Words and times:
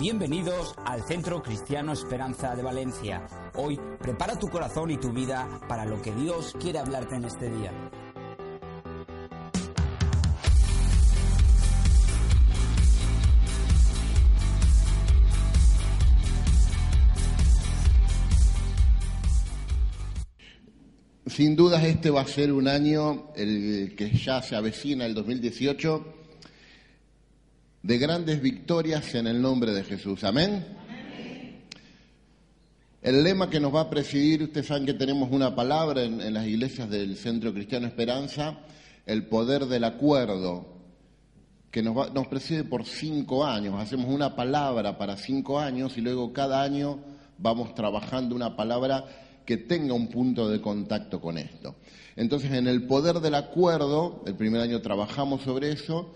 Bienvenidos 0.00 0.74
al 0.86 1.02
Centro 1.02 1.42
Cristiano 1.42 1.92
Esperanza 1.92 2.56
de 2.56 2.62
Valencia. 2.62 3.26
Hoy 3.54 3.78
prepara 4.00 4.38
tu 4.38 4.48
corazón 4.48 4.90
y 4.90 4.96
tu 4.96 5.12
vida 5.12 5.60
para 5.68 5.84
lo 5.84 6.00
que 6.00 6.10
Dios 6.14 6.54
quiere 6.58 6.78
hablarte 6.78 7.16
en 7.16 7.24
este 7.26 7.50
día. 7.50 7.70
Sin 21.26 21.54
dudas 21.54 21.84
este 21.84 22.08
va 22.08 22.22
a 22.22 22.26
ser 22.26 22.54
un 22.54 22.68
año, 22.68 23.34
el 23.36 23.94
que 23.94 24.10
ya 24.16 24.40
se 24.40 24.56
avecina, 24.56 25.04
el 25.04 25.12
2018, 25.12 26.19
de 27.82 27.98
grandes 27.98 28.42
victorias 28.42 29.14
en 29.14 29.26
el 29.26 29.40
nombre 29.40 29.72
de 29.72 29.84
Jesús. 29.84 30.24
Amén. 30.24 30.64
El 33.02 33.22
lema 33.24 33.48
que 33.48 33.60
nos 33.60 33.74
va 33.74 33.82
a 33.82 33.90
presidir, 33.90 34.42
ustedes 34.42 34.66
saben 34.66 34.84
que 34.84 34.92
tenemos 34.92 35.30
una 35.32 35.54
palabra 35.54 36.02
en, 36.02 36.34
las 36.34 36.46
iglesias 36.46 36.90
del 36.90 37.16
Centro 37.16 37.54
Cristiano 37.54 37.86
Esperanza, 37.86 38.58
el 39.06 39.24
poder 39.24 39.64
del 39.64 39.84
acuerdo, 39.84 40.66
que 41.70 41.82
nos, 41.82 42.12
nos 42.12 42.26
preside 42.26 42.64
por 42.64 42.84
cinco 42.84 43.46
años. 43.46 43.80
Hacemos 43.80 44.12
una 44.12 44.36
palabra 44.36 44.98
para 44.98 45.16
cinco 45.16 45.58
años 45.58 45.96
y 45.96 46.02
luego 46.02 46.34
cada 46.34 46.62
año 46.62 46.98
vamos 47.38 47.74
trabajando 47.74 48.34
una 48.34 48.54
palabra 48.54 49.06
que 49.46 49.56
tenga 49.56 49.94
un 49.94 50.08
punto 50.08 50.50
de 50.50 50.60
contacto 50.60 51.22
con 51.22 51.38
esto. 51.38 51.76
Entonces, 52.16 52.52
en 52.52 52.66
el 52.66 52.86
poder 52.86 53.20
del 53.20 53.34
acuerdo, 53.34 54.22
el 54.26 54.34
primer 54.34 54.60
año 54.60 54.82
trabajamos 54.82 55.40
sobre 55.42 55.72
eso, 55.72 56.12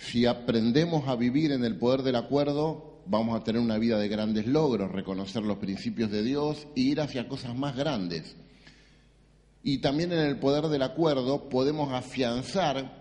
si 0.00 0.24
aprendemos 0.24 1.06
a 1.08 1.14
vivir 1.14 1.52
en 1.52 1.62
el 1.62 1.76
poder 1.76 2.02
del 2.02 2.16
acuerdo, 2.16 3.02
vamos 3.04 3.38
a 3.38 3.44
tener 3.44 3.60
una 3.60 3.76
vida 3.76 3.98
de 3.98 4.08
grandes 4.08 4.46
logros, 4.46 4.90
reconocer 4.90 5.42
los 5.42 5.58
principios 5.58 6.10
de 6.10 6.22
Dios 6.22 6.66
e 6.74 6.80
ir 6.80 7.00
hacia 7.02 7.28
cosas 7.28 7.54
más 7.54 7.76
grandes. 7.76 8.34
Y 9.62 9.78
también 9.78 10.10
en 10.12 10.20
el 10.20 10.38
poder 10.38 10.68
del 10.68 10.82
acuerdo 10.82 11.50
podemos 11.50 11.92
afianzar 11.92 12.98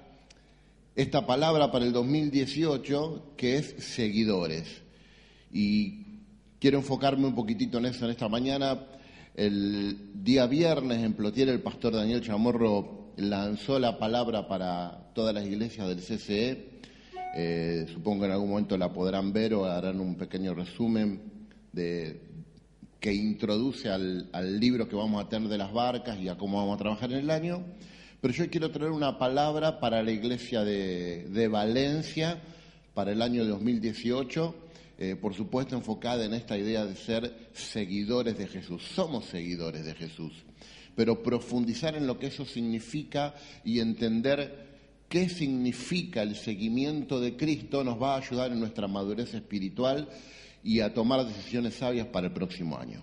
esta 0.93 1.25
palabra 1.25 1.71
para 1.71 1.85
el 1.85 1.93
2018 1.93 3.33
que 3.37 3.55
es 3.55 3.75
seguidores. 3.79 4.81
Y 5.53 6.03
quiero 6.59 6.79
enfocarme 6.79 7.27
un 7.27 7.35
poquitito 7.35 7.77
en 7.77 7.85
eso 7.85 8.03
en 8.03 8.11
esta 8.11 8.27
mañana. 8.27 8.77
El 9.35 10.21
día 10.21 10.47
viernes 10.47 11.01
en 11.01 11.13
Plotier 11.13 11.47
el 11.47 11.61
pastor 11.61 11.93
Daniel 11.93 12.21
Chamorro 12.21 13.13
lanzó 13.15 13.79
la 13.79 13.97
palabra 13.97 14.49
para 14.49 15.11
todas 15.13 15.33
las 15.33 15.45
iglesias 15.45 15.87
del 15.87 16.01
CCE. 16.01 16.68
Eh, 17.35 17.85
supongo 17.93 18.21
que 18.21 18.25
en 18.25 18.31
algún 18.31 18.49
momento 18.49 18.77
la 18.77 18.91
podrán 18.91 19.31
ver 19.31 19.53
o 19.53 19.65
harán 19.65 19.99
un 19.99 20.15
pequeño 20.15 20.53
resumen 20.55 21.21
de, 21.71 22.21
que 22.99 23.13
introduce 23.13 23.89
al, 23.89 24.59
libro 24.59 24.89
que 24.89 24.95
vamos 24.95 25.23
a 25.23 25.29
tener 25.29 25.47
de 25.47 25.57
las 25.57 25.71
barcas 25.71 26.19
y 26.19 26.27
a 26.27 26.37
cómo 26.37 26.57
vamos 26.57 26.75
a 26.75 26.79
trabajar 26.79 27.11
en 27.11 27.19
el 27.19 27.29
año. 27.29 27.63
Pero 28.21 28.33
yo 28.33 28.49
quiero 28.49 28.71
traer 28.71 28.91
una 28.91 29.17
palabra 29.17 29.79
para 29.79 30.03
la 30.03 30.11
iglesia 30.11 30.63
de, 30.63 31.27
de 31.29 31.47
Valencia 31.47 32.41
para 32.93 33.13
el 33.13 33.21
año 33.21 33.45
2018, 33.45 34.55
eh, 34.97 35.15
por 35.15 35.33
supuesto 35.33 35.75
enfocada 35.75 36.25
en 36.25 36.33
esta 36.33 36.57
idea 36.57 36.85
de 36.85 36.97
ser 36.97 37.49
seguidores 37.53 38.37
de 38.37 38.47
Jesús. 38.47 38.83
Somos 38.93 39.25
seguidores 39.25 39.85
de 39.85 39.95
Jesús, 39.95 40.33
pero 40.97 41.23
profundizar 41.23 41.95
en 41.95 42.07
lo 42.07 42.19
que 42.19 42.27
eso 42.27 42.43
significa 42.43 43.35
y 43.63 43.79
entender 43.79 44.68
qué 45.09 45.27
significa 45.27 46.21
el 46.21 46.35
seguimiento 46.35 47.19
de 47.19 47.35
Cristo 47.35 47.83
nos 47.83 48.01
va 48.01 48.13
a 48.13 48.19
ayudar 48.19 48.51
en 48.51 48.59
nuestra 48.59 48.87
madurez 48.87 49.33
espiritual 49.33 50.07
y 50.63 50.79
a 50.81 50.93
tomar 50.93 51.25
decisiones 51.25 51.73
sabias 51.73 52.07
para 52.07 52.27
el 52.27 52.33
próximo 52.33 52.77
año. 52.77 53.01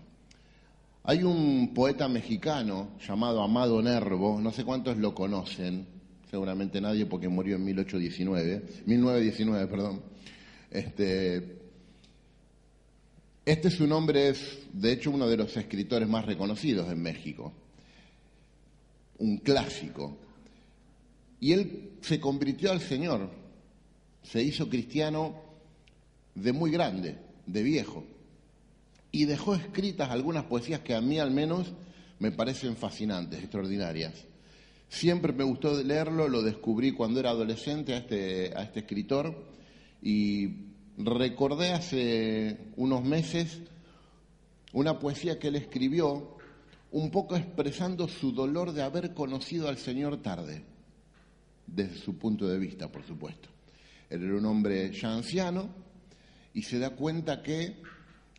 Hay 1.02 1.22
un 1.22 1.72
poeta 1.74 2.08
mexicano 2.08 2.90
llamado 3.06 3.42
Amado 3.42 3.82
Nervo, 3.82 4.40
no 4.40 4.52
sé 4.52 4.64
cuántos 4.64 4.96
lo 4.96 5.14
conocen, 5.14 5.86
seguramente 6.30 6.80
nadie 6.80 7.06
porque 7.06 7.28
murió 7.28 7.56
en 7.56 7.64
1819, 7.64 8.62
1919, 8.86 9.66
perdón. 9.66 10.02
Este, 10.70 11.58
este 13.44 13.70
su 13.70 13.86
nombre 13.86 14.28
es, 14.28 14.58
de 14.72 14.92
hecho, 14.92 15.10
uno 15.10 15.28
de 15.28 15.36
los 15.36 15.56
escritores 15.56 16.08
más 16.08 16.24
reconocidos 16.24 16.90
en 16.90 17.02
México, 17.02 17.52
un 19.18 19.38
clásico. 19.38 20.18
Y 21.40 21.52
él 21.52 21.92
se 22.00 22.20
convirtió 22.20 22.72
al 22.72 22.80
Señor, 22.80 23.30
se 24.22 24.42
hizo 24.42 24.68
cristiano 24.68 25.42
de 26.34 26.52
muy 26.52 26.70
grande, 26.70 27.18
de 27.46 27.62
viejo. 27.62 28.04
Y 29.12 29.24
dejó 29.24 29.54
escritas 29.54 30.10
algunas 30.10 30.44
poesías 30.44 30.80
que 30.80 30.94
a 30.94 31.00
mí 31.00 31.18
al 31.18 31.30
menos 31.30 31.72
me 32.18 32.32
parecen 32.32 32.76
fascinantes, 32.76 33.40
extraordinarias. 33.40 34.14
Siempre 34.88 35.32
me 35.32 35.44
gustó 35.44 35.82
leerlo, 35.82 36.28
lo 36.28 36.42
descubrí 36.42 36.92
cuando 36.92 37.20
era 37.20 37.30
adolescente 37.30 37.94
a 37.94 37.98
este, 37.98 38.52
a 38.56 38.62
este 38.62 38.80
escritor. 38.80 39.44
Y 40.02 40.50
recordé 40.98 41.72
hace 41.72 42.58
unos 42.76 43.04
meses 43.04 43.60
una 44.72 44.98
poesía 44.98 45.38
que 45.38 45.48
él 45.48 45.56
escribió 45.56 46.36
un 46.92 47.10
poco 47.10 47.36
expresando 47.36 48.08
su 48.08 48.32
dolor 48.32 48.72
de 48.72 48.82
haber 48.82 49.14
conocido 49.14 49.68
al 49.68 49.78
Señor 49.78 50.22
tarde, 50.22 50.64
desde 51.66 51.98
su 51.98 52.16
punto 52.16 52.46
de 52.46 52.58
vista, 52.58 52.90
por 52.90 53.04
supuesto. 53.04 53.48
Él 54.08 54.22
era 54.22 54.36
un 54.36 54.46
hombre 54.46 54.92
ya 54.92 55.12
anciano 55.12 55.68
y 56.54 56.62
se 56.62 56.78
da 56.78 56.90
cuenta 56.90 57.42
que 57.42 57.76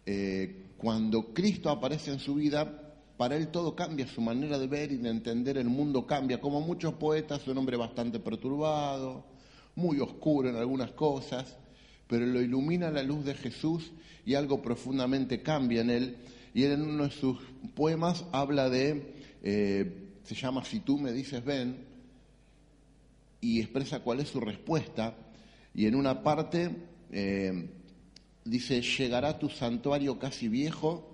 eh, 0.06 0.68
cuando 0.78 1.34
Cristo 1.34 1.70
aparece 1.70 2.12
en 2.12 2.20
su 2.20 2.36
vida, 2.36 2.88
para 3.18 3.36
él 3.36 3.50
todo 3.50 3.76
cambia, 3.76 4.08
su 4.08 4.22
manera 4.22 4.58
de 4.60 4.68
ver 4.68 4.92
y 4.92 4.98
de 4.98 5.10
entender 5.10 5.58
el 5.58 5.68
mundo 5.68 6.06
cambia. 6.06 6.40
Como 6.40 6.62
muchos 6.62 6.94
poetas, 6.94 7.48
un 7.48 7.58
hombre 7.58 7.76
bastante 7.76 8.20
perturbado, 8.20 9.26
muy 9.76 10.00
oscuro 10.00 10.50
en 10.50 10.56
algunas 10.56 10.92
cosas, 10.92 11.58
pero 12.08 12.26
lo 12.26 12.42
ilumina 12.42 12.92
la 12.92 13.04
luz 13.04 13.26
de 13.26 13.34
Jesús 13.34 13.92
y 14.26 14.36
algo 14.36 14.62
profundamente 14.62 15.42
cambia 15.42 15.82
en 15.82 15.90
él. 15.90 16.18
Y 16.54 16.64
él 16.64 16.74
en 16.74 16.82
uno 16.84 17.06
de 17.06 17.12
sus 17.12 17.38
poemas 17.76 18.26
habla 18.32 18.70
de, 18.70 19.14
eh, 19.44 20.10
se 20.24 20.36
llama 20.36 20.64
Si 20.64 20.80
tú 20.80 20.98
me 20.98 21.12
dices 21.12 21.44
ven, 21.44 21.86
y 23.42 23.60
expresa 23.60 24.00
cuál 24.00 24.20
es 24.20 24.30
su 24.30 24.40
respuesta. 24.40 25.16
Y 25.74 25.86
en 25.86 25.96
una 25.96 26.24
parte 26.24 26.72
eh, 27.12 27.70
dice, 28.44 28.82
llegará 28.82 29.38
tu 29.38 29.50
santuario 29.50 30.20
casi 30.20 30.48
viejo 30.48 31.10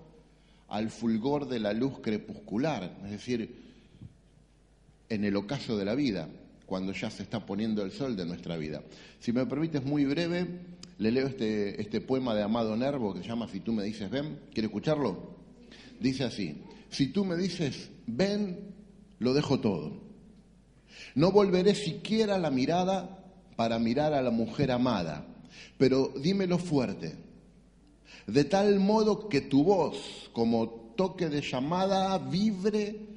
al 0.68 0.90
fulgor 0.90 1.48
de 1.48 1.60
la 1.60 1.72
luz 1.72 2.00
crepuscular, 2.00 2.98
es 3.04 3.10
decir, 3.10 3.62
en 5.08 5.24
el 5.24 5.36
ocaso 5.36 5.76
de 5.76 5.84
la 5.84 5.94
vida, 5.94 6.28
cuando 6.66 6.92
ya 6.92 7.10
se 7.10 7.22
está 7.22 7.44
poniendo 7.44 7.82
el 7.82 7.92
sol 7.92 8.16
de 8.16 8.24
nuestra 8.24 8.56
vida. 8.56 8.82
Si 9.20 9.32
me 9.32 9.46
permites 9.46 9.84
muy 9.84 10.04
breve, 10.04 10.46
le 10.98 11.10
leo 11.10 11.26
este, 11.26 11.80
este 11.80 12.00
poema 12.00 12.34
de 12.34 12.42
Amado 12.42 12.76
Nervo 12.76 13.12
que 13.14 13.20
se 13.20 13.28
llama 13.28 13.48
Si 13.48 13.60
tú 13.60 13.72
me 13.72 13.84
dices 13.84 14.10
ven, 14.10 14.40
¿quiere 14.52 14.66
escucharlo? 14.66 15.34
Dice 16.00 16.24
así, 16.24 16.62
si 16.88 17.08
tú 17.08 17.24
me 17.24 17.36
dices 17.36 17.90
ven, 18.06 18.74
lo 19.18 19.34
dejo 19.34 19.60
todo. 19.60 20.03
No 21.14 21.32
volveré 21.32 21.74
siquiera 21.74 22.38
la 22.38 22.50
mirada 22.50 23.24
para 23.56 23.78
mirar 23.78 24.14
a 24.14 24.22
la 24.22 24.30
mujer 24.30 24.70
amada, 24.70 25.26
pero 25.78 26.12
dímelo 26.16 26.58
fuerte, 26.58 27.16
de 28.26 28.44
tal 28.44 28.80
modo 28.80 29.28
que 29.28 29.42
tu 29.42 29.64
voz, 29.64 30.30
como 30.32 30.92
toque 30.96 31.28
de 31.28 31.40
llamada, 31.40 32.18
vibre 32.18 33.14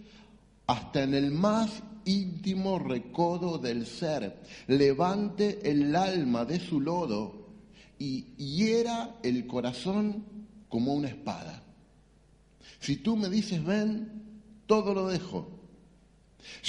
hasta 0.67 1.03
en 1.03 1.13
el 1.13 1.31
más 1.31 1.81
íntimo 2.05 2.79
recodo 2.79 3.57
del 3.57 3.85
ser, 3.85 4.41
levante 4.67 5.69
el 5.69 5.95
alma 5.95 6.45
de 6.45 6.59
su 6.59 6.79
lodo 6.79 7.47
y 7.99 8.35
hiera 8.35 9.15
el 9.23 9.47
corazón 9.47 10.23
como 10.69 10.93
una 10.93 11.09
espada. 11.09 11.63
Si 12.79 12.97
tú 12.97 13.15
me 13.15 13.29
dices 13.29 13.63
ven, 13.63 14.23
todo 14.67 14.93
lo 14.93 15.07
dejo. 15.07 15.56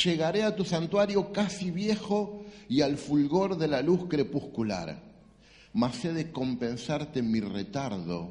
Llegaré 0.05 0.43
a 0.43 0.55
tu 0.55 0.65
santuario 0.65 1.33
casi 1.33 1.71
viejo 1.71 2.45
y 2.69 2.81
al 2.81 2.97
fulgor 2.97 3.57
de 3.57 3.69
la 3.69 3.83
luz 3.83 4.09
crepuscular, 4.09 5.03
mas 5.73 6.05
he 6.05 6.13
de 6.13 6.31
compensarte 6.33 7.23
mi 7.23 7.41
retardo, 7.41 8.31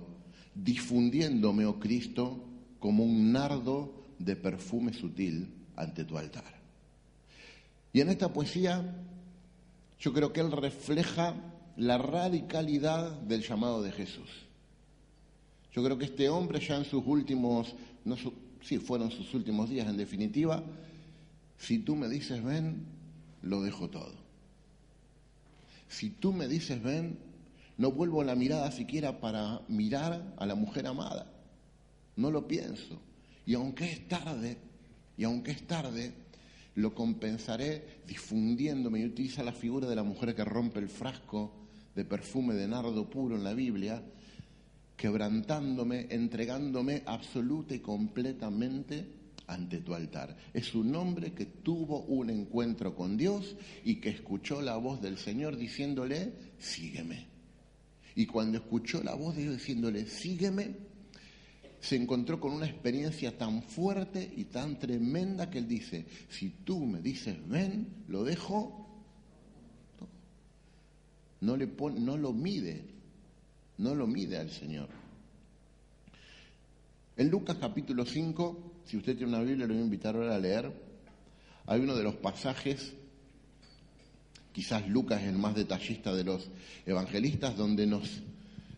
difundiéndome, 0.53 1.65
oh 1.65 1.79
Cristo, 1.79 2.43
como 2.79 3.03
un 3.03 3.31
nardo 3.31 3.93
de 4.19 4.35
perfume 4.35 4.93
sutil 4.93 5.53
ante 5.75 6.03
tu 6.05 6.17
altar. 6.17 6.57
Y 7.93 8.01
en 8.01 8.09
esta 8.09 8.31
poesía 8.31 8.95
yo 9.99 10.13
creo 10.13 10.31
que 10.31 10.41
él 10.41 10.51
refleja 10.51 11.33
la 11.75 11.97
radicalidad 11.97 13.11
del 13.21 13.43
llamado 13.43 13.81
de 13.81 13.91
Jesús. 13.91 14.29
Yo 15.73 15.83
creo 15.83 15.97
que 15.97 16.05
este 16.05 16.29
hombre 16.29 16.59
ya 16.59 16.75
en 16.75 16.85
sus 16.85 17.03
últimos, 17.05 17.75
no 18.03 18.15
sí, 18.61 18.79
fueron 18.79 19.11
sus 19.11 19.33
últimos 19.33 19.69
días 19.69 19.87
en 19.87 19.97
definitiva, 19.97 20.63
si 21.57 21.79
tú 21.79 21.95
me 21.95 22.07
dices 22.07 22.43
ven, 22.43 22.85
lo 23.41 23.61
dejo 23.61 23.89
todo. 23.89 24.15
Si 25.87 26.09
tú 26.09 26.33
me 26.33 26.47
dices 26.47 26.81
ven, 26.81 27.17
no 27.77 27.91
vuelvo 27.91 28.23
la 28.23 28.35
mirada 28.35 28.71
siquiera 28.71 29.19
para 29.19 29.61
mirar 29.67 30.33
a 30.37 30.45
la 30.45 30.55
mujer 30.55 30.87
amada. 30.87 31.31
No 32.15 32.31
lo 32.31 32.47
pienso. 32.47 32.99
Y 33.45 33.53
aunque 33.53 33.91
es 33.91 34.07
tarde, 34.07 34.57
y 35.17 35.23
aunque 35.23 35.51
es 35.51 35.65
tarde, 35.65 36.13
lo 36.75 36.93
compensaré 36.93 38.01
difundiéndome 38.07 38.99
y 38.99 39.05
utiliza 39.05 39.43
la 39.43 39.51
figura 39.51 39.87
de 39.87 39.95
la 39.95 40.03
mujer 40.03 40.35
que 40.35 40.43
rompe 40.43 40.79
el 40.79 40.89
frasco 40.89 41.51
de 41.95 42.05
perfume 42.05 42.53
de 42.53 42.67
nardo 42.67 43.09
puro 43.09 43.35
en 43.35 43.43
la 43.43 43.53
Biblia, 43.53 44.03
quebrantándome, 44.95 46.07
entregándome 46.11 47.03
absoluta 47.05 47.73
y 47.73 47.79
completamente 47.79 49.07
ante 49.47 49.79
tu 49.79 49.95
altar. 49.95 50.35
Es 50.53 50.75
un 50.75 50.93
hombre 50.95 51.33
que 51.33 51.45
tuvo 51.45 52.01
un 52.01 52.29
encuentro 52.29 52.95
con 52.95 53.17
Dios 53.17 53.55
y 53.83 53.95
que 53.95 54.09
escuchó 54.09 54.61
la 54.61 54.75
voz 54.77 55.01
del 55.01 55.17
Señor 55.17 55.57
diciéndole, 55.57 56.33
sígueme. 56.59 57.27
Y 58.15 58.25
cuando 58.25 58.57
escuchó 58.57 59.01
la 59.03 59.15
voz 59.15 59.35
de 59.35 59.43
Dios 59.43 59.57
diciéndole, 59.57 60.05
sígueme, 60.05 60.75
se 61.79 61.95
encontró 61.95 62.39
con 62.39 62.51
una 62.51 62.65
experiencia 62.65 63.37
tan 63.37 63.63
fuerte 63.63 64.31
y 64.35 64.45
tan 64.45 64.79
tremenda 64.79 65.49
que 65.49 65.59
él 65.59 65.67
dice, 65.67 66.05
si 66.29 66.49
tú 66.49 66.85
me 66.85 67.01
dices 67.01 67.37
ven, 67.47 68.03
lo 68.07 68.23
dejo, 68.23 68.85
no, 71.41 71.55
le 71.55 71.67
no 71.67 72.17
lo 72.17 72.33
mide, 72.33 72.83
no 73.77 73.95
lo 73.95 74.07
mide 74.07 74.37
al 74.37 74.49
Señor. 74.49 74.89
En 77.15 77.29
Lucas 77.29 77.57
capítulo 77.59 78.05
5, 78.05 78.76
si 78.87 78.95
usted 78.95 79.17
tiene 79.17 79.35
una 79.35 79.43
Biblia, 79.43 79.67
lo 79.67 79.73
voy 79.73 79.81
a 79.81 79.85
invitar 79.85 80.15
ahora 80.15 80.35
a 80.35 80.39
leer, 80.39 80.71
hay 81.65 81.81
uno 81.81 81.95
de 81.95 82.03
los 82.03 82.15
pasajes, 82.15 82.93
quizás 84.53 84.87
Lucas 84.87 85.21
es 85.21 85.27
el 85.27 85.37
más 85.37 85.55
detallista 85.55 86.15
de 86.15 86.23
los 86.23 86.49
evangelistas, 86.85 87.57
donde 87.57 87.85
nos, 87.85 88.21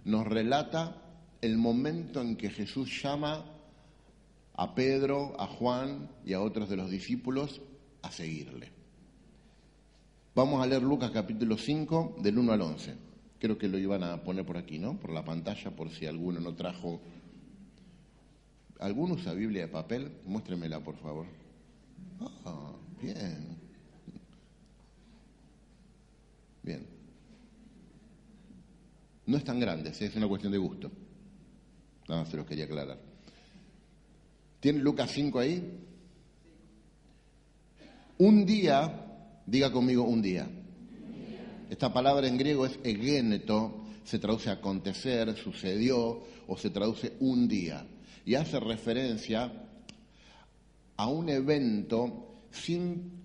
nos 0.06 0.26
relata 0.26 0.96
el 1.42 1.58
momento 1.58 2.22
en 2.22 2.36
que 2.36 2.50
Jesús 2.50 3.02
llama 3.04 3.46
a 4.56 4.76
Pedro, 4.76 5.40
a 5.40 5.46
Juan 5.46 6.10
y 6.26 6.34
a 6.34 6.42
otros 6.42 6.70
de 6.70 6.76
los 6.76 6.90
discípulos 6.90 7.62
a 8.02 8.12
seguirle. 8.12 8.72
Vamos 10.34 10.64
a 10.64 10.68
leer 10.68 10.82
Lucas 10.82 11.12
capítulo 11.12 11.56
5 11.56 12.18
del 12.20 12.40
1 12.40 12.54
al 12.54 12.62
11. 12.62 12.96
Creo 13.40 13.58
que 13.58 13.68
lo 13.68 13.78
iban 13.78 14.04
a 14.04 14.24
poner 14.24 14.46
por 14.46 14.58
aquí, 14.58 14.80
¿no? 14.80 15.00
Por 15.00 15.12
la 15.12 15.24
pantalla, 15.24 15.72
por 15.72 15.92
si 15.92 16.08
alguno 16.08 16.40
no 16.40 16.56
trajo. 16.56 17.00
¿Alguno 18.80 19.16
usa 19.16 19.34
Biblia 19.34 19.64
de 19.64 19.68
papel? 19.68 20.10
Muéstremela, 20.26 20.80
por 20.80 20.96
favor. 20.98 21.26
Ah, 22.46 22.72
bien. 23.02 23.58
Bien. 26.64 26.88
No 29.26 29.38
es 29.38 29.44
tan 29.44 29.60
grande, 29.60 29.92
es 29.92 30.16
una 30.16 30.28
cuestión 30.28 30.52
de 30.52 30.58
gusto. 30.58 30.92
No, 32.08 32.26
se 32.26 32.38
los 32.38 32.46
quería 32.46 32.66
aclarar. 32.66 32.98
¿Tiene 34.60 34.80
Lucas 34.80 35.12
5 35.12 35.40
ahí? 35.40 35.80
Un 38.18 38.46
día, 38.46 39.42
diga 39.46 39.72
conmigo 39.72 40.04
un 40.04 40.22
día. 40.22 40.50
Esta 41.70 41.94
palabra 41.94 42.28
en 42.28 42.38
griego 42.38 42.66
es 42.66 42.80
egeneto, 42.84 43.84
se 44.04 44.20
traduce 44.20 44.50
acontecer, 44.50 45.36
sucedió 45.38 46.24
o 46.48 46.58
se 46.58 46.70
traduce 46.70 47.14
un 47.20 47.48
día. 47.48 47.86
Y 48.26 48.36
hace 48.36 48.60
referencia 48.60 49.52
a 50.98 51.08
un 51.08 51.30
evento 51.30 52.36
sin 52.52 53.20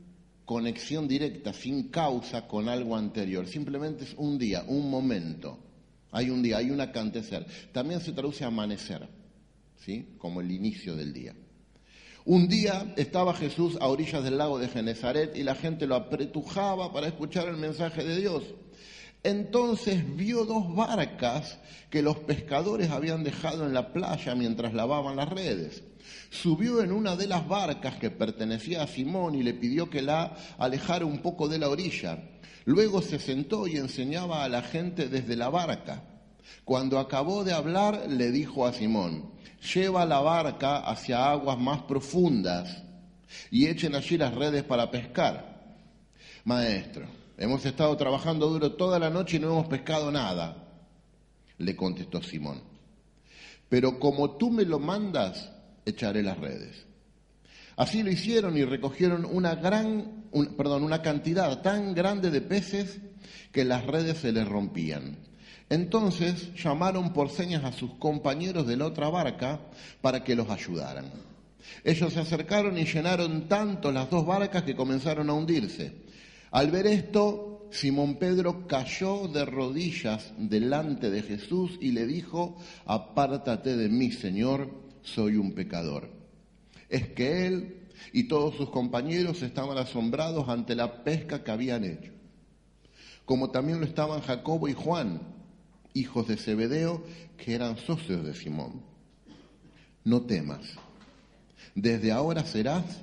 conexión 0.45 1.09
directa, 1.09 1.53
sin 1.53 1.89
causa 1.89 2.47
con 2.47 2.69
algo 2.69 2.97
anterior. 2.97 3.47
Simplemente 3.47 4.05
es 4.05 4.15
un 4.17 4.39
día, 4.39 4.65
un 4.67 4.91
momento. 4.91 5.59
Hay 6.13 6.31
un 6.31 6.43
día, 6.43 6.59
hay 6.59 6.71
un 6.71 6.81
acontecer. 6.81 7.47
También 7.73 8.01
se 8.01 8.13
traduce 8.13 8.45
amanecer, 8.45 9.09
¿sí? 9.77 10.15
Como 10.19 10.41
el 10.41 10.51
inicio 10.51 10.95
del 10.95 11.13
día. 11.13 11.35
Un 12.27 12.49
día 12.49 12.95
estaba 12.97 13.35
Jesús 13.35 13.77
a 13.81 13.89
orillas 13.89 14.25
del 14.25 14.39
lago 14.39 14.59
de 14.59 14.69
Genezaret 14.69 15.37
y 15.37 15.43
la 15.43 15.55
gente 15.55 15.87
lo 15.87 15.95
apretujaba 15.95 16.93
para 16.93 17.09
escuchar 17.09 17.49
el 17.49 17.57
mensaje 17.57 18.03
de 18.03 18.17
Dios. 18.17 18.45
Entonces 19.25 20.17
vio 20.17 20.45
dos 20.45 20.75
barcas 20.75 21.59
que 21.89 22.03
los 22.03 22.19
pescadores 22.19 22.91
habían 22.91 23.25
dejado 23.25 23.65
en 23.67 23.73
la 23.73 23.91
playa 23.91 24.35
mientras 24.35 24.75
lavaban 24.75 25.17
las 25.17 25.31
redes. 25.31 25.83
Subió 26.29 26.83
en 26.83 26.93
una 26.93 27.17
de 27.17 27.27
las 27.27 27.49
barcas 27.49 27.97
que 27.97 28.11
pertenecía 28.11 28.83
a 28.83 28.87
Simón 28.87 29.35
y 29.35 29.43
le 29.43 29.55
pidió 29.55 29.89
que 29.89 30.03
la 30.03 30.37
alejara 30.59 31.07
un 31.07 31.21
poco 31.21 31.49
de 31.49 31.59
la 31.59 31.71
orilla. 31.71 32.19
Luego 32.67 33.01
se 33.01 33.19
sentó 33.19 33.67
y 33.67 33.79
enseñaba 33.79 34.45
a 34.45 34.49
la 34.51 34.61
gente 34.61 35.09
desde 35.09 35.37
la 35.37 35.49
barca. 35.49 36.03
Cuando 36.67 36.99
acabó 36.99 37.45
de 37.45 37.55
hablar, 37.55 38.07
le 38.11 38.31
dijo 38.31 38.67
a 38.67 38.75
Simón, 38.75 39.31
lleva 39.75 40.05
la 40.05 40.21
barca 40.21 40.79
hacia 40.79 41.31
aguas 41.31 41.59
más 41.59 41.81
profundas 41.83 42.83
y 43.51 43.69
echen 43.69 43.95
allí 43.95 44.19
las 44.19 44.35
redes 44.35 44.65
para 44.65 44.91
pescar. 44.91 45.55
Maestro, 46.45 47.07
hemos 47.37 47.65
estado 47.65 47.97
trabajando 47.97 48.49
duro 48.49 48.73
toda 48.73 48.99
la 48.99 49.11
noche 49.11 49.37
y 49.37 49.41
no 49.41 49.49
hemos 49.49 49.67
pescado 49.67 50.11
nada, 50.11 50.69
le 51.59 51.77
contestó 51.77 52.23
Simón. 52.23 52.63
Pero 53.69 53.99
como 53.99 54.33
tú 54.37 54.51
me 54.51 54.65
lo 54.65 54.79
mandas, 54.79 55.51
echaré 55.85 56.23
las 56.23 56.39
redes. 56.39 56.87
Así 57.77 58.03
lo 58.03 58.11
hicieron 58.11 58.57
y 58.57 58.65
recogieron 58.65 59.25
una 59.25 59.57
gran, 59.57 60.25
perdón, 60.57 60.85
una 60.85 61.03
cantidad 61.03 61.61
tan 61.61 61.95
grande 61.95 62.31
de 62.31 62.41
peces 62.41 63.01
que 63.51 63.65
las 63.65 63.85
redes 63.85 64.19
se 64.19 64.33
les 64.33 64.47
rompían. 64.47 65.19
Entonces 65.71 66.55
llamaron 66.55 67.13
por 67.13 67.31
señas 67.31 67.65
a 67.65 67.73
sus 67.73 67.95
compañeros 67.95 68.67
de 68.67 68.77
la 68.77 68.87
otra 68.87 69.09
barca 69.09 69.61
para 70.01 70.23
que 70.23 70.37
los 70.37 70.51
ayudaran. 70.51 71.11
Ellos 71.83 72.13
se 72.13 72.21
acercaron 72.21 72.79
y 72.79 72.85
llenaron 72.85 73.49
tanto 73.49 73.91
las 73.91 74.11
dos 74.11 74.27
barcas 74.27 74.63
que 74.63 74.77
comenzaron 74.77 75.31
a 75.31 75.33
hundirse. 75.33 76.05
Al 76.55 76.71
ver 76.71 76.87
esto, 76.87 77.69
Simón 77.71 78.17
Pedro 78.17 78.67
cayó 78.67 79.29
de 79.29 79.45
rodillas 79.45 80.33
delante 80.39 81.11
de 81.11 81.23
Jesús 81.23 81.79
y 81.81 81.93
le 81.93 82.07
dijo, 82.07 82.57
apártate 82.87 83.77
de 83.77 83.89
mí, 83.89 84.11
Señor, 84.11 84.71
soy 85.03 85.37
un 85.37 85.53
pecador 85.53 86.25
es 86.95 87.09
que 87.09 87.47
él 87.49 87.89
y 88.13 88.29
todos 88.29 88.55
sus 88.55 88.71
compañeros 88.71 89.43
estaban 89.43 89.79
asombrados 89.79 90.49
ante 90.49 90.77
la 90.77 91.03
pesca 91.03 91.43
que 91.43 91.51
habían 91.51 91.83
hecho, 91.83 92.13
como 93.25 93.51
también 93.51 93.81
lo 93.81 93.87
estaban 93.87 94.21
Jacobo 94.21 94.69
y 94.69 94.75
Juan, 94.75 95.21
hijos 95.93 96.29
de 96.29 96.37
Zebedeo, 96.37 97.03
que 97.37 97.55
eran 97.55 97.79
socios 97.79 98.25
de 98.25 98.35
Simón. 98.35 98.83
No 100.05 100.23
temas, 100.23 100.61
desde 101.75 102.13
ahora 102.13 102.45
serás 102.45 103.03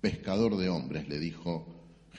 pescador 0.00 0.56
de 0.56 0.68
hombres, 0.68 1.08
le 1.08 1.20
dijo 1.20 1.66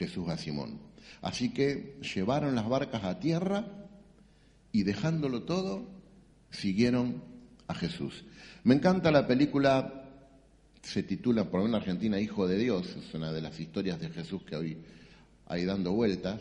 Jesús 0.06 0.28
a 0.28 0.36
Simón. 0.36 0.80
Así 1.20 1.50
que 1.50 1.98
llevaron 2.14 2.54
las 2.54 2.68
barcas 2.68 3.04
a 3.04 3.20
tierra 3.20 3.66
y 4.72 4.82
dejándolo 4.82 5.44
todo, 5.44 5.86
siguieron 6.50 7.22
a 7.68 7.74
Jesús. 7.74 8.24
Me 8.64 8.74
encanta 8.74 9.10
la 9.10 9.26
película 9.26 10.02
se 10.82 11.04
titula 11.04 11.48
por 11.48 11.60
una 11.60 11.78
Argentina 11.78 12.20
Hijo 12.20 12.48
de 12.48 12.58
Dios, 12.58 12.96
es 12.96 13.14
una 13.14 13.32
de 13.32 13.40
las 13.40 13.58
historias 13.60 14.00
de 14.00 14.10
Jesús 14.10 14.42
que 14.42 14.56
hoy 14.56 14.78
hay 15.46 15.64
dando 15.64 15.92
vueltas, 15.92 16.40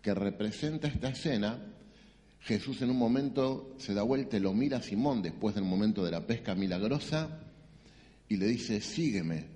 que 0.00 0.14
representa 0.14 0.88
esta 0.88 1.10
escena. 1.10 1.58
Jesús 2.40 2.80
en 2.80 2.90
un 2.90 2.96
momento 2.96 3.74
se 3.78 3.92
da 3.92 4.02
vuelta 4.02 4.36
y 4.36 4.40
lo 4.40 4.54
mira 4.54 4.78
a 4.78 4.82
Simón 4.82 5.20
después 5.20 5.54
del 5.54 5.64
momento 5.64 6.04
de 6.04 6.12
la 6.12 6.26
pesca 6.26 6.54
milagrosa 6.54 7.40
y 8.28 8.36
le 8.36 8.46
dice, 8.46 8.80
sígueme. 8.80 9.55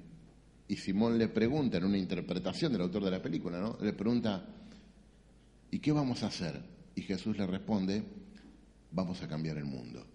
Y 0.71 0.77
Simón 0.77 1.19
le 1.19 1.27
pregunta, 1.27 1.79
en 1.79 1.85
una 1.85 1.99
interpretación 1.99 2.71
del 2.71 2.83
autor 2.83 3.03
de 3.03 3.11
la 3.11 3.21
película, 3.21 3.59
¿no? 3.59 3.77
Le 3.81 3.93
pregunta, 3.93 4.47
¿y 5.69 5.81
qué 5.81 5.91
vamos 5.91 6.23
a 6.23 6.29
hacer? 6.29 6.63
Y 6.95 7.03
Jesús 7.03 7.37
le 7.37 7.45
responde, 7.45 8.05
vamos 8.93 9.21
a 9.21 9.27
cambiar 9.27 9.59
el 9.59 9.65
mundo. 9.65 10.07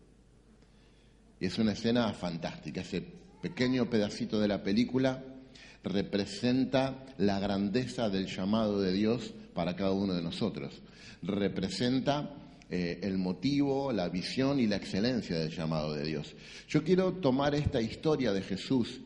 Y 1.42 1.48
es 1.48 1.60
una 1.60 1.74
escena 1.74 2.14
fantástica, 2.14 2.80
ese 2.80 3.06
pequeño 3.42 3.90
pedacito 3.90 4.40
de 4.40 4.48
la 4.48 4.64
película 4.64 5.22
representa 5.84 7.04
la 7.18 7.38
grandeza 7.42 8.10
del 8.10 8.26
llamado 8.26 8.80
de 8.80 8.94
Dios 8.94 9.34
para 9.54 9.76
cada 9.76 9.92
uno 9.92 10.14
de 10.14 10.22
nosotros. 10.22 10.82
Representa 11.22 12.34
eh, 12.70 13.02
el 13.04 13.18
motivo, 13.18 13.92
la 13.92 14.08
visión 14.08 14.62
y 14.62 14.68
la 14.68 14.78
excelencia 14.78 15.38
del 15.38 15.52
llamado 15.52 15.94
de 15.94 16.06
Dios. 16.06 16.34
Yo 16.70 16.82
quiero 16.82 17.12
tomar 17.16 17.56
esta 17.56 17.82
historia 17.82 18.32
de 18.32 18.42
Jesús 18.42 19.02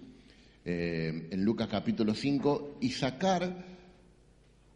eh, 0.65 1.29
en 1.31 1.43
Lucas 1.43 1.67
capítulo 1.69 2.13
5 2.13 2.77
y 2.81 2.91
sacar 2.91 3.65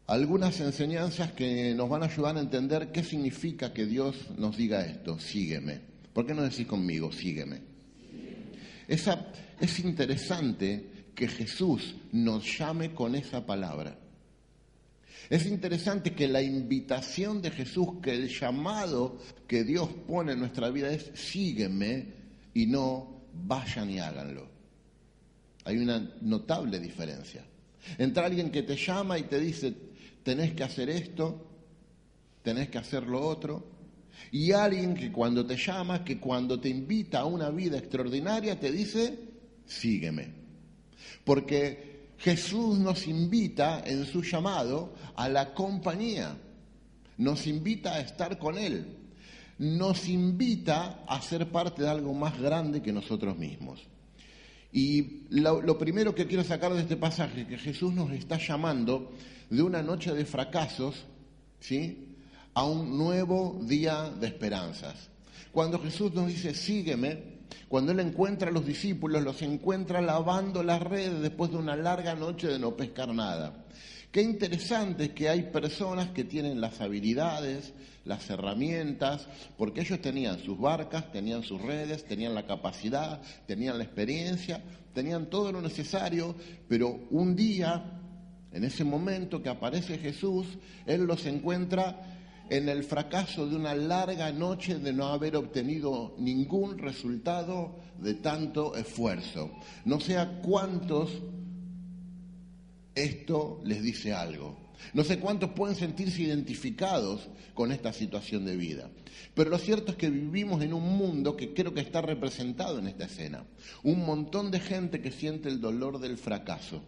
algunas 0.07 0.59
enseñanzas 0.59 1.31
que 1.31 1.73
nos 1.75 1.89
van 1.89 2.03
a 2.03 2.07
ayudar 2.07 2.37
a 2.37 2.41
entender 2.41 2.91
qué 2.91 3.03
significa 3.03 3.73
que 3.73 3.85
Dios 3.85 4.29
nos 4.37 4.57
diga 4.57 4.85
esto, 4.85 5.19
sígueme. 5.19 5.79
¿Por 6.13 6.25
qué 6.25 6.33
no 6.33 6.43
decís 6.43 6.67
conmigo, 6.67 7.11
sígueme? 7.11 7.61
Esa, 8.87 9.27
es 9.59 9.79
interesante 9.79 10.89
que 11.15 11.27
Jesús 11.27 11.95
nos 12.11 12.57
llame 12.57 12.93
con 12.93 13.15
esa 13.15 13.45
palabra. 13.45 13.97
Es 15.29 15.45
interesante 15.45 16.13
que 16.13 16.27
la 16.27 16.41
invitación 16.41 17.41
de 17.41 17.51
Jesús, 17.51 18.01
que 18.01 18.11
el 18.11 18.27
llamado 18.27 19.17
que 19.47 19.63
Dios 19.63 19.89
pone 20.05 20.33
en 20.33 20.39
nuestra 20.39 20.69
vida 20.69 20.91
es 20.91 21.11
sígueme 21.13 22.07
y 22.53 22.65
no 22.65 23.21
vayan 23.33 23.89
y 23.89 23.99
háganlo. 23.99 24.52
Hay 25.65 25.77
una 25.77 26.11
notable 26.21 26.79
diferencia. 26.79 27.45
Entre 27.97 28.23
alguien 28.23 28.51
que 28.51 28.63
te 28.63 28.75
llama 28.75 29.17
y 29.17 29.23
te 29.23 29.39
dice, 29.39 29.73
tenés 30.23 30.53
que 30.53 30.63
hacer 30.63 30.89
esto, 30.89 31.47
tenés 32.41 32.69
que 32.69 32.77
hacer 32.77 33.03
lo 33.03 33.25
otro, 33.25 33.71
y 34.31 34.51
alguien 34.51 34.93
que 34.93 35.11
cuando 35.11 35.45
te 35.45 35.57
llama, 35.57 36.03
que 36.03 36.19
cuando 36.19 36.59
te 36.59 36.69
invita 36.69 37.19
a 37.19 37.25
una 37.25 37.49
vida 37.49 37.77
extraordinaria, 37.77 38.59
te 38.59 38.71
dice, 38.71 39.17
sígueme. 39.65 40.33
Porque 41.23 42.13
Jesús 42.17 42.79
nos 42.79 43.07
invita 43.07 43.83
en 43.85 44.05
su 44.05 44.23
llamado 44.23 44.93
a 45.15 45.29
la 45.29 45.53
compañía, 45.53 46.37
nos 47.17 47.47
invita 47.47 47.95
a 47.95 47.99
estar 47.99 48.37
con 48.37 48.57
Él, 48.57 48.97
nos 49.59 50.07
invita 50.07 51.03
a 51.07 51.21
ser 51.21 51.51
parte 51.51 51.83
de 51.83 51.89
algo 51.89 52.13
más 52.13 52.39
grande 52.39 52.81
que 52.81 52.91
nosotros 52.91 53.37
mismos. 53.37 53.81
Y 54.73 55.21
lo, 55.29 55.77
primero 55.77 56.15
que 56.15 56.25
quiero 56.25 56.43
sacar 56.43 56.73
de 56.73 56.81
este 56.81 56.97
pasaje 56.97 57.45
que 57.45 57.59
Jesús 57.59 57.93
nos 57.93 58.11
está 58.11 58.39
llamando 58.39 59.13
de 59.51 59.61
una 59.61 59.83
noche 59.83 60.13
de 60.13 60.25
fracasos, 60.25 61.05
a 62.55 62.65
un 62.65 62.97
nuevo 62.97 63.61
día 63.63 64.09
de 64.19 64.27
esperanzas. 64.27 65.09
Cuando 65.51 65.79
Jesús 65.79 66.13
nos 66.13 66.27
dice, 66.27 66.53
sígueme, 66.53 67.33
cuando 67.69 67.91
Él 67.91 67.99
encuentra 67.99 68.49
a 68.49 68.51
los 68.51 68.65
discípulos, 68.65 69.23
los 69.23 69.41
encuentra 69.43 70.01
lavando 70.01 70.63
las 70.63 70.81
redes 70.81 71.21
después 71.21 71.51
de 71.51 71.57
una 71.57 71.75
larga 71.75 72.15
noche 72.15 72.47
de 72.47 72.59
no 72.59 72.75
pescar 72.75 73.13
nada. 73.13 73.65
Qué 74.13 74.21
interesante 74.21 75.09
que 75.09 75.27
hay 75.27 75.41
personas 75.41 76.09
que 76.09 76.23
tienen 76.23 76.61
las 76.61 76.81
habilidades, 76.81 77.73
las 78.05 78.29
herramientas, 78.29 79.27
porque 79.57 79.81
ellos 79.81 80.03
tenían 80.03 80.37
sus 80.37 80.59
barcas, 80.59 81.11
tenían 81.11 81.41
sus 81.41 81.59
redes, 81.59 82.05
tenían 82.05 82.35
la 82.35 82.45
capacidad, 82.45 83.23
tenían 83.47 83.79
la 83.79 83.85
experiencia, 83.85 84.61
tenían 84.93 85.31
todo 85.31 85.51
lo 85.51 85.61
necesario, 85.61 86.35
pero 86.69 87.07
un 87.09 87.35
día, 87.35 87.83
en 88.51 88.63
ese 88.63 88.83
momento 88.83 89.41
que 89.41 89.49
aparece 89.49 89.97
Jesús, 89.97 90.45
Él 90.85 91.05
los 91.05 91.25
encuentra 91.25 91.99
en 92.51 92.69
el 92.69 92.83
fracaso 92.83 93.47
de 93.47 93.55
una 93.55 93.73
larga 93.73 94.31
noche 94.31 94.77
de 94.77 94.93
no 94.93 95.07
haber 95.07 95.35
obtenido 95.35 96.13
ningún 96.19 96.77
resultado 96.77 97.77
de 97.97 98.13
tanto 98.13 98.75
esfuerzo. 98.75 99.49
No 99.85 99.99
sé 99.99 100.19
a 100.19 100.39
cuántos 100.43 101.09
esto 102.95 103.61
les 103.63 103.81
dice 103.81 104.13
algo. 104.13 104.57
No 104.93 105.03
sé 105.03 105.19
cuántos 105.19 105.51
pueden 105.51 105.75
sentirse 105.75 106.23
identificados 106.23 107.29
con 107.53 107.71
esta 107.71 107.93
situación 107.93 108.45
de 108.45 108.57
vida. 108.57 108.89
Pero 109.33 109.49
lo 109.49 109.57
cierto 109.57 109.91
es 109.91 109.97
que 109.97 110.09
vivimos 110.09 110.61
en 110.61 110.73
un 110.73 110.97
mundo 110.97 111.37
que 111.37 111.53
creo 111.53 111.73
que 111.73 111.81
está 111.81 112.01
representado 112.01 112.79
en 112.79 112.87
esta 112.87 113.05
escena. 113.05 113.45
Un 113.83 114.05
montón 114.05 114.51
de 114.51 114.59
gente 114.59 115.01
que 115.01 115.11
siente 115.11 115.49
el 115.49 115.61
dolor 115.61 115.99
del 115.99 116.17
fracaso 116.17 116.81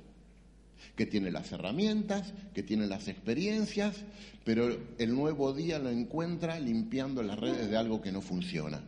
que 0.95 1.05
tiene 1.05 1.31
las 1.31 1.51
herramientas, 1.51 2.33
que 2.53 2.63
tiene 2.63 2.87
las 2.87 3.07
experiencias, 3.07 3.97
pero 4.43 4.77
el 4.97 5.13
nuevo 5.13 5.53
día 5.53 5.79
lo 5.79 5.89
encuentra 5.89 6.59
limpiando 6.59 7.21
las 7.21 7.39
redes 7.39 7.69
de 7.69 7.77
algo 7.77 8.01
que 8.01 8.11
no 8.11 8.21
funciona. 8.21 8.81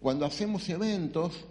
Cuando 0.00 0.26
hacemos 0.26 0.68
eventos, 0.68 1.46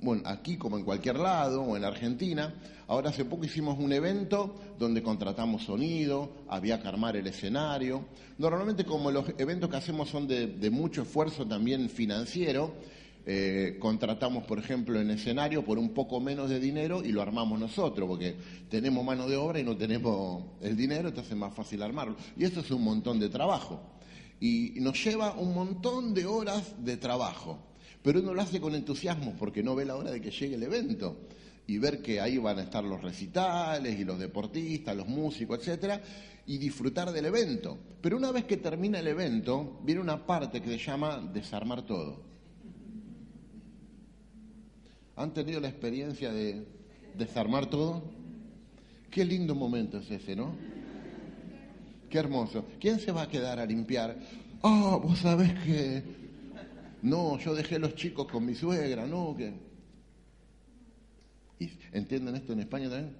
bueno, 0.00 0.22
aquí 0.26 0.56
como 0.56 0.78
en 0.78 0.84
cualquier 0.84 1.18
lado 1.18 1.62
o 1.62 1.76
en 1.76 1.84
Argentina, 1.84 2.54
ahora 2.86 3.10
hace 3.10 3.24
poco 3.24 3.44
hicimos 3.44 3.78
un 3.78 3.92
evento 3.92 4.54
donde 4.78 5.02
contratamos 5.02 5.64
sonido, 5.64 6.30
había 6.48 6.80
que 6.80 6.88
armar 6.88 7.16
el 7.16 7.26
escenario. 7.26 8.04
Normalmente 8.38 8.84
como 8.84 9.10
los 9.10 9.24
eventos 9.38 9.68
que 9.68 9.76
hacemos 9.76 10.08
son 10.08 10.28
de, 10.28 10.70
mucho 10.70 11.02
esfuerzo 11.02 11.46
también 11.46 11.88
financiero, 11.90 12.74
eh, 13.26 13.76
contratamos, 13.78 14.44
por 14.44 14.58
ejemplo, 14.58 15.00
en 15.00 15.10
escenario 15.10 15.64
por 15.64 15.78
un 15.78 15.90
poco 15.90 16.20
menos 16.20 16.48
de 16.48 16.60
dinero 16.60 17.04
y 17.04 17.12
lo 17.12 17.20
armamos 17.20 17.58
nosotros, 17.58 18.08
porque 18.08 18.36
tenemos 18.70 19.04
mano 19.04 19.28
de 19.28 19.36
obra 19.36 19.58
y 19.58 19.64
no 19.64 19.76
tenemos 19.76 20.44
el 20.62 20.76
dinero, 20.76 21.08
entonces 21.08 21.32
es 21.32 21.38
más 21.38 21.52
fácil 21.52 21.82
armarlo. 21.82 22.16
Y 22.36 22.44
esto 22.44 22.60
es 22.60 22.70
un 22.70 22.84
montón 22.84 23.18
de 23.18 23.28
trabajo. 23.28 23.80
Y 24.40 24.74
nos 24.76 25.04
lleva 25.04 25.32
un 25.32 25.52
montón 25.52 26.14
de 26.14 26.24
horas 26.24 26.72
de 26.78 26.96
trabajo. 26.96 27.58
Pero 28.02 28.20
uno 28.20 28.34
lo 28.34 28.42
hace 28.42 28.60
con 28.60 28.74
entusiasmo 28.74 29.34
porque 29.38 29.62
no 29.62 29.74
ve 29.74 29.84
la 29.84 29.96
hora 29.96 30.10
de 30.10 30.20
que 30.20 30.30
llegue 30.30 30.54
el 30.54 30.62
evento 30.62 31.16
y 31.66 31.78
ver 31.78 32.00
que 32.00 32.20
ahí 32.20 32.38
van 32.38 32.58
a 32.58 32.62
estar 32.62 32.82
los 32.82 33.02
recitales 33.02 33.98
y 33.98 34.04
los 34.04 34.18
deportistas, 34.18 34.96
los 34.96 35.06
músicos, 35.06 35.58
etcétera, 35.58 36.00
y 36.46 36.56
disfrutar 36.56 37.12
del 37.12 37.26
evento. 37.26 37.76
Pero 38.00 38.16
una 38.16 38.32
vez 38.32 38.44
que 38.44 38.56
termina 38.56 39.00
el 39.00 39.06
evento, 39.06 39.78
viene 39.84 40.00
una 40.00 40.26
parte 40.26 40.62
que 40.62 40.70
se 40.70 40.78
llama 40.78 41.18
desarmar 41.32 41.82
todo. 41.82 42.22
¿Han 45.16 45.34
tenido 45.34 45.60
la 45.60 45.68
experiencia 45.68 46.32
de 46.32 46.64
desarmar 47.14 47.66
todo? 47.66 48.02
Qué 49.10 49.24
lindo 49.24 49.54
momento 49.54 49.98
es 49.98 50.10
ese, 50.10 50.34
¿no? 50.34 50.54
Qué 52.08 52.18
hermoso. 52.18 52.64
¿Quién 52.80 52.98
se 52.98 53.12
va 53.12 53.22
a 53.22 53.28
quedar 53.28 53.58
a 53.58 53.66
limpiar? 53.66 54.16
Oh, 54.62 55.00
vos 55.00 55.18
sabés 55.18 55.52
que... 55.64 56.17
No, 57.02 57.38
yo 57.38 57.54
dejé 57.54 57.78
los 57.78 57.94
chicos 57.94 58.26
con 58.30 58.44
mi 58.44 58.54
suegra, 58.54 59.06
¿no? 59.06 59.36
Que... 59.36 59.52
¿Y 61.60 61.70
¿Entienden 61.92 62.36
esto 62.36 62.52
en 62.52 62.60
España 62.60 62.88
también? 62.88 63.14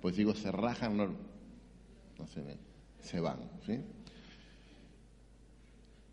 Pues 0.00 0.16
digo, 0.16 0.34
se 0.34 0.52
rajan, 0.52 0.96
no, 0.96 1.06
no 1.06 2.26
se 2.26 2.40
ven, 2.40 2.58
se 3.02 3.20
van, 3.20 3.38
¿sí? 3.66 3.80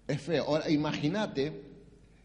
Es 0.07 0.21
feo. 0.21 0.45
Ahora, 0.45 0.69
imagínate 0.69 1.61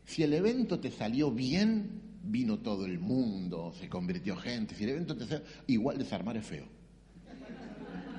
si 0.04 0.22
el 0.22 0.32
evento 0.34 0.80
te 0.80 0.90
salió 0.90 1.30
bien, 1.30 2.00
vino 2.22 2.58
todo 2.58 2.84
el 2.84 2.98
mundo, 2.98 3.72
se 3.78 3.88
convirtió 3.88 4.36
gente. 4.36 4.74
Si 4.74 4.84
el 4.84 4.90
evento 4.90 5.16
te 5.16 5.26
salió, 5.26 5.44
igual 5.66 5.98
desarmar 5.98 6.36
es 6.36 6.46
feo. 6.46 6.66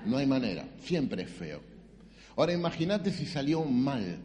No 0.05 0.17
hay 0.17 0.25
manera, 0.25 0.67
siempre 0.83 1.23
es 1.23 1.29
feo. 1.29 1.61
Ahora 2.35 2.53
imagínate 2.53 3.11
si 3.11 3.25
salió 3.25 3.63
mal. 3.63 4.19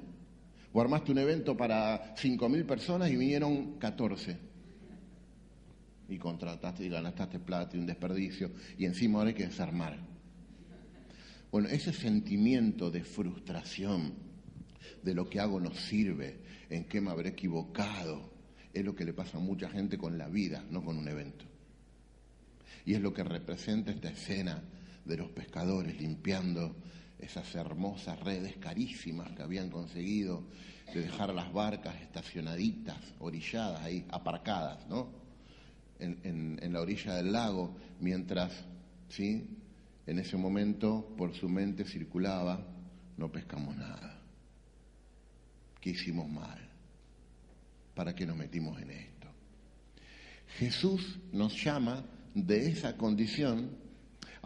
O 0.77 0.81
armaste 0.83 1.11
un 1.11 1.17
evento 1.17 1.57
para 1.57 2.15
5.000 2.17 2.67
personas 2.67 3.11
y 3.11 3.17
vinieron 3.17 3.79
14. 3.79 4.37
Y 6.11 6.19
contrataste 6.19 6.85
y 6.85 6.91
ganaste 6.91 7.39
plata 7.39 7.75
y 7.75 7.81
un 7.81 7.87
desperdicio. 7.87 8.51
Y 8.77 8.85
encima 8.85 9.17
ahora 9.17 9.29
hay 9.29 9.35
que 9.35 9.47
desarmar. 9.47 9.97
Bueno, 11.51 11.71
ese 11.71 11.95
sentimiento 11.95 12.91
de 12.91 13.05
frustración, 13.05 14.13
de 15.03 15.15
lo 15.15 15.31
que 15.31 15.41
hago 15.41 15.61
no 15.61 15.73
sirve, 15.73 16.41
en 16.69 16.85
qué 16.85 17.01
me 17.01 17.11
habré 17.11 17.31
equivocado. 17.31 18.31
Es 18.75 18.85
lo 18.85 18.95
que 18.95 19.07
le 19.07 19.15
pasa 19.15 19.39
a 19.39 19.41
mucha 19.41 19.71
gente 19.71 19.97
con 19.97 20.19
la 20.19 20.29
vida, 20.29 20.63
no 20.71 20.85
con 20.85 20.99
un 20.99 21.09
evento. 21.09 21.47
Y 22.85 22.93
es 22.93 23.01
lo 23.01 23.15
que 23.15 23.25
representa 23.25 23.93
esta 23.93 24.11
escena 24.11 24.63
de 25.07 25.17
los 25.17 25.31
pescadores 25.31 25.99
limpiando 25.99 26.77
esas 27.19 27.55
hermosas 27.55 28.21
redes 28.21 28.57
carísimas 28.57 29.31
que 29.33 29.43
habían 29.43 29.71
conseguido 29.71 30.45
de 30.93 31.01
dejar 31.01 31.35
las 31.35 31.53
barcas 31.53 32.01
estacionaditas, 32.03 32.99
orilladas 33.19 33.83
ahí, 33.83 34.07
aparcadas, 34.11 34.87
¿no? 34.89 35.09
En, 35.99 36.73
la 36.73 36.81
orilla 36.81 37.15
del 37.15 37.33
lago, 37.33 37.75
mientras, 38.01 38.53
¿sí? 39.09 39.49
En 40.07 40.19
ese 40.19 40.37
momento 40.37 41.15
por 41.17 41.35
su 41.35 41.49
mente 41.49 41.85
circulaba, 41.85 42.65
no 43.17 43.33
pescamos 43.33 43.75
nada 43.77 44.17
hicimos 45.91 46.29
mal, 46.29 46.59
para 47.95 48.15
que 48.15 48.27
nos 48.27 48.37
metimos 48.37 48.81
en 48.81 48.91
esto. 48.91 49.29
Jesús 50.59 51.19
nos 51.33 51.63
llama 51.63 52.05
de 52.35 52.69
esa 52.69 52.97
condición 52.97 53.71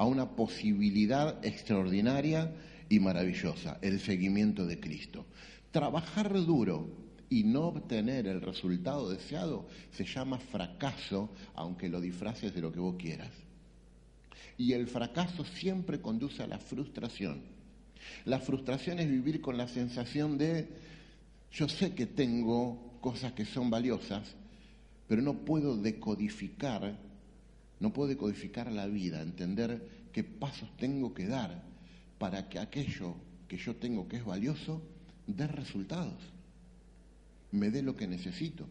a 0.00 0.07
una 0.07 0.30
posibilidad 0.30 1.45
extraordinaria 1.45 2.50
y 2.88 2.99
maravillosa, 3.00 3.76
el 3.83 4.00
seguimiento 4.00 4.64
de 4.64 4.80
Cristo. 4.80 5.26
Trabajar 5.73 6.33
duro 6.47 6.88
y 7.28 7.45
no 7.45 7.66
obtener 7.66 8.26
el 8.26 8.40
resultado 8.40 9.11
deseado 9.11 9.69
se 9.90 10.07
llama 10.07 10.38
fracaso, 10.38 11.28
aunque 11.54 11.90
lo 11.90 12.00
disfraces 12.00 12.54
de 12.54 12.62
lo 12.62 12.73
que 12.73 12.80
vos 12.80 12.97
quieras. 12.97 13.28
Y 14.57 14.73
el 14.73 14.87
fracaso 14.87 15.45
siempre 15.45 16.00
conduce 16.00 16.42
a 16.42 16.47
la 16.47 16.59
frustración. 16.59 17.42
La 18.25 18.40
frustración 18.40 19.00
es 19.00 19.11
vivir 19.11 19.42
con 19.42 19.59
la 19.59 19.69
sensación 19.69 20.38
de, 20.38 20.66
yo 21.52 21.69
sé 21.69 21.95
que 21.95 22.07
tengo 22.07 22.99
cosas 23.02 23.33
que 23.33 23.45
son 23.45 23.69
valiosas, 23.69 24.35
pero 25.07 25.21
no 25.21 25.35
puedo 25.45 25.76
decodificar, 25.76 27.10
no 27.81 27.93
puedo 27.93 28.09
decodificar 28.09 28.71
la 28.71 28.87
vida, 28.87 29.21
entender 29.21 30.09
qué 30.13 30.23
pasos 30.23 30.69
tengo 30.77 31.13
que 31.15 31.27
dar 31.27 31.63
para 32.19 32.49
que 32.49 32.59
aquello 32.59 33.17
que 33.49 33.57
yo 33.57 33.77
tengo 33.77 34.07
que 34.07 34.19
es 34.19 34.25
valioso 34.25 34.83
dé 35.27 35.47
resultados 35.47 36.23
me 37.53 37.71
dé 37.71 37.83
lo 37.83 37.97
que 37.97 38.07
necesito. 38.07 38.67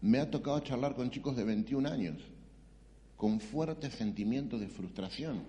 Me 0.00 0.18
ha 0.18 0.30
tocado 0.30 0.60
charlar 0.60 0.94
con 0.94 1.10
chicos 1.10 1.36
de 1.36 1.44
21 1.44 1.88
años, 1.88 2.20
con 3.16 3.40
fuertes 3.40 3.94
sentimientos 3.94 4.60
de 4.60 4.68
frustración, 4.68 5.44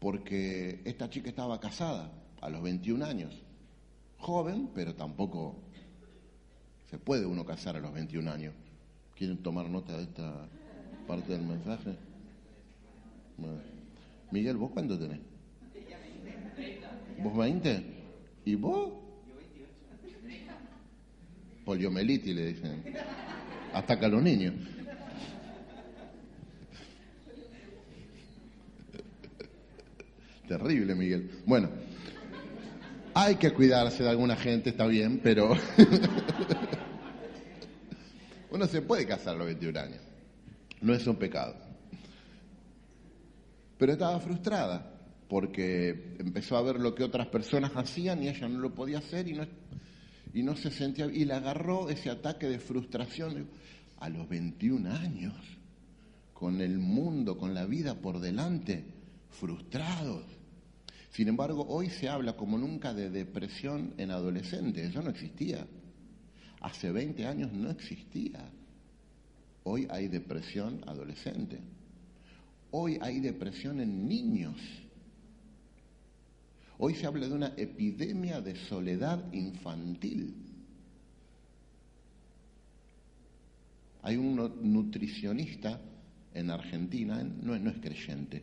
porque 0.00 0.80
esta 0.84 1.08
chica 1.08 1.28
estaba 1.28 1.60
casada 1.60 2.10
a 2.40 2.48
los 2.48 2.62
21 2.62 3.04
años, 3.04 3.34
joven, 4.18 4.70
pero 4.74 4.94
tampoco 4.94 5.56
se 6.90 6.98
puede 6.98 7.24
uno 7.24 7.46
casar 7.46 7.76
a 7.76 7.80
los 7.80 7.92
21 7.92 8.30
años. 8.30 8.52
¿Quieren 9.14 9.38
tomar 9.38 9.68
nota 9.68 9.96
de 9.96 10.02
esta 10.02 10.48
parte 11.06 11.32
del 11.32 11.42
mensaje? 11.42 11.94
Miguel, 14.30 14.56
¿vos 14.56 14.70
cuánto 14.72 14.98
tenés? 14.98 15.20
¿Vos 17.22 17.36
20? 17.36 17.84
¿Y 18.44 18.54
vos? 18.56 18.92
Poliomelitis 21.64 22.34
le 22.34 22.46
dicen. 22.46 22.82
Ataca 23.72 24.06
a 24.06 24.08
los 24.08 24.22
niños. 24.22 24.54
Terrible, 30.48 30.96
Miguel. 30.96 31.30
Bueno, 31.46 31.68
hay 33.14 33.36
que 33.36 33.52
cuidarse 33.52 34.02
de 34.02 34.10
alguna 34.10 34.34
gente, 34.34 34.70
está 34.70 34.86
bien, 34.86 35.20
pero 35.22 35.52
uno 38.50 38.66
se 38.66 38.82
puede 38.82 39.06
casar 39.06 39.34
a 39.34 39.38
los 39.38 39.46
21 39.46 39.78
años. 39.78 40.00
No 40.80 40.94
es 40.94 41.06
un 41.06 41.16
pecado. 41.16 41.54
Pero 43.78 43.92
estaba 43.92 44.20
frustrada 44.20 45.00
porque 45.28 46.16
empezó 46.18 46.56
a 46.56 46.62
ver 46.62 46.80
lo 46.80 46.94
que 46.94 47.04
otras 47.04 47.28
personas 47.28 47.72
hacían 47.74 48.22
y 48.22 48.28
ella 48.28 48.48
no 48.48 48.58
lo 48.58 48.74
podía 48.74 48.98
hacer 48.98 49.28
y 49.28 49.34
no, 49.34 49.46
y 50.34 50.42
no 50.42 50.56
se 50.56 50.70
sentía... 50.70 51.06
Y 51.06 51.24
le 51.24 51.34
agarró 51.34 51.88
ese 51.88 52.10
ataque 52.10 52.48
de 52.48 52.58
frustración 52.58 53.48
a 53.98 54.08
los 54.08 54.28
21 54.28 54.90
años, 54.90 55.34
con 56.32 56.60
el 56.60 56.78
mundo, 56.78 57.38
con 57.38 57.54
la 57.54 57.64
vida 57.66 57.94
por 57.94 58.18
delante, 58.18 58.84
frustrados. 59.30 60.24
Sin 61.10 61.28
embargo, 61.28 61.66
hoy 61.68 61.90
se 61.90 62.08
habla 62.08 62.36
como 62.36 62.58
nunca 62.58 62.92
de 62.92 63.10
depresión 63.10 63.94
en 63.98 64.10
adolescentes, 64.10 64.90
eso 64.90 65.02
no 65.02 65.10
existía. 65.10 65.66
Hace 66.60 66.90
20 66.92 67.26
años 67.26 67.52
no 67.52 67.70
existía. 67.70 68.40
Hoy 69.64 69.86
hay 69.90 70.08
depresión 70.08 70.82
adolescente. 70.86 71.58
Hoy 72.70 72.98
hay 73.00 73.20
depresión 73.20 73.80
en 73.80 74.08
niños. 74.08 74.56
Hoy 76.78 76.94
se 76.94 77.06
habla 77.06 77.28
de 77.28 77.34
una 77.34 77.52
epidemia 77.56 78.40
de 78.40 78.56
soledad 78.56 79.32
infantil. 79.32 80.34
Hay 84.02 84.16
un 84.16 84.36
nutricionista 84.62 85.80
en 86.32 86.50
Argentina, 86.50 87.22
no, 87.22 87.54
es 87.54 87.76
creyente, 87.82 88.42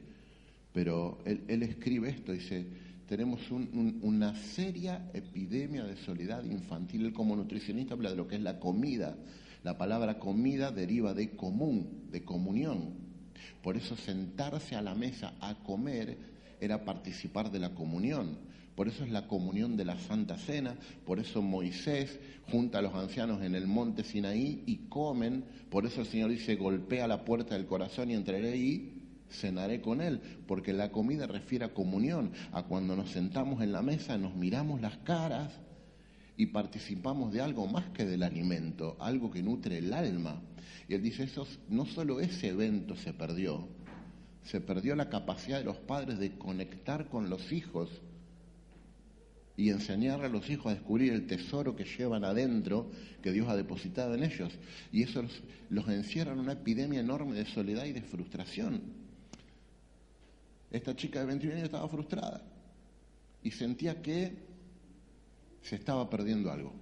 pero 0.74 1.20
él, 1.26 1.64
escribe 1.64 2.10
esto, 2.10 2.32
dice, 2.32 2.68
tenemos 3.08 3.40
una 3.52 4.36
seria 4.36 5.10
epidemia 5.14 5.86
de 5.86 5.96
soledad 5.98 6.44
infantil. 6.44 7.06
Él 7.06 7.14
como 7.14 7.36
nutricionista 7.36 7.94
habla 7.94 8.10
de 8.10 8.18
lo 8.18 8.28
que 8.28 8.36
es 8.36 8.42
la 8.42 8.60
comida. 8.60 9.16
La 9.64 9.78
palabra 9.78 10.20
comida 10.20 10.72
deriva 10.72 11.14
de 11.14 11.32
común, 11.32 12.08
de 12.12 12.24
comunión. 12.24 12.96
Por 13.64 13.78
eso 13.78 13.96
sentarse 13.96 14.76
a 14.76 14.82
la 14.82 14.94
mesa 14.94 15.34
a 15.40 15.56
comer 15.64 16.18
era 16.60 16.84
participar 16.84 17.50
de 17.50 17.60
la 17.60 17.74
comunión. 17.74 18.38
Por 18.76 18.88
eso 18.88 19.04
es 19.04 19.10
la 19.10 19.28
comunión 19.28 19.76
de 19.76 19.86
la 19.86 19.98
Santa 19.98 20.38
Cena, 20.38 20.76
por 21.04 21.20
eso 21.20 21.42
Moisés 21.42 22.20
junta 22.52 22.78
a 22.78 22.82
los 22.84 22.94
ancianos 22.94 23.42
en 23.42 23.56
el 23.56 23.66
monte 23.66 24.04
Sinaí 24.04 24.62
y 24.68 24.88
comen, 24.88 25.46
por 25.72 25.88
eso 25.88 26.02
el 26.02 26.08
Señor 26.08 26.30
dice, 26.30 26.56
golpea 26.58 27.08
la 27.08 27.26
puerta 27.26 27.56
del 27.56 27.66
corazón 27.66 28.12
y 28.12 28.14
entraré 28.14 28.56
y 28.56 28.97
cenaré 29.30 29.82
con 29.82 30.02
él, 30.02 30.22
porque 30.48 30.74
la 30.74 30.92
comida 30.92 31.28
refiere 31.28 31.66
a 31.66 31.74
comunión, 31.74 32.32
a 32.52 32.64
cuando 32.64 32.96
nos 32.96 33.12
sentamos 33.12 33.62
en 33.62 33.72
la 33.72 33.82
mesa, 33.82 34.18
nos 34.18 34.36
miramos 34.36 34.82
las 34.82 34.98
caras 34.98 35.54
y 36.36 36.48
participamos 36.48 37.34
de 37.34 37.42
algo 37.42 37.68
más 37.68 37.86
que 37.90 38.06
del 38.06 38.24
alimento, 38.24 38.96
algo 39.00 39.32
que 39.32 39.42
nutre 39.42 39.80
el 39.80 39.92
alma. 39.94 40.42
Y 40.88 40.94
él 40.94 41.02
dice, 41.02 41.24
eso, 41.24 41.48
no 41.70 41.86
solo 41.86 42.20
ese 42.20 42.50
evento 42.50 42.96
se 42.96 43.14
perdió, 43.14 43.68
se 44.44 44.62
perdió 44.62 44.96
la 44.96 45.10
capacidad 45.10 45.58
de 45.58 45.66
los 45.66 45.78
padres 45.78 46.20
de 46.20 46.38
conectar 46.38 47.10
con 47.10 47.30
los 47.30 47.52
hijos 47.52 47.90
y 49.58 49.72
enseñarle 49.72 50.28
a 50.28 50.30
los 50.30 50.48
hijos 50.50 50.68
a 50.68 50.76
descubrir 50.76 51.12
el 51.12 51.26
tesoro 51.26 51.76
que 51.76 51.84
llevan 51.84 52.24
adentro, 52.24 52.92
que 53.24 53.32
Dios 53.32 53.50
ha 53.50 53.56
depositado 53.56 54.14
en 54.14 54.24
ellos. 54.24 54.54
Y 54.92 55.02
eso 55.02 55.24
los, 55.70 55.88
encierra 55.90 56.32
en 56.32 56.40
una 56.40 56.54
epidemia 56.54 57.00
enorme 57.00 57.36
de 57.36 57.46
soledad 57.46 57.86
y 57.86 57.92
de 57.92 58.04
frustración. 58.04 59.07
Esta 60.72 60.96
chica 60.96 61.20
de 61.20 61.26
21 61.26 61.56
años 61.56 61.66
estaba 61.66 61.88
frustrada 61.88 62.42
y 63.42 63.52
sentía 63.52 64.02
que 64.02 64.34
se 65.62 65.76
estaba 65.76 66.10
perdiendo 66.10 66.52
algo. 66.52 66.74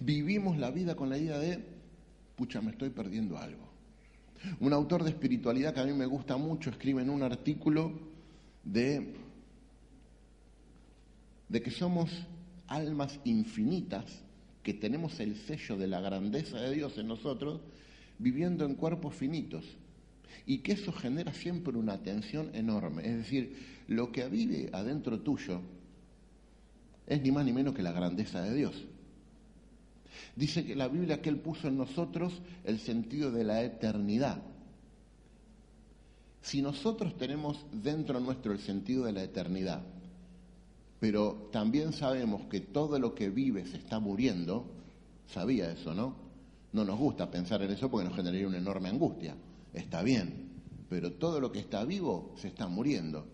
Vivimos 0.00 0.58
la 0.58 0.70
vida 0.70 0.94
con 0.94 1.08
la 1.08 1.18
idea 1.18 1.38
de, 1.38 1.64
pucha, 2.36 2.60
me 2.60 2.72
estoy 2.72 2.90
perdiendo 2.90 3.38
algo. 3.38 3.68
Un 4.60 4.72
autor 4.72 5.04
de 5.04 5.10
espiritualidad 5.10 5.74
que 5.74 5.80
a 5.80 5.84
mí 5.84 5.92
me 5.92 6.06
gusta 6.06 6.36
mucho 6.36 6.70
escribe 6.70 7.02
en 7.02 7.10
un 7.10 7.22
artículo 7.22 7.92
de, 8.64 9.14
de 11.48 11.62
que 11.62 11.70
somos 11.70 12.10
almas 12.66 13.18
infinitas, 13.24 14.04
que 14.62 14.74
tenemos 14.74 15.18
el 15.20 15.36
sello 15.36 15.76
de 15.76 15.88
la 15.88 16.00
grandeza 16.00 16.58
de 16.58 16.74
Dios 16.74 16.96
en 16.98 17.08
nosotros, 17.08 17.60
viviendo 18.18 18.64
en 18.64 18.74
cuerpos 18.74 19.14
finitos. 19.14 19.64
Y 20.46 20.58
que 20.58 20.72
eso 20.72 20.92
genera 20.92 21.32
siempre 21.32 21.76
una 21.76 21.98
tensión 21.98 22.50
enorme. 22.54 23.06
Es 23.06 23.16
decir, 23.16 23.56
lo 23.88 24.10
que 24.12 24.28
vive 24.28 24.70
adentro 24.72 25.20
tuyo 25.20 25.60
es 27.06 27.20
ni 27.22 27.30
más 27.30 27.44
ni 27.44 27.52
menos 27.52 27.74
que 27.74 27.82
la 27.82 27.92
grandeza 27.92 28.40
de 28.42 28.54
Dios. 28.54 28.74
Dice 30.36 30.64
que 30.64 30.76
la 30.76 30.88
Biblia 30.88 31.20
que 31.20 31.28
Él 31.28 31.38
puso 31.38 31.68
en 31.68 31.76
nosotros 31.76 32.32
el 32.64 32.78
sentido 32.78 33.30
de 33.30 33.44
la 33.44 33.62
eternidad. 33.62 34.42
Si 36.42 36.62
nosotros 36.62 37.18
tenemos 37.18 37.66
dentro 37.72 38.18
nuestro 38.20 38.52
el 38.52 38.60
sentido 38.60 39.04
de 39.04 39.12
la 39.12 39.22
eternidad, 39.22 39.82
pero 40.98 41.48
también 41.52 41.92
sabemos 41.92 42.42
que 42.50 42.60
todo 42.60 42.98
lo 42.98 43.14
que 43.14 43.28
vive 43.30 43.66
se 43.66 43.78
está 43.78 43.98
muriendo, 43.98 44.66
sabía 45.26 45.70
eso, 45.70 45.94
¿no? 45.94 46.14
No 46.72 46.84
nos 46.84 46.98
gusta 46.98 47.30
pensar 47.30 47.62
en 47.62 47.72
eso 47.72 47.90
porque 47.90 48.06
nos 48.06 48.16
generaría 48.16 48.46
una 48.46 48.58
enorme 48.58 48.88
angustia. 48.88 49.34
Está 49.72 50.02
bien, 50.02 50.50
pero 50.88 51.12
todo 51.12 51.40
lo 51.40 51.52
que 51.52 51.60
está 51.60 51.84
vivo 51.84 52.34
se 52.36 52.48
está 52.48 52.66
muriendo. 52.66 53.26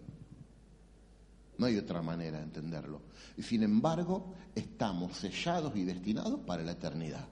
No 1.58 1.66
hay 1.66 1.78
otra 1.78 2.02
manera 2.02 2.38
de 2.38 2.44
entenderlo. 2.44 3.00
Y 3.36 3.42
sin 3.42 3.62
embargo, 3.62 4.34
estamos 4.54 5.16
sellados 5.16 5.74
y 5.74 5.84
destinados 5.84 6.40
para 6.40 6.62
la 6.62 6.72
eternidad. 6.72 7.26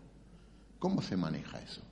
¿Cómo 0.79 1.03
se 1.03 1.17
maneja 1.17 1.61
eso? 1.61 1.83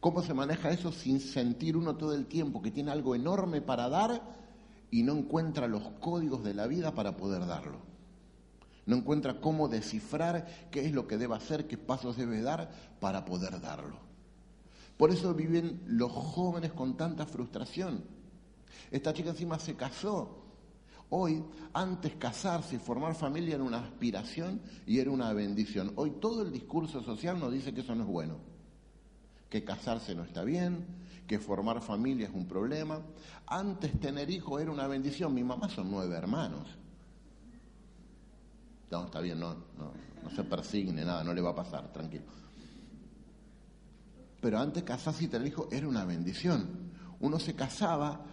¿Cómo 0.00 0.22
se 0.22 0.32
maneja 0.32 0.70
eso 0.70 0.92
sin 0.92 1.20
sentir 1.20 1.76
uno 1.76 1.96
todo 1.96 2.14
el 2.14 2.26
tiempo 2.26 2.62
que 2.62 2.70
tiene 2.70 2.90
algo 2.90 3.14
enorme 3.14 3.60
para 3.60 3.90
dar 3.90 4.22
y 4.90 5.02
no 5.02 5.12
encuentra 5.12 5.68
los 5.68 5.82
códigos 6.00 6.42
de 6.42 6.54
la 6.54 6.66
vida 6.66 6.94
para 6.94 7.18
poder 7.18 7.46
darlo? 7.46 7.78
No 8.86 8.96
encuentra 8.96 9.40
cómo 9.40 9.68
descifrar 9.68 10.68
qué 10.70 10.86
es 10.86 10.92
lo 10.92 11.06
que 11.06 11.18
debe 11.18 11.36
hacer, 11.36 11.66
qué 11.66 11.76
pasos 11.76 12.16
debe 12.16 12.40
dar 12.40 12.70
para 12.98 13.26
poder 13.26 13.60
darlo. 13.60 14.09
Por 15.00 15.10
eso 15.10 15.34
viven 15.34 15.80
los 15.86 16.12
jóvenes 16.12 16.74
con 16.74 16.94
tanta 16.94 17.24
frustración. 17.24 18.04
Esta 18.90 19.14
chica 19.14 19.30
encima 19.30 19.58
se 19.58 19.74
casó 19.74 20.40
Hoy, 21.12 21.42
antes 21.72 22.14
casarse 22.16 22.76
y 22.76 22.78
formar 22.78 23.14
familia 23.16 23.56
era 23.56 23.64
una 23.64 23.78
aspiración 23.78 24.60
y 24.86 24.98
era 24.98 25.10
una 25.10 25.32
bendición. 25.32 25.92
Hoy 25.96 26.10
todo 26.20 26.42
el 26.42 26.52
discurso 26.52 27.02
social 27.02 27.40
nos 27.40 27.50
dice 27.50 27.74
que 27.74 27.80
eso 27.80 27.94
no 27.94 28.04
es 28.04 28.08
bueno. 28.08 28.36
que 29.48 29.64
casarse 29.64 30.14
no 30.14 30.22
está 30.22 30.44
bien, 30.44 30.86
que 31.26 31.38
formar 31.40 31.80
familia 31.80 32.28
es 32.28 32.34
un 32.34 32.46
problema. 32.46 33.00
Antes 33.46 33.98
tener 33.98 34.30
hijos 34.30 34.60
era 34.60 34.70
una 34.70 34.86
bendición. 34.86 35.34
Mi 35.34 35.42
mamá 35.42 35.68
son 35.70 35.90
nueve 35.90 36.14
hermanos. 36.14 36.68
No, 38.90 39.06
está 39.06 39.20
bien, 39.20 39.40
no, 39.40 39.54
no, 39.54 39.92
no 40.22 40.30
se 40.30 40.44
persigne 40.44 41.04
nada, 41.04 41.24
no 41.24 41.32
le 41.32 41.40
va 41.40 41.50
a 41.50 41.54
pasar, 41.56 41.90
tranquilo. 41.90 42.24
Pero 44.40 44.58
antes 44.58 44.82
casarse 44.82 45.24
y 45.24 45.28
tener 45.28 45.48
hijos 45.48 45.68
era 45.70 45.86
una 45.86 46.04
bendición. 46.04 46.90
Uno 47.20 47.38
se 47.38 47.54
casaba 47.54 48.24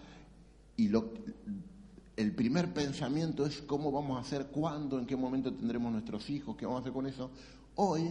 y 0.77 0.87
lo, 0.87 1.11
el 2.15 2.33
primer 2.33 2.73
pensamiento 2.73 3.45
es 3.45 3.61
cómo 3.61 3.91
vamos 3.91 4.17
a 4.17 4.21
hacer, 4.21 4.47
cuándo, 4.47 4.97
en 4.97 5.05
qué 5.05 5.15
momento 5.15 5.53
tendremos 5.53 5.91
nuestros 5.91 6.29
hijos, 6.29 6.55
qué 6.55 6.65
vamos 6.65 6.79
a 6.79 6.81
hacer 6.81 6.93
con 6.93 7.05
eso. 7.05 7.31
Hoy 7.75 8.09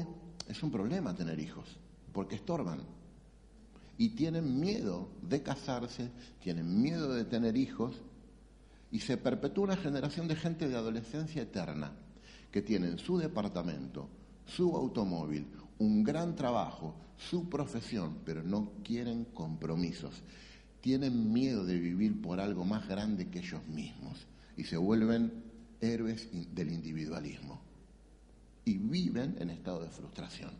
es 0.48 0.62
un 0.62 0.70
problema 0.70 1.14
tener 1.14 1.40
hijos, 1.40 1.76
porque 2.12 2.36
estorban. 2.36 2.82
Y 3.98 4.10
tienen 4.10 4.60
miedo 4.60 5.08
de 5.22 5.42
casarse, 5.42 6.10
tienen 6.40 6.80
miedo 6.80 7.14
de 7.14 7.24
tener 7.24 7.56
hijos, 7.56 7.96
y 8.92 9.00
se 9.00 9.16
perpetúa 9.16 9.64
una 9.64 9.76
generación 9.76 10.28
de 10.28 10.36
gente 10.36 10.68
de 10.68 10.76
adolescencia 10.76 11.42
eterna, 11.42 11.92
que 12.52 12.62
tienen 12.62 12.98
su 12.98 13.18
departamento, 13.18 14.08
su 14.46 14.76
automóvil, 14.76 15.48
un 15.78 16.04
gran 16.04 16.34
trabajo, 16.34 16.94
su 17.16 17.48
profesión, 17.48 18.18
pero 18.24 18.42
no 18.42 18.72
quieren 18.82 19.24
compromisos 19.26 20.22
tienen 20.86 21.32
miedo 21.32 21.64
de 21.64 21.80
vivir 21.80 22.22
por 22.22 22.38
algo 22.38 22.64
más 22.64 22.86
grande 22.86 23.28
que 23.28 23.40
ellos 23.40 23.66
mismos 23.66 24.24
y 24.56 24.62
se 24.62 24.76
vuelven 24.76 25.32
héroes 25.80 26.28
del 26.54 26.70
individualismo 26.70 27.60
y 28.64 28.78
viven 28.78 29.34
en 29.40 29.50
estado 29.50 29.82
de 29.82 29.88
frustración. 29.88 30.52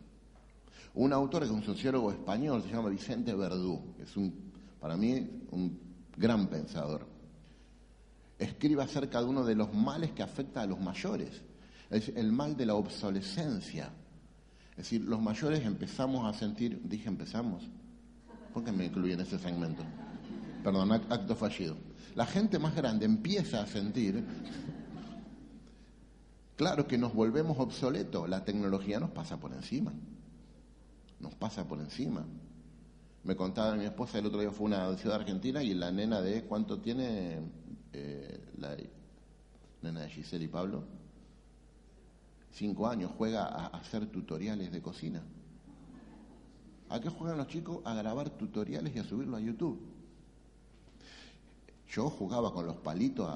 Un 0.95 1.13
autor 1.13 1.43
que 1.43 1.45
es 1.45 1.51
un 1.53 1.63
sociólogo 1.63 2.11
español, 2.11 2.61
se 2.61 2.67
llama 2.67 2.89
Vicente 2.89 3.33
Verdú, 3.33 3.81
es 4.03 4.17
un, 4.17 4.33
para 4.81 4.97
mí 4.97 5.45
un 5.51 5.79
gran 6.17 6.47
pensador. 6.47 7.07
Escribe 8.37 8.83
acerca 8.83 9.21
de 9.21 9.27
uno 9.27 9.45
de 9.45 9.55
los 9.55 9.73
males 9.73 10.11
que 10.11 10.23
afecta 10.23 10.61
a 10.61 10.67
los 10.67 10.81
mayores, 10.81 11.41
es 11.89 12.09
el 12.09 12.33
mal 12.33 12.57
de 12.57 12.65
la 12.65 12.75
obsolescencia. 12.75 13.93
Es 14.77 14.83
decir, 14.83 15.01
los 15.01 15.21
mayores 15.21 15.65
empezamos 15.65 16.25
a 16.25 16.37
sentir, 16.37 16.79
dije 16.83 17.09
empezamos, 17.09 17.63
¿por 18.53 18.63
qué 18.63 18.71
me 18.71 18.85
incluyen 18.85 19.19
en 19.19 19.25
ese 19.25 19.39
segmento? 19.39 19.83
perdón, 20.67 20.91
acto 20.91 21.33
fallido. 21.33 21.77
La 22.15 22.25
gente 22.25 22.59
más 22.59 22.75
grande 22.75 23.05
empieza 23.05 23.61
a 23.61 23.67
sentir, 23.67 24.21
claro 26.57 26.87
que 26.87 26.97
nos 26.97 27.13
volvemos 27.13 27.57
obsoletos, 27.57 28.27
la 28.27 28.43
tecnología 28.43 28.99
nos 28.99 29.11
pasa 29.11 29.39
por 29.39 29.53
encima, 29.53 29.93
nos 31.21 31.35
pasa 31.35 31.65
por 31.65 31.79
encima. 31.79 32.25
Me 33.23 33.37
contaba 33.37 33.75
mi 33.75 33.85
esposa 33.85 34.19
el 34.19 34.25
otro 34.25 34.41
día 34.41 34.51
fue 34.51 34.65
una 34.65 34.93
ciudad 34.97 35.21
argentina 35.21 35.63
y 35.63 35.73
la 35.73 35.89
nena 35.89 36.21
de 36.21 36.43
cuánto 36.43 36.79
tiene 36.79 37.39
eh, 37.93 38.39
la 38.57 38.75
nena 39.81 40.01
de 40.01 40.09
Giselle 40.09 40.43
y 40.43 40.49
Pablo, 40.49 40.83
cinco 42.57 42.87
años, 42.87 43.11
juega 43.17 43.45
a 43.45 43.67
hacer 43.67 44.07
tutoriales 44.07 44.71
de 44.71 44.81
cocina. 44.81 45.21
¿A 46.89 46.99
qué 46.99 47.09
juegan 47.09 47.37
los 47.37 47.47
chicos? 47.47 47.79
A 47.85 47.93
grabar 47.93 48.31
tutoriales 48.31 48.95
y 48.95 48.99
a 48.99 49.03
subirlo 49.03 49.37
a 49.37 49.39
YouTube. 49.39 49.79
Yo 51.89 52.09
jugaba 52.09 52.51
con 52.53 52.65
los 52.65 52.77
palitos 52.77 53.29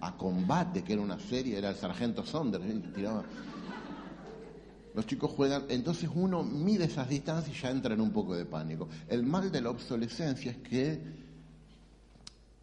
a, 0.00 0.16
combate, 0.18 0.82
que 0.84 0.92
era 0.92 1.02
una 1.02 1.18
serie, 1.18 1.56
era 1.58 1.70
el 1.70 1.76
sargento 1.76 2.24
Saunders, 2.24 2.64
tiraba. 2.94 3.24
Los 4.94 5.06
chicos 5.06 5.30
juegan, 5.30 5.64
entonces 5.68 6.10
uno 6.14 6.42
mide 6.42 6.84
esas 6.84 7.08
distancias 7.08 7.56
y 7.56 7.60
ya 7.60 7.70
entra 7.70 7.94
en 7.94 8.00
un 8.00 8.10
poco 8.10 8.34
de 8.34 8.44
pánico. 8.44 8.88
El 9.08 9.22
mal 9.22 9.50
de 9.50 9.60
la 9.60 9.70
obsolescencia 9.70 10.50
es 10.50 10.58
que 10.58 11.21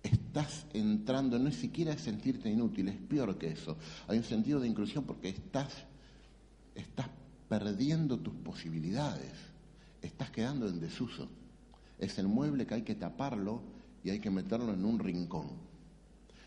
estás 0.03 0.65
entrando, 0.73 1.37
no 1.39 1.49
es 1.49 1.55
siquiera 1.55 1.97
sentirte 1.97 2.49
inútil, 2.49 2.89
es 2.89 2.97
peor 2.97 3.37
que 3.37 3.51
eso. 3.51 3.77
Hay 4.07 4.17
un 4.17 4.23
sentido 4.23 4.59
de 4.59 4.67
inclusión 4.67 5.03
porque 5.03 5.29
estás, 5.29 5.85
estás 6.75 7.07
perdiendo 7.47 8.17
tus 8.17 8.33
posibilidades, 8.35 9.33
estás 10.01 10.29
quedando 10.31 10.67
en 10.67 10.79
desuso 10.79 11.29
es 11.99 12.17
el 12.17 12.27
mueble 12.27 12.65
que 12.65 12.75
hay 12.75 12.81
que 12.81 12.95
taparlo 12.95 13.61
y 14.03 14.09
hay 14.09 14.19
que 14.19 14.29
meterlo 14.29 14.73
en 14.73 14.85
un 14.85 14.97
rincón. 14.99 15.47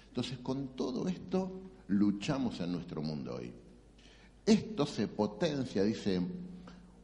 Entonces, 0.09 0.39
con 0.39 0.69
todo 0.69 1.07
esto 1.09 1.61
luchamos 1.89 2.59
en 2.61 2.73
nuestro 2.73 3.03
mundo 3.03 3.37
hoy. 3.37 3.53
Esto 4.45 4.87
se 4.87 5.07
potencia, 5.09 5.85
dice 5.85 6.21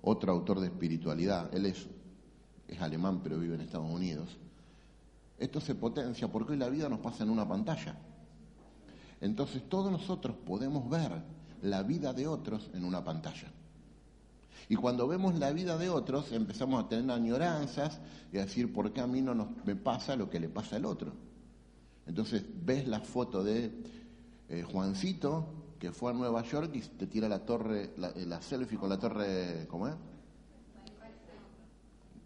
otro 0.03 0.33
autor 0.33 0.61
de 0.61 0.69
espiritualidad, 0.69 1.55
él 1.55 1.67
es, 1.67 1.87
es 2.67 2.81
alemán 2.81 3.21
pero 3.23 3.39
vive 3.39 3.55
en 3.55 3.61
Estados 3.61 3.91
Unidos. 3.91 4.39
Esto 5.39 5.61
se 5.61 5.75
potencia 5.75 6.29
porque 6.29 6.53
hoy 6.53 6.59
la 6.59 6.69
vida 6.69 6.89
nos 6.89 7.01
pasa 7.01 7.25
en 7.25 7.31
una 7.31 7.47
pantalla. 7.47 7.97
Entonces 9.21 9.69
todos 9.69 9.91
nosotros 9.91 10.37
podemos 10.45 10.89
ver 10.89 11.23
la 11.63 11.83
vida 11.83 12.13
de 12.13 12.27
otros 12.27 12.71
en 12.75 12.85
una 12.85 13.05
pantalla. 13.05 13.53
Y 14.69 14.77
cuando 14.77 15.09
vemos 15.09 15.39
la 15.39 15.51
vida 15.53 15.79
de 15.79 15.89
otros, 15.89 16.33
empezamos 16.33 16.85
a 16.85 16.89
tener 16.89 17.11
añoranzas 17.11 18.01
y 18.33 18.39
a 18.39 18.43
decir, 18.43 18.73
¿por 18.73 18.93
qué 18.93 19.01
a 19.01 19.07
mí 19.07 19.23
no 19.23 19.55
me 19.65 19.77
pasa 19.77 20.15
lo 20.15 20.29
que 20.29 20.41
le 20.41 20.49
pasa 20.49 20.77
al 20.77 20.85
otro? 20.85 21.13
Entonces 22.07 22.45
ves 22.65 22.87
la 22.87 23.01
foto 23.01 23.43
de 23.43 23.73
eh, 24.49 24.63
Juancito, 24.63 25.47
que 25.79 25.93
fue 25.93 26.11
a 26.11 26.15
Nueva 26.15 26.43
York 26.43 26.71
y 26.75 26.81
te 26.81 27.07
tira 27.07 27.29
la 27.29 27.45
torre, 27.45 27.93
la, 27.97 28.43
selfie 28.43 28.79
con 28.79 28.89
la 28.91 28.99
torre, 28.99 29.67
¿cómo 29.69 29.89
es? 29.89 29.95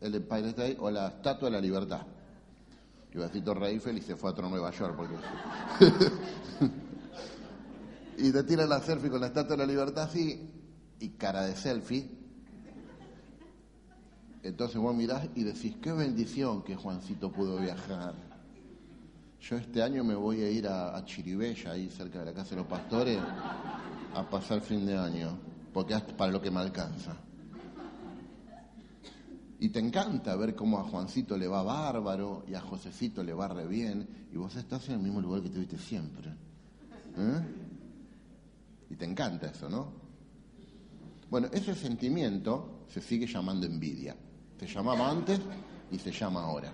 El 0.01 0.15
Empire 0.17 0.49
State 0.49 0.77
o 0.81 0.91
la 0.91 1.09
Estatua 1.09 1.49
de 1.49 1.53
la 1.53 1.61
Libertad. 1.61 2.07
A 3.15 3.45
Torre 3.45 3.69
Eiffel 3.71 3.99
y 3.99 4.03
se 4.03 4.17
fue 4.17 4.31
a 4.31 4.33
otro 4.33 4.49
Nueva 4.49 4.71
York. 4.71 4.97
Porque... 4.97 5.17
y 8.19 8.33
te 8.33 8.43
tira 8.45 8.67
la 8.67 8.81
selfie 8.81 9.11
con 9.11 9.21
la 9.21 9.27
Estatua 9.27 9.57
de 9.57 9.67
la 9.67 9.67
Libertad 9.67 10.05
así 10.05 10.49
y 10.99 11.09
cara 11.11 11.43
de 11.43 11.55
selfie 11.55 12.23
entonces 14.43 14.77
vos 14.79 14.95
mirás 14.95 15.29
y 15.37 15.45
decís, 15.45 15.77
qué 15.81 15.93
bendición 15.93 16.63
que 16.63 16.75
Juancito 16.75 17.31
pudo 17.31 17.59
viajar. 17.59 18.15
Yo 19.41 19.57
este 19.57 19.83
año 19.83 20.03
me 20.03 20.15
voy 20.15 20.43
a 20.43 20.51
ir 20.51 20.67
a, 20.67 21.05
Chiribella, 21.05 21.73
ahí 21.73 21.89
cerca 21.89 22.21
de 22.21 22.27
la 22.27 22.33
casa 22.33 22.51
de 22.51 22.57
los 22.57 22.67
pastores, 22.67 23.19
a 24.15 24.29
pasar 24.29 24.61
fin 24.61 24.85
de 24.85 24.97
año, 24.97 25.39
porque 25.73 25.95
es 25.95 26.03
para 26.03 26.33
lo 26.33 26.41
que 26.41 26.51
me 26.51 26.61
alcanza. 26.61 27.17
Y 29.63 29.69
te 29.69 29.79
encanta 29.79 30.35
ver 30.35 30.57
cómo 30.57 30.81
a 30.81 30.83
Juancito 30.83 31.37
le 31.37 31.47
va 31.47 31.63
bárbaro 31.63 32.43
y 32.49 32.55
a 32.55 32.61
Josecito 32.61 33.23
le 33.23 33.33
va 33.33 33.47
re 33.47 33.65
bien, 33.69 34.27
y 34.33 34.37
vos 34.37 34.57
estás 34.57 34.89
en 34.89 34.95
el 34.95 34.99
mismo 34.99 35.21
lugar 35.21 35.41
que 35.41 35.51
tuviste 35.51 35.79
siempre. 35.79 36.31
¿eh? 37.17 37.41
Y 38.91 38.97
te 38.97 39.05
encanta 39.05 39.47
eso, 39.47 39.71
¿no? 39.71 39.87
Bueno, 41.31 41.47
ese 41.53 41.77
sentimiento 41.77 42.87
se 42.89 43.01
sigue 43.01 43.25
llamando 43.25 43.65
envidia. 43.65 44.17
Se 44.59 44.67
llamaba 44.67 45.09
antes 45.09 45.41
y 45.93 45.99
se 46.01 46.11
llama 46.11 46.43
ahora. 46.43 46.73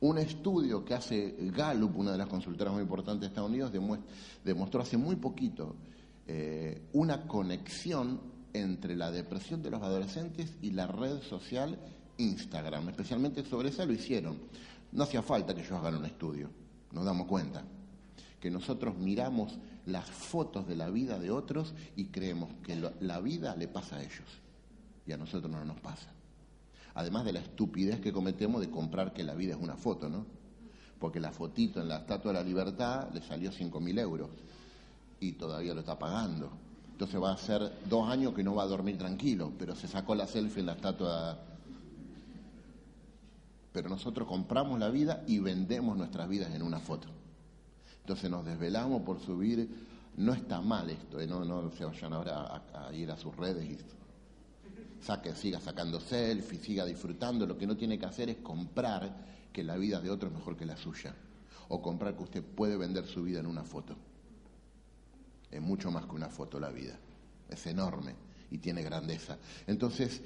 Un 0.00 0.18
estudio 0.18 0.84
que 0.84 0.92
hace 0.92 1.34
Gallup, 1.56 1.96
una 1.96 2.12
de 2.12 2.18
las 2.18 2.28
consultoras 2.28 2.74
muy 2.74 2.82
importantes 2.82 3.22
de 3.22 3.26
Estados 3.28 3.48
Unidos, 3.48 3.72
demostró 4.44 4.82
hace 4.82 4.98
muy 4.98 5.16
poquito 5.16 5.76
eh, 6.26 6.88
una 6.92 7.26
conexión 7.26 8.35
entre 8.60 8.96
la 8.96 9.10
depresión 9.10 9.62
de 9.62 9.70
los 9.70 9.82
adolescentes 9.82 10.54
y 10.62 10.70
la 10.70 10.86
red 10.86 11.20
social 11.22 11.78
Instagram. 12.18 12.88
Especialmente 12.88 13.44
sobre 13.44 13.68
eso 13.68 13.84
lo 13.84 13.92
hicieron. 13.92 14.38
No 14.92 15.04
hacía 15.04 15.22
falta 15.22 15.54
que 15.54 15.60
ellos 15.60 15.72
hagan 15.72 15.96
un 15.96 16.04
estudio, 16.04 16.50
nos 16.92 17.04
damos 17.04 17.26
cuenta. 17.26 17.64
Que 18.40 18.50
nosotros 18.50 18.96
miramos 18.96 19.58
las 19.86 20.08
fotos 20.08 20.66
de 20.66 20.76
la 20.76 20.90
vida 20.90 21.18
de 21.18 21.30
otros 21.30 21.74
y 21.96 22.06
creemos 22.06 22.50
que 22.62 22.76
la 23.00 23.20
vida 23.20 23.56
le 23.56 23.68
pasa 23.68 23.96
a 23.96 24.02
ellos 24.02 24.26
y 25.06 25.12
a 25.12 25.16
nosotros 25.16 25.50
no 25.50 25.64
nos 25.64 25.80
pasa. 25.80 26.10
Además 26.94 27.24
de 27.24 27.32
la 27.32 27.40
estupidez 27.40 28.00
que 28.00 28.12
cometemos 28.12 28.60
de 28.60 28.70
comprar 28.70 29.12
que 29.12 29.22
la 29.22 29.34
vida 29.34 29.54
es 29.54 29.60
una 29.60 29.76
foto, 29.76 30.08
¿no? 30.08 30.26
Porque 30.98 31.20
la 31.20 31.30
fotito 31.30 31.80
en 31.80 31.88
la 31.88 31.98
Estatua 31.98 32.32
de 32.32 32.38
la 32.38 32.44
Libertad 32.44 33.10
le 33.12 33.20
salió 33.22 33.52
5.000 33.52 34.00
euros 34.00 34.30
y 35.20 35.32
todavía 35.32 35.74
lo 35.74 35.80
está 35.80 35.98
pagando. 35.98 36.50
Entonces 36.96 37.22
va 37.22 37.32
a 37.32 37.36
ser 37.36 37.70
dos 37.90 38.08
años 38.08 38.32
que 38.32 38.42
no 38.42 38.54
va 38.54 38.62
a 38.62 38.66
dormir 38.66 38.96
tranquilo, 38.96 39.52
pero 39.58 39.76
se 39.76 39.86
sacó 39.86 40.14
la 40.14 40.26
selfie 40.26 40.60
en 40.60 40.66
la 40.66 40.72
estatua. 40.72 41.38
Pero 43.70 43.90
nosotros 43.90 44.26
compramos 44.26 44.80
la 44.80 44.88
vida 44.88 45.22
y 45.26 45.38
vendemos 45.38 45.94
nuestras 45.94 46.26
vidas 46.26 46.54
en 46.54 46.62
una 46.62 46.80
foto. 46.80 47.08
Entonces 48.00 48.30
nos 48.30 48.46
desvelamos 48.46 49.02
por 49.02 49.20
subir. 49.20 49.68
No 50.16 50.32
está 50.32 50.62
mal 50.62 50.88
esto, 50.88 51.20
¿eh? 51.20 51.26
no, 51.26 51.44
no 51.44 51.70
se 51.70 51.84
vayan 51.84 52.14
ahora 52.14 52.62
a, 52.72 52.90
ir 52.94 53.10
a 53.10 53.18
sus 53.18 53.36
redes 53.36 53.68
y 53.68 55.04
saque, 55.04 55.34
siga 55.34 55.60
sacando 55.60 56.00
selfies, 56.00 56.62
siga 56.62 56.86
disfrutando. 56.86 57.44
Lo 57.44 57.58
que 57.58 57.66
no 57.66 57.76
tiene 57.76 57.98
que 57.98 58.06
hacer 58.06 58.30
es 58.30 58.38
comprar 58.38 59.14
que 59.52 59.62
la 59.62 59.76
vida 59.76 60.00
de 60.00 60.08
otro 60.08 60.30
es 60.30 60.34
mejor 60.34 60.56
que 60.56 60.64
la 60.64 60.78
suya. 60.78 61.14
O 61.68 61.82
comprar 61.82 62.16
que 62.16 62.22
usted 62.22 62.42
puede 62.42 62.78
vender 62.78 63.04
su 63.04 63.22
vida 63.22 63.40
en 63.40 63.46
una 63.46 63.64
foto. 63.64 63.96
Es 65.56 65.62
mucho 65.62 65.90
más 65.90 66.06
que 66.06 66.14
una 66.14 66.28
foto 66.28 66.60
la 66.60 66.70
vida. 66.70 66.98
Es 67.48 67.66
enorme. 67.66 68.14
y 68.48 68.58
tiene 68.58 68.82
grandeza. 68.82 69.38
Entonces, 69.66 70.22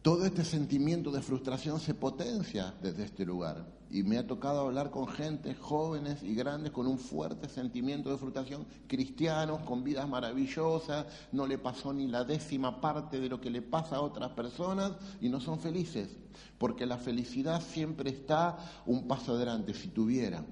todo 0.00 0.24
este 0.24 0.44
sentimiento 0.44 1.10
de 1.10 1.20
frustración 1.20 1.80
se 1.80 1.92
potencia 1.92 2.72
desde 2.80 3.02
este 3.02 3.26
lugar. 3.26 3.66
Y 3.90 4.04
me 4.04 4.18
ha 4.18 4.26
tocado 4.26 4.60
hablar 4.60 4.92
con 4.92 5.08
gente, 5.08 5.56
jóvenes 5.56 6.22
y 6.22 6.36
grandes, 6.36 6.70
con 6.70 6.86
un 6.86 6.98
fuerte 6.98 7.48
sentimiento 7.48 8.10
de 8.10 8.18
frustración, 8.18 8.64
cristianos 8.86 9.62
con 9.62 9.82
vidas 9.82 10.08
maravillosas, 10.08 11.06
no 11.32 11.46
le 11.46 11.58
pasó 11.58 11.92
ni 11.92 12.06
la 12.06 12.22
décima 12.22 12.80
parte 12.80 13.18
de 13.18 13.28
lo 13.28 13.40
que 13.40 13.50
le 13.50 13.62
pasa 13.62 13.96
a 13.96 14.00
otras 14.00 14.30
personas 14.30 14.92
y 15.20 15.28
no 15.28 15.40
son 15.40 15.58
felices, 15.58 16.16
porque 16.58 16.86
la 16.86 16.98
felicidad 16.98 17.60
siempre 17.60 18.10
está 18.10 18.58
un 18.86 19.08
paso 19.08 19.34
adelante. 19.34 19.74
Si 19.74 19.88
tuviera, 19.88 20.44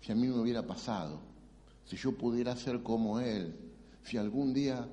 si 0.00 0.10
a 0.10 0.16
mí 0.16 0.26
me 0.26 0.40
hubiera 0.40 0.66
pasado, 0.66 1.20
si 1.86 1.96
yo 1.96 2.12
pudiera 2.12 2.54
ser 2.56 2.82
como 2.82 3.18
él, 3.20 3.56
si 4.02 4.18
algún 4.18 4.52
día 4.52 4.86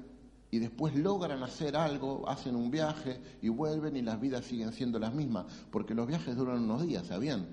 y 0.49 0.59
después 0.59 0.95
logran 0.95 1.43
hacer 1.43 1.75
algo, 1.75 2.27
hacen 2.29 2.55
un 2.55 2.71
viaje 2.71 3.19
y 3.41 3.49
vuelven 3.49 3.97
y 3.97 4.01
las 4.01 4.21
vidas 4.21 4.45
siguen 4.45 4.71
siendo 4.71 4.99
las 4.99 5.13
mismas, 5.13 5.45
porque 5.71 5.93
los 5.93 6.07
viajes 6.07 6.35
duran 6.35 6.63
unos 6.63 6.85
días, 6.85 7.07
¿sabían? 7.07 7.47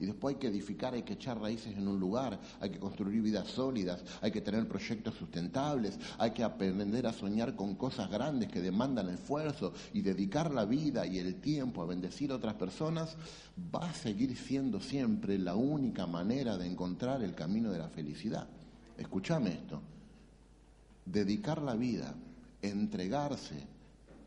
y 0.00 0.06
después 0.06 0.34
hay 0.34 0.40
que 0.40 0.48
edificar, 0.48 0.94
hay 0.94 1.02
que 1.02 1.14
echar 1.14 1.40
raíces 1.40 1.76
en 1.76 1.88
un 1.88 1.98
lugar, 1.98 2.38
hay 2.60 2.70
que 2.70 2.78
construir 2.78 3.20
vidas 3.22 3.48
sólidas, 3.48 4.02
hay 4.20 4.30
que 4.30 4.40
tener 4.40 4.68
proyectos 4.68 5.14
sustentables, 5.14 5.98
hay 6.18 6.30
que 6.30 6.44
aprender 6.44 7.06
a 7.06 7.12
soñar 7.12 7.56
con 7.56 7.74
cosas 7.74 8.10
grandes 8.10 8.48
que 8.48 8.60
demandan 8.60 9.08
esfuerzo 9.08 9.72
y 9.92 10.02
dedicar 10.02 10.52
la 10.52 10.64
vida 10.64 11.06
y 11.06 11.18
el 11.18 11.40
tiempo 11.40 11.82
a 11.82 11.86
bendecir 11.86 12.30
a 12.30 12.36
otras 12.36 12.54
personas, 12.54 13.16
va 13.74 13.90
a 13.90 13.94
seguir 13.94 14.36
siendo 14.36 14.80
siempre 14.80 15.38
la 15.38 15.54
única 15.54 16.06
manera 16.06 16.56
de 16.56 16.66
encontrar 16.66 17.22
el 17.22 17.34
camino 17.34 17.70
de 17.70 17.78
la 17.78 17.88
felicidad. 17.88 18.48
Escúchame 18.98 19.50
esto, 19.50 19.80
dedicar 21.06 21.62
la 21.62 21.74
vida, 21.74 22.14
entregarse, 22.60 23.66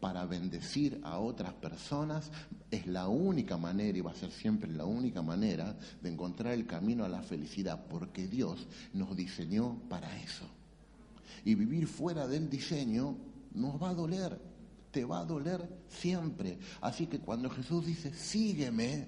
para 0.01 0.25
bendecir 0.25 0.99
a 1.03 1.19
otras 1.19 1.53
personas 1.53 2.31
es 2.71 2.88
la 2.88 3.07
única 3.07 3.55
manera 3.55 3.97
y 3.97 4.01
va 4.01 4.12
a 4.12 4.15
ser 4.15 4.31
siempre 4.31 4.69
la 4.69 4.84
única 4.84 5.21
manera 5.21 5.77
de 6.01 6.10
encontrar 6.10 6.53
el 6.53 6.65
camino 6.65 7.05
a 7.05 7.10
la 7.10 7.21
felicidad, 7.21 7.86
porque 7.88 8.27
Dios 8.27 8.67
nos 8.93 9.15
diseñó 9.15 9.77
para 9.88 10.19
eso. 10.19 10.45
Y 11.45 11.55
vivir 11.55 11.88
fuera 11.88 12.27
del 12.27 12.49
diseño 12.49 13.15
nos 13.53 13.81
va 13.81 13.89
a 13.89 13.93
doler, 13.93 14.41
te 14.91 15.05
va 15.05 15.19
a 15.19 15.25
doler 15.25 15.69
siempre. 15.88 16.57
Así 16.81 17.05
que 17.05 17.19
cuando 17.19 17.49
Jesús 17.49 17.86
dice, 17.86 18.12
sígueme, 18.13 19.07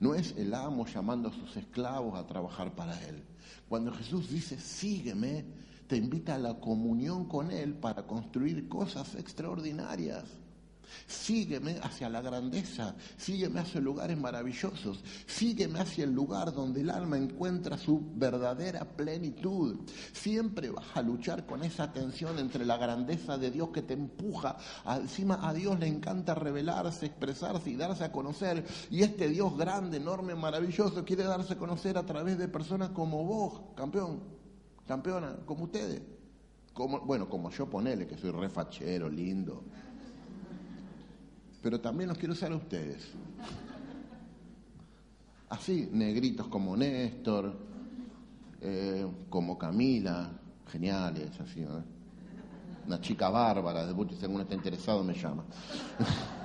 no 0.00 0.14
es 0.14 0.34
el 0.36 0.54
amo 0.54 0.86
llamando 0.86 1.28
a 1.28 1.32
sus 1.32 1.56
esclavos 1.56 2.18
a 2.18 2.26
trabajar 2.26 2.74
para 2.74 3.00
él. 3.06 3.22
Cuando 3.68 3.92
Jesús 3.92 4.30
dice, 4.30 4.58
sígueme, 4.58 5.44
te 5.88 5.96
invita 5.96 6.34
a 6.34 6.38
la 6.38 6.60
comunión 6.60 7.24
con 7.24 7.50
Él 7.50 7.74
para 7.74 8.06
construir 8.06 8.68
cosas 8.68 9.14
extraordinarias. 9.14 10.24
Sígueme 11.06 11.78
hacia 11.82 12.08
la 12.08 12.20
grandeza, 12.20 12.94
sígueme 13.16 13.60
hacia 13.60 13.80
lugares 13.80 14.18
maravillosos, 14.18 15.02
sígueme 15.26 15.80
hacia 15.80 16.04
el 16.04 16.12
lugar 16.12 16.52
donde 16.52 16.80
el 16.80 16.90
alma 16.90 17.16
encuentra 17.16 17.78
su 17.78 18.02
verdadera 18.14 18.84
plenitud. 18.84 19.76
Siempre 20.12 20.70
vas 20.70 20.86
a 20.94 21.02
luchar 21.02 21.46
con 21.46 21.62
esa 21.64 21.92
tensión 21.92 22.38
entre 22.38 22.64
la 22.64 22.76
grandeza 22.76 23.38
de 23.38 23.50
Dios 23.50 23.68
que 23.70 23.82
te 23.82 23.94
empuja. 23.94 24.56
Encima 24.86 25.46
a 25.48 25.52
Dios 25.52 25.78
le 25.78 25.86
encanta 25.86 26.34
revelarse, 26.34 27.06
expresarse 27.06 27.70
y 27.70 27.76
darse 27.76 28.04
a 28.04 28.12
conocer. 28.12 28.64
Y 28.90 29.02
este 29.02 29.28
Dios 29.28 29.56
grande, 29.56 29.98
enorme, 29.98 30.34
maravilloso 30.34 31.04
quiere 31.04 31.24
darse 31.24 31.54
a 31.54 31.58
conocer 31.58 31.98
a 31.98 32.06
través 32.06 32.38
de 32.38 32.48
personas 32.48 32.90
como 32.90 33.24
vos, 33.24 33.60
campeón 33.76 34.38
campeona, 34.88 35.36
como 35.44 35.64
ustedes. 35.64 36.02
Como, 36.72 37.00
bueno, 37.00 37.28
como 37.28 37.50
yo 37.50 37.68
ponele, 37.68 38.06
que 38.06 38.16
soy 38.16 38.30
refachero, 38.30 39.08
lindo. 39.08 39.64
Pero 41.62 41.80
también 41.80 42.08
los 42.08 42.18
quiero 42.18 42.34
usar 42.34 42.52
a 42.52 42.56
ustedes. 42.56 43.08
Así, 45.48 45.88
negritos 45.92 46.46
como 46.48 46.76
Néstor, 46.76 47.54
eh, 48.60 49.06
como 49.30 49.56
Camila, 49.56 50.30
geniales, 50.70 51.30
así, 51.40 51.64
Una 52.86 53.00
chica 53.00 53.30
bárbara, 53.30 53.86
de 53.86 53.92
si 54.16 54.24
alguno 54.24 54.42
está 54.42 54.54
interesado 54.54 55.02
me 55.02 55.14
llama. 55.14 55.44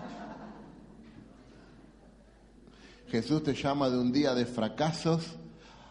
Jesús 3.09 3.43
te 3.43 3.53
llama 3.53 3.89
de 3.89 3.97
un 3.99 4.11
día 4.11 4.33
de 4.33 4.45
fracasos 4.45 5.35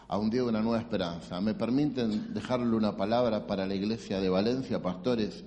a 0.09 0.19
un 0.19 0.29
día 0.29 0.43
de 0.43 0.49
una 0.49 0.61
nueva 0.61 0.81
esperanza. 0.81 1.41
¿Me 1.41 1.55
permiten 1.55 2.35
dejarle 2.35 2.75
una 2.75 2.97
palabra 2.97 3.47
para 3.47 3.65
la 3.67 3.75
iglesia 3.75 4.21
de 4.21 4.29
Valencia, 4.29 4.83
pastores? 4.83 5.45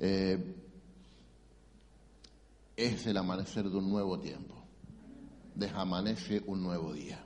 Eh, 0.00 0.57
es 2.78 3.06
el 3.06 3.16
amanecer 3.16 3.68
de 3.68 3.76
un 3.76 3.90
nuevo 3.90 4.18
tiempo. 4.18 4.54
Desamanece 5.54 6.42
un 6.46 6.62
nuevo 6.62 6.92
día. 6.92 7.22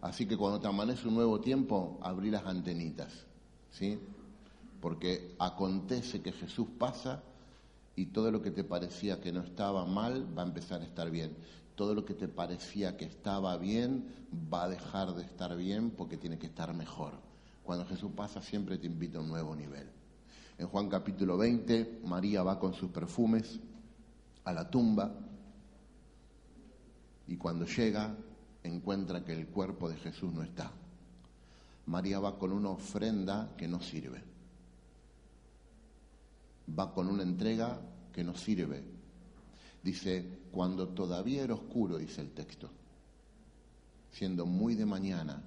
Así 0.00 0.26
que 0.26 0.36
cuando 0.36 0.60
te 0.60 0.68
amanece 0.68 1.08
un 1.08 1.14
nuevo 1.14 1.40
tiempo, 1.40 1.98
abrí 2.00 2.30
las 2.30 2.46
antenitas, 2.46 3.12
¿sí? 3.72 3.98
Porque 4.80 5.34
acontece 5.38 6.22
que 6.22 6.32
Jesús 6.32 6.68
pasa 6.78 7.22
y 7.96 8.06
todo 8.06 8.30
lo 8.30 8.40
que 8.40 8.52
te 8.52 8.62
parecía 8.62 9.20
que 9.20 9.32
no 9.32 9.40
estaba 9.40 9.84
mal 9.84 10.26
va 10.38 10.42
a 10.44 10.46
empezar 10.46 10.80
a 10.80 10.84
estar 10.84 11.10
bien 11.10 11.36
todo 11.78 11.94
lo 11.94 12.04
que 12.04 12.14
te 12.14 12.26
parecía 12.26 12.96
que 12.96 13.04
estaba 13.04 13.56
bien 13.56 14.04
va 14.52 14.64
a 14.64 14.68
dejar 14.68 15.14
de 15.14 15.22
estar 15.22 15.56
bien 15.56 15.92
porque 15.92 16.16
tiene 16.16 16.36
que 16.36 16.46
estar 16.46 16.74
mejor. 16.74 17.12
Cuando 17.62 17.86
Jesús 17.86 18.10
pasa 18.16 18.42
siempre 18.42 18.78
te 18.78 18.88
invita 18.88 19.18
a 19.18 19.20
un 19.20 19.28
nuevo 19.28 19.54
nivel. 19.54 19.88
En 20.58 20.66
Juan 20.66 20.88
capítulo 20.88 21.38
20, 21.38 22.00
María 22.04 22.42
va 22.42 22.58
con 22.58 22.74
sus 22.74 22.90
perfumes 22.90 23.60
a 24.48 24.52
la 24.52 24.70
tumba 24.70 25.14
y 27.26 27.36
cuando 27.36 27.66
llega 27.66 28.16
encuentra 28.62 29.22
que 29.22 29.34
el 29.34 29.48
cuerpo 29.48 29.90
de 29.90 29.96
Jesús 29.96 30.32
no 30.32 30.42
está. 30.42 30.72
María 31.84 32.18
va 32.18 32.38
con 32.38 32.52
una 32.52 32.70
ofrenda 32.70 33.54
que 33.58 33.68
no 33.68 33.80
sirve. 33.80 34.22
Va 36.78 36.94
con 36.94 37.08
una 37.08 37.22
entrega 37.22 37.78
que 38.12 38.24
no 38.24 38.34
sirve 38.34 38.82
Dice, 39.82 40.40
cuando 40.50 40.88
todavía 40.88 41.44
era 41.44 41.54
oscuro, 41.54 41.98
dice 41.98 42.20
el 42.20 42.30
texto, 42.30 42.68
siendo 44.10 44.44
muy 44.44 44.74
de 44.74 44.84
mañana, 44.84 45.42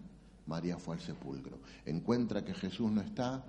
María 0.46 0.78
fue 0.78 0.96
al 0.96 1.02
sepulcro. 1.02 1.60
Encuentra 1.86 2.46
que 2.46 2.54
Jesús 2.54 2.92
no 2.92 3.02
está 3.02 3.44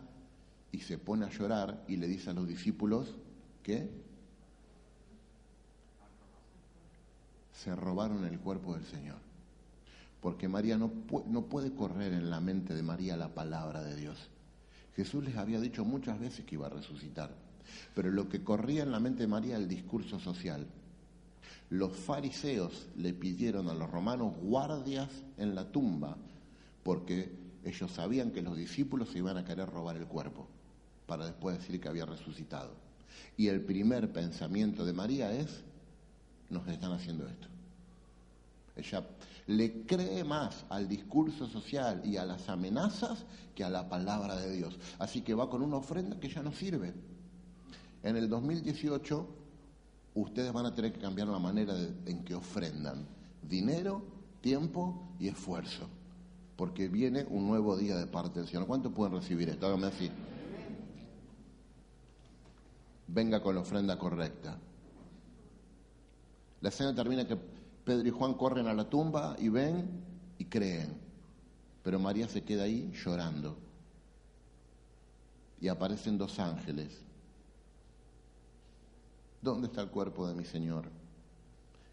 y 0.72 0.80
se 0.80 0.98
pone 0.98 1.24
a 1.24 1.30
llorar 1.30 1.84
y 1.86 1.96
le 1.96 2.08
dice 2.08 2.30
a 2.30 2.34
los 2.34 2.48
discípulos 2.48 3.14
que 3.62 4.01
se 7.62 7.76
robaron 7.76 8.24
el 8.24 8.40
cuerpo 8.40 8.74
del 8.74 8.84
Señor. 8.84 9.18
Porque 10.20 10.48
María 10.48 10.76
no, 10.76 10.92
no 11.26 11.42
puede 11.46 11.72
correr 11.74 12.12
en 12.12 12.30
la 12.30 12.40
mente 12.40 12.74
de 12.74 12.82
María 12.82 13.16
la 13.16 13.34
palabra 13.34 13.82
de 13.82 13.96
Dios. 13.96 14.18
Jesús 14.96 15.24
les 15.24 15.36
había 15.36 15.60
dicho 15.60 15.84
muchas 15.84 16.18
veces 16.18 16.44
que 16.44 16.56
iba 16.56 16.66
a 16.66 16.70
resucitar. 16.70 17.30
Pero 17.94 18.10
lo 18.10 18.28
que 18.28 18.42
corría 18.42 18.82
en 18.82 18.92
la 18.92 19.00
mente 19.00 19.22
de 19.22 19.28
María 19.28 19.56
el 19.56 19.68
discurso 19.68 20.18
social. 20.18 20.66
Los 21.70 21.96
fariseos 21.96 22.88
le 22.96 23.14
pidieron 23.14 23.68
a 23.68 23.74
los 23.74 23.90
romanos 23.90 24.34
guardias 24.42 25.08
en 25.38 25.54
la 25.54 25.70
tumba 25.70 26.16
porque 26.82 27.32
ellos 27.64 27.90
sabían 27.92 28.32
que 28.32 28.42
los 28.42 28.56
discípulos 28.56 29.08
se 29.10 29.18
iban 29.18 29.36
a 29.36 29.44
querer 29.44 29.70
robar 29.70 29.96
el 29.96 30.06
cuerpo 30.06 30.46
para 31.06 31.24
después 31.24 31.58
decir 31.58 31.80
que 31.80 31.88
había 31.88 32.06
resucitado. 32.06 32.74
Y 33.36 33.48
el 33.48 33.60
primer 33.62 34.12
pensamiento 34.12 34.84
de 34.84 34.92
María 34.92 35.32
es, 35.32 35.62
nos 36.50 36.66
están 36.68 36.92
haciendo 36.92 37.26
esto. 37.26 37.51
Ella 38.74 39.06
le 39.46 39.84
cree 39.84 40.24
más 40.24 40.64
al 40.68 40.88
discurso 40.88 41.46
social 41.46 42.02
y 42.04 42.16
a 42.16 42.24
las 42.24 42.48
amenazas 42.48 43.24
que 43.54 43.64
a 43.64 43.70
la 43.70 43.88
palabra 43.88 44.36
de 44.36 44.50
Dios. 44.52 44.78
Así 44.98 45.22
que 45.22 45.34
va 45.34 45.50
con 45.50 45.62
una 45.62 45.76
ofrenda 45.76 46.18
que 46.18 46.28
ya 46.28 46.42
no 46.42 46.52
sirve. 46.52 46.94
En 48.02 48.16
el 48.16 48.28
2018 48.28 49.28
ustedes 50.14 50.52
van 50.52 50.66
a 50.66 50.74
tener 50.74 50.92
que 50.92 51.00
cambiar 51.00 51.28
la 51.28 51.38
manera 51.38 51.74
en 52.06 52.24
que 52.24 52.34
ofrendan 52.34 53.06
dinero, 53.42 54.02
tiempo 54.40 55.14
y 55.18 55.28
esfuerzo, 55.28 55.88
porque 56.56 56.88
viene 56.88 57.26
un 57.28 57.46
nuevo 57.46 57.76
día 57.76 57.96
de 57.96 58.06
parte 58.06 58.40
del 58.40 58.48
Señor. 58.48 58.66
¿Cuántos 58.66 58.92
pueden 58.92 59.14
recibir 59.14 59.48
esto? 59.48 59.66
Háganme 59.66 59.88
así. 59.88 60.10
Venga 63.08 63.42
con 63.42 63.54
la 63.54 63.60
ofrenda 63.60 63.98
correcta. 63.98 64.58
La 66.60 66.68
escena 66.68 66.94
termina 66.94 67.26
que 67.26 67.36
Pedro 67.84 68.08
y 68.08 68.10
Juan 68.10 68.34
corren 68.34 68.66
a 68.66 68.74
la 68.74 68.88
tumba 68.88 69.36
y 69.38 69.48
ven 69.48 70.04
y 70.38 70.44
creen, 70.44 70.96
pero 71.82 71.98
María 71.98 72.28
se 72.28 72.42
queda 72.42 72.64
ahí 72.64 72.92
llorando. 73.04 73.56
Y 75.60 75.68
aparecen 75.68 76.18
dos 76.18 76.38
ángeles 76.38 77.02
¿dónde 79.42 79.66
está 79.66 79.82
el 79.82 79.90
cuerpo 79.90 80.26
de 80.26 80.34
mi 80.34 80.44
Señor? 80.44 80.88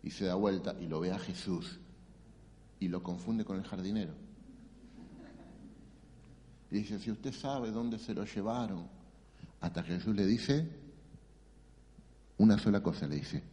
Y 0.04 0.12
se 0.12 0.26
da 0.26 0.36
vuelta 0.36 0.76
y 0.80 0.88
lo 0.88 1.02
ve 1.02 1.12
a 1.12 1.20
Jesús 1.20 1.80
y 2.80 2.88
lo 2.88 3.04
confunde 3.04 3.44
con 3.44 3.58
el 3.58 3.64
jardinero. 3.64 4.14
Y 6.72 6.76
dice, 6.76 7.00
si 7.00 7.12
usted 7.12 7.34
sabe 7.34 7.72
dónde 7.72 7.98
se 7.98 8.14
lo 8.14 8.24
llevaron, 8.24 8.88
hasta 9.60 9.84
que 9.84 9.96
Jesús 9.96 10.16
le 10.16 10.26
dice, 10.26 10.70
Una 12.38 12.58
sola 12.58 12.82
cosa 12.82 13.08
le 13.08 13.16
dice, 13.16 13.44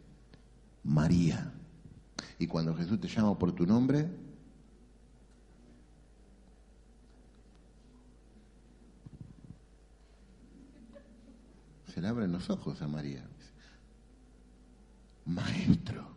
María. 0.83 1.51
Y 2.39 2.47
cuando 2.47 2.75
Jesús 2.75 2.99
te 2.99 3.07
llama 3.07 3.37
por 3.37 3.53
tu 3.53 3.65
nombre, 3.65 4.09
se 11.93 12.01
le 12.01 12.07
abren 12.07 12.31
los 12.31 12.49
ojos 12.49 12.81
a 12.81 12.87
María. 12.87 13.25
Maestro. 15.25 16.15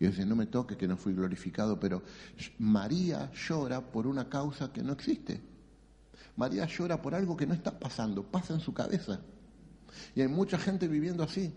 Y 0.00 0.06
dice, 0.06 0.26
no 0.26 0.34
me 0.34 0.46
toque 0.46 0.76
que 0.76 0.88
no 0.88 0.96
fui 0.96 1.14
glorificado, 1.14 1.78
pero 1.78 2.02
María 2.58 3.30
llora 3.32 3.80
por 3.80 4.06
una 4.06 4.28
causa 4.28 4.72
que 4.72 4.82
no 4.82 4.92
existe. 4.92 5.40
María 6.36 6.66
llora 6.66 7.00
por 7.00 7.14
algo 7.14 7.36
que 7.36 7.46
no 7.46 7.54
está 7.54 7.78
pasando, 7.78 8.24
pasa 8.24 8.54
en 8.54 8.60
su 8.60 8.74
cabeza. 8.74 9.20
Y 10.14 10.20
hay 10.20 10.28
mucha 10.28 10.58
gente 10.58 10.88
viviendo 10.88 11.22
así, 11.22 11.54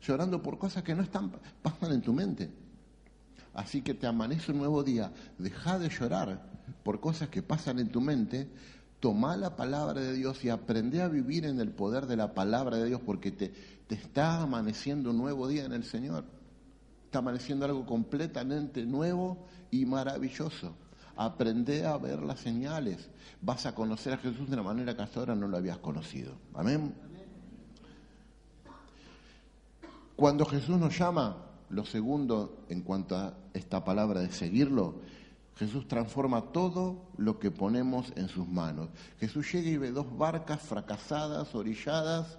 llorando 0.00 0.42
por 0.42 0.58
cosas 0.58 0.82
que 0.82 0.94
no 0.94 1.02
están, 1.02 1.32
pasan 1.62 1.92
en 1.92 2.02
tu 2.02 2.12
mente. 2.12 2.65
Así 3.56 3.80
que 3.80 3.94
te 3.94 4.06
amanece 4.06 4.52
un 4.52 4.58
nuevo 4.58 4.84
día, 4.84 5.10
deja 5.38 5.78
de 5.78 5.88
llorar 5.88 6.42
por 6.82 7.00
cosas 7.00 7.30
que 7.30 7.42
pasan 7.42 7.78
en 7.78 7.88
tu 7.88 8.02
mente, 8.02 8.50
toma 9.00 9.34
la 9.38 9.56
palabra 9.56 10.02
de 10.02 10.12
Dios 10.12 10.44
y 10.44 10.50
aprende 10.50 11.00
a 11.00 11.08
vivir 11.08 11.46
en 11.46 11.58
el 11.58 11.70
poder 11.70 12.06
de 12.06 12.16
la 12.16 12.34
palabra 12.34 12.76
de 12.76 12.84
Dios 12.84 13.00
porque 13.00 13.30
te, 13.30 13.48
te 13.86 13.94
está 13.94 14.42
amaneciendo 14.42 15.10
un 15.10 15.16
nuevo 15.16 15.48
día 15.48 15.64
en 15.64 15.72
el 15.72 15.84
Señor. 15.84 16.24
Está 17.06 17.20
amaneciendo 17.20 17.64
algo 17.64 17.86
completamente 17.86 18.84
nuevo 18.84 19.46
y 19.70 19.86
maravilloso. 19.86 20.76
Aprende 21.16 21.86
a 21.86 21.96
ver 21.96 22.20
las 22.20 22.40
señales. 22.40 23.08
Vas 23.40 23.64
a 23.64 23.74
conocer 23.74 24.12
a 24.12 24.18
Jesús 24.18 24.50
de 24.50 24.52
una 24.52 24.64
manera 24.64 24.94
que 24.94 25.00
hasta 25.00 25.20
ahora 25.20 25.34
no 25.34 25.48
lo 25.48 25.56
habías 25.56 25.78
conocido. 25.78 26.34
Amén. 26.52 26.92
Cuando 30.14 30.44
Jesús 30.44 30.78
nos 30.78 30.98
llama, 30.98 31.45
lo 31.70 31.84
segundo 31.84 32.64
en 32.68 32.82
cuanto 32.82 33.16
a 33.16 33.34
esta 33.54 33.84
palabra 33.84 34.20
de 34.20 34.30
seguirlo, 34.30 35.00
Jesús 35.56 35.88
transforma 35.88 36.52
todo 36.52 37.08
lo 37.16 37.38
que 37.38 37.50
ponemos 37.50 38.12
en 38.16 38.28
sus 38.28 38.46
manos. 38.46 38.88
Jesús 39.18 39.50
llega 39.52 39.70
y 39.70 39.76
ve 39.78 39.90
dos 39.90 40.16
barcas 40.16 40.60
fracasadas, 40.60 41.54
orilladas, 41.54 42.38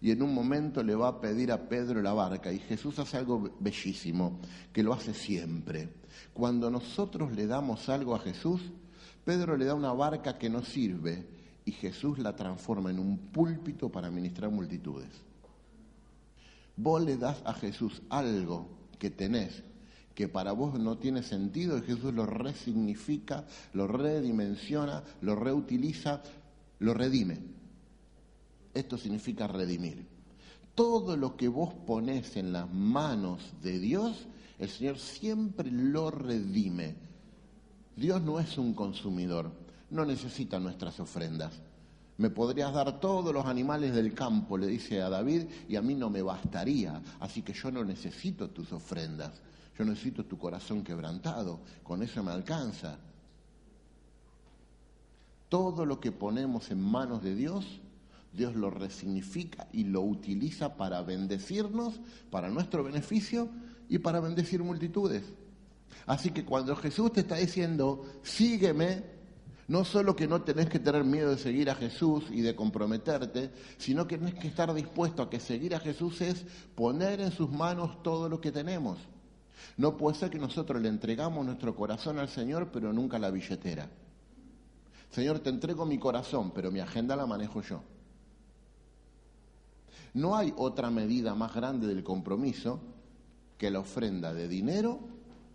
y 0.00 0.10
en 0.10 0.22
un 0.22 0.34
momento 0.34 0.82
le 0.82 0.94
va 0.94 1.08
a 1.08 1.20
pedir 1.20 1.50
a 1.50 1.68
Pedro 1.68 2.02
la 2.02 2.12
barca. 2.12 2.52
Y 2.52 2.58
Jesús 2.58 2.98
hace 2.98 3.16
algo 3.16 3.50
bellísimo, 3.58 4.38
que 4.72 4.82
lo 4.82 4.92
hace 4.92 5.14
siempre. 5.14 5.88
Cuando 6.32 6.70
nosotros 6.70 7.32
le 7.32 7.46
damos 7.46 7.88
algo 7.88 8.14
a 8.14 8.20
Jesús, 8.20 8.60
Pedro 9.24 9.56
le 9.56 9.64
da 9.64 9.74
una 9.74 9.92
barca 9.92 10.38
que 10.38 10.50
no 10.50 10.62
sirve 10.62 11.26
y 11.64 11.72
Jesús 11.72 12.18
la 12.18 12.36
transforma 12.36 12.90
en 12.90 12.98
un 12.98 13.18
púlpito 13.18 13.90
para 13.90 14.10
ministrar 14.10 14.50
multitudes. 14.50 15.08
Vos 16.76 17.02
le 17.02 17.16
das 17.16 17.40
a 17.44 17.54
Jesús 17.54 18.02
algo 18.08 18.68
que 18.98 19.10
tenés 19.10 19.62
que 20.14 20.28
para 20.28 20.52
vos 20.52 20.78
no 20.78 20.96
tiene 20.96 21.22
sentido 21.22 21.76
y 21.76 21.82
Jesús 21.82 22.14
lo 22.14 22.24
resignifica, 22.24 23.44
lo 23.72 23.88
redimensiona, 23.88 25.02
lo 25.22 25.34
reutiliza, 25.34 26.22
lo 26.78 26.94
redime. 26.94 27.38
Esto 28.72 28.96
significa 28.96 29.46
redimir. 29.46 30.06
Todo 30.74 31.16
lo 31.16 31.36
que 31.36 31.48
vos 31.48 31.72
ponés 31.86 32.36
en 32.36 32.52
las 32.52 32.72
manos 32.72 33.40
de 33.62 33.78
Dios, 33.78 34.26
el 34.58 34.68
Señor 34.68 34.98
siempre 34.98 35.70
lo 35.70 36.10
redime. 36.10 36.94
Dios 37.96 38.22
no 38.22 38.40
es 38.40 38.58
un 38.58 38.74
consumidor, 38.74 39.52
no 39.90 40.04
necesita 40.04 40.58
nuestras 40.58 40.98
ofrendas. 41.00 41.60
Me 42.16 42.30
podrías 42.30 42.72
dar 42.72 43.00
todos 43.00 43.34
los 43.34 43.44
animales 43.46 43.94
del 43.94 44.14
campo, 44.14 44.56
le 44.56 44.68
dice 44.68 45.02
a 45.02 45.08
David, 45.08 45.46
y 45.68 45.76
a 45.76 45.82
mí 45.82 45.94
no 45.94 46.10
me 46.10 46.22
bastaría, 46.22 47.02
así 47.18 47.42
que 47.42 47.52
yo 47.52 47.72
no 47.72 47.84
necesito 47.84 48.50
tus 48.50 48.72
ofrendas, 48.72 49.32
yo 49.76 49.84
necesito 49.84 50.24
tu 50.24 50.38
corazón 50.38 50.84
quebrantado, 50.84 51.60
con 51.82 52.02
eso 52.02 52.22
me 52.22 52.30
alcanza. 52.30 52.98
Todo 55.48 55.84
lo 55.84 55.98
que 55.98 56.12
ponemos 56.12 56.70
en 56.70 56.80
manos 56.80 57.22
de 57.22 57.34
Dios, 57.34 57.80
Dios 58.32 58.54
lo 58.54 58.70
resignifica 58.70 59.66
y 59.72 59.84
lo 59.84 60.02
utiliza 60.02 60.76
para 60.76 61.02
bendecirnos, 61.02 62.00
para 62.30 62.48
nuestro 62.48 62.84
beneficio 62.84 63.48
y 63.88 63.98
para 63.98 64.20
bendecir 64.20 64.62
multitudes. 64.62 65.24
Así 66.06 66.30
que 66.30 66.44
cuando 66.44 66.76
Jesús 66.76 67.12
te 67.12 67.20
está 67.20 67.36
diciendo, 67.36 68.04
sígueme, 68.22 69.13
no 69.68 69.84
solo 69.84 70.14
que 70.14 70.28
no 70.28 70.42
tenés 70.42 70.68
que 70.68 70.78
tener 70.78 71.04
miedo 71.04 71.30
de 71.30 71.38
seguir 71.38 71.70
a 71.70 71.74
Jesús 71.74 72.24
y 72.30 72.42
de 72.42 72.54
comprometerte, 72.54 73.50
sino 73.78 74.06
que 74.06 74.18
tenés 74.18 74.34
que 74.34 74.48
estar 74.48 74.72
dispuesto 74.74 75.22
a 75.22 75.30
que 75.30 75.40
seguir 75.40 75.74
a 75.74 75.80
Jesús 75.80 76.20
es 76.20 76.44
poner 76.74 77.20
en 77.20 77.32
sus 77.32 77.50
manos 77.50 78.02
todo 78.02 78.28
lo 78.28 78.40
que 78.40 78.52
tenemos. 78.52 78.98
No 79.76 79.96
puede 79.96 80.16
ser 80.16 80.30
que 80.30 80.38
nosotros 80.38 80.82
le 80.82 80.88
entregamos 80.88 81.44
nuestro 81.46 81.74
corazón 81.74 82.18
al 82.18 82.28
Señor, 82.28 82.70
pero 82.72 82.92
nunca 82.92 83.18
la 83.18 83.30
billetera. 83.30 83.88
Señor, 85.10 85.38
te 85.38 85.50
entrego 85.50 85.86
mi 85.86 85.98
corazón, 85.98 86.52
pero 86.54 86.70
mi 86.70 86.80
agenda 86.80 87.16
la 87.16 87.26
manejo 87.26 87.62
yo. 87.62 87.82
No 90.12 90.36
hay 90.36 90.52
otra 90.56 90.90
medida 90.90 91.34
más 91.34 91.54
grande 91.54 91.86
del 91.86 92.04
compromiso 92.04 92.80
que 93.56 93.70
la 93.70 93.80
ofrenda 93.80 94.34
de 94.34 94.46
dinero 94.46 95.00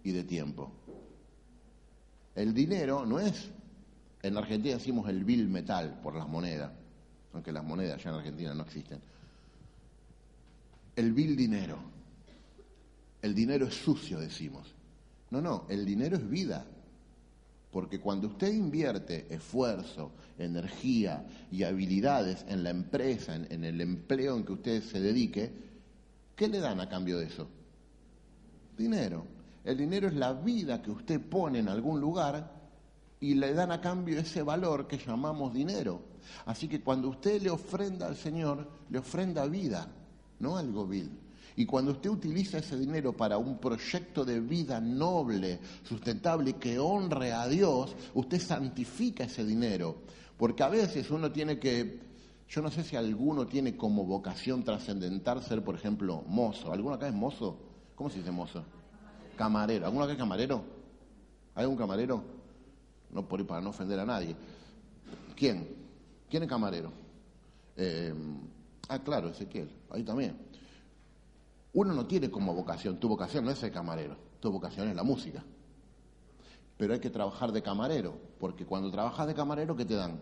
y 0.04 0.12
de 0.12 0.24
tiempo. 0.24 0.72
El 2.36 2.54
dinero 2.54 3.06
no 3.06 3.20
es 3.20 3.50
en 4.22 4.38
Argentina 4.38 4.76
decimos 4.76 5.08
el 5.10 5.24
bill 5.24 5.48
metal 5.48 6.00
por 6.04 6.16
las 6.16 6.28
monedas, 6.28 6.72
aunque 7.34 7.52
las 7.52 7.64
monedas 7.64 8.04
ya 8.04 8.10
en 8.10 8.16
Argentina 8.18 8.54
no 8.54 8.64
existen. 8.64 9.00
El 10.96 11.14
bill 11.14 11.36
dinero. 11.36 11.78
El 13.22 13.34
dinero 13.34 13.68
es 13.68 13.76
sucio, 13.76 14.20
decimos. 14.20 14.74
No, 15.30 15.42
no, 15.42 15.66
el 15.70 15.86
dinero 15.86 16.18
es 16.18 16.30
vida. 16.30 16.66
Porque 17.72 18.00
cuando 18.00 18.28
usted 18.28 18.52
invierte 18.52 19.28
esfuerzo, 19.34 20.12
energía 20.38 21.26
y 21.52 21.64
habilidades 21.64 22.44
en 22.50 22.64
la 22.64 22.72
empresa, 22.72 23.36
en, 23.36 23.48
en, 23.52 23.64
el 23.64 23.80
empleo 23.80 24.36
en 24.36 24.44
que 24.44 24.54
usted 24.54 24.84
se 24.84 25.00
dedique, 25.00 25.52
¿qué 26.36 26.48
le 26.48 26.60
dan 26.60 26.80
a 26.82 26.90
cambio 26.90 27.20
de 27.20 27.26
eso? 27.26 27.48
Dinero. 28.78 29.26
El 29.64 29.78
dinero 29.78 30.08
es 30.08 30.16
la 30.16 30.34
vida 30.34 30.82
que 30.82 30.92
usted 30.92 31.22
pone 31.22 31.60
en 31.60 31.70
algún 31.70 32.02
lugar 32.02 32.59
y 33.22 33.36
le 33.36 33.54
dan 33.54 33.72
a 33.72 33.82
cambio 33.82 34.20
ese 34.20 34.44
valor 34.44 34.88
que 34.88 34.98
llamamos 34.98 35.54
dinero. 35.54 36.02
Así 36.46 36.68
que 36.68 36.82
cuando 36.82 37.10
usted 37.10 37.42
le 37.42 37.50
ofrenda 37.50 38.08
al 38.08 38.16
Señor, 38.16 38.68
le 38.90 39.00
ofrenda 39.00 39.46
vida, 39.46 39.88
no 40.40 40.58
algo 40.58 40.88
vil. 40.88 41.10
Y 41.56 41.66
cuando 41.66 41.92
usted 41.92 42.10
utiliza 42.10 42.60
ese 42.60 42.78
dinero 42.78 43.12
para 43.12 43.38
un 43.38 43.58
proyecto 43.58 44.24
de 44.24 44.40
vida 44.40 44.80
noble, 44.80 45.60
sustentable, 45.84 46.54
que 46.54 46.80
honre 46.80 47.34
a 47.34 47.48
Dios, 47.48 47.96
usted 48.14 48.40
santifica 48.40 49.26
ese 49.26 49.44
dinero. 49.44 49.98
Porque 50.38 50.64
a 50.64 50.70
veces 50.70 51.12
uno 51.12 51.30
tiene 51.34 51.60
que, 51.60 52.00
yo 52.48 52.62
no 52.62 52.72
sé 52.72 52.86
si 52.86 52.96
alguno 52.96 53.46
tiene 53.46 53.76
como 53.76 54.06
vocación 54.06 54.64
trascendental 54.64 55.44
ser, 55.44 55.62
por 55.62 55.76
ejemplo, 55.76 56.24
mozo. 56.28 56.72
¿Alguno 56.72 56.96
acá 56.96 57.10
es 57.10 57.14
mozo? 57.14 57.58
¿Cómo 57.96 58.10
se 58.10 58.20
dice 58.20 58.32
mozo? 58.32 58.64
Camarero. 59.36 59.86
¿Alguno 59.86 60.06
acá 60.06 60.14
es 60.14 60.20
camarero? 60.20 60.64
¿Hay 61.56 61.66
un 61.66 61.76
camarero? 61.76 62.39
No 63.12 63.28
por, 63.28 63.46
para 63.46 63.62
no 63.62 63.70
ofender 63.70 64.00
a 64.00 64.06
nadie. 64.06 64.36
¿Quién? 65.36 65.68
¿Quién 66.30 66.44
es 66.44 66.50
camarero? 66.50 66.92
Eh, 67.76 68.14
ah, 68.90 69.00
claro, 69.00 69.30
Ezequiel, 69.30 69.70
ahí 69.90 70.04
también. 70.04 70.38
Uno 71.74 71.94
no 71.94 72.06
tiene 72.06 72.30
como 72.30 72.54
vocación, 72.54 73.00
tu 73.00 73.08
vocación 73.08 73.46
no 73.46 73.52
es 73.52 73.60
ser 73.60 73.72
camarero, 73.72 74.18
tu 74.40 74.52
vocación 74.52 74.90
es 74.90 74.96
la 74.96 75.04
música. 75.04 75.44
Pero 76.78 76.94
hay 76.94 77.00
que 77.00 77.10
trabajar 77.10 77.52
de 77.52 77.62
camarero, 77.62 78.18
porque 78.40 78.66
cuando 78.66 78.90
trabajas 78.90 79.28
de 79.28 79.34
camarero, 79.34 79.76
¿qué 79.76 79.86
te 79.86 79.96
dan? 79.96 80.20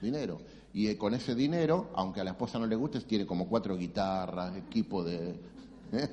Dinero. 0.00 0.40
Y 0.72 0.88
eh, 0.88 0.98
con 0.98 1.14
ese 1.14 1.34
dinero, 1.34 1.90
aunque 1.94 2.20
a 2.20 2.24
la 2.24 2.30
esposa 2.30 2.58
no 2.58 2.66
le 2.66 2.76
guste, 2.76 3.00
tiene 3.00 3.26
como 3.26 3.48
cuatro 3.48 3.76
guitarras, 3.76 4.56
equipo 4.56 5.02
de... 5.02 5.30
¿eh? 5.92 6.08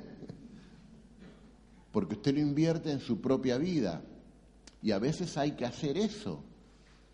Porque 1.92 2.14
usted 2.14 2.34
lo 2.34 2.40
invierte 2.40 2.90
en 2.92 3.00
su 3.00 3.20
propia 3.20 3.58
vida. 3.58 4.02
Y 4.82 4.92
a 4.92 4.98
veces 4.98 5.36
hay 5.36 5.52
que 5.52 5.64
hacer 5.64 5.96
eso, 5.96 6.42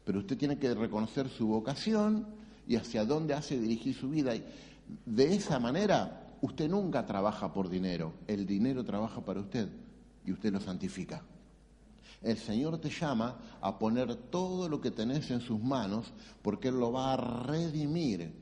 pero 0.05 0.19
usted 0.19 0.37
tiene 0.37 0.59
que 0.59 0.75
reconocer 0.75 1.29
su 1.29 1.47
vocación 1.47 2.27
y 2.67 2.77
hacia 2.77 3.05
dónde 3.05 3.35
hace 3.35 3.59
dirigir 3.59 3.95
su 3.95 4.11
vida. 4.11 4.35
De 5.07 5.35
esa 5.35 5.59
manera, 5.59 6.37
usted 6.41 6.69
nunca 6.69 7.07
trabaja 7.07 7.53
por 7.53 7.69
dinero, 7.69 8.13
el 8.27 8.47
dinero 8.47 8.85
trabaja 8.85 9.25
para 9.25 9.41
usted 9.41 9.69
y 10.27 10.33
usted 10.33 10.53
lo 10.53 10.61
santifica. 10.61 11.23
El 12.23 12.39
Señor 12.39 12.79
te 12.79 12.91
llama 12.91 13.39
a 13.61 13.79
poner 13.79 14.15
todo 14.15 14.69
lo 14.69 14.81
que 14.81 14.91
tenés 14.91 15.31
en 15.31 15.41
sus 15.41 15.61
manos 15.61 16.13
porque 16.43 16.69
Él 16.69 16.79
lo 16.79 16.93
va 16.93 17.13
a 17.13 17.17
redimir 17.17 18.33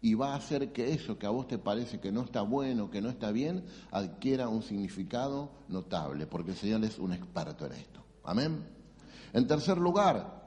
y 0.00 0.14
va 0.14 0.32
a 0.32 0.36
hacer 0.36 0.72
que 0.72 0.92
eso 0.92 1.18
que 1.18 1.26
a 1.26 1.30
vos 1.30 1.46
te 1.46 1.58
parece 1.58 2.00
que 2.00 2.10
no 2.10 2.22
está 2.22 2.42
bueno, 2.42 2.90
que 2.90 3.00
no 3.00 3.08
está 3.08 3.30
bien, 3.30 3.64
adquiera 3.92 4.48
un 4.48 4.62
significado 4.62 5.50
notable, 5.68 6.26
porque 6.26 6.50
el 6.50 6.56
Señor 6.56 6.84
es 6.84 6.98
un 6.98 7.12
experto 7.12 7.66
en 7.66 7.72
esto. 7.72 8.01
Amén. 8.24 8.64
En 9.32 9.46
tercer 9.46 9.78
lugar, 9.78 10.40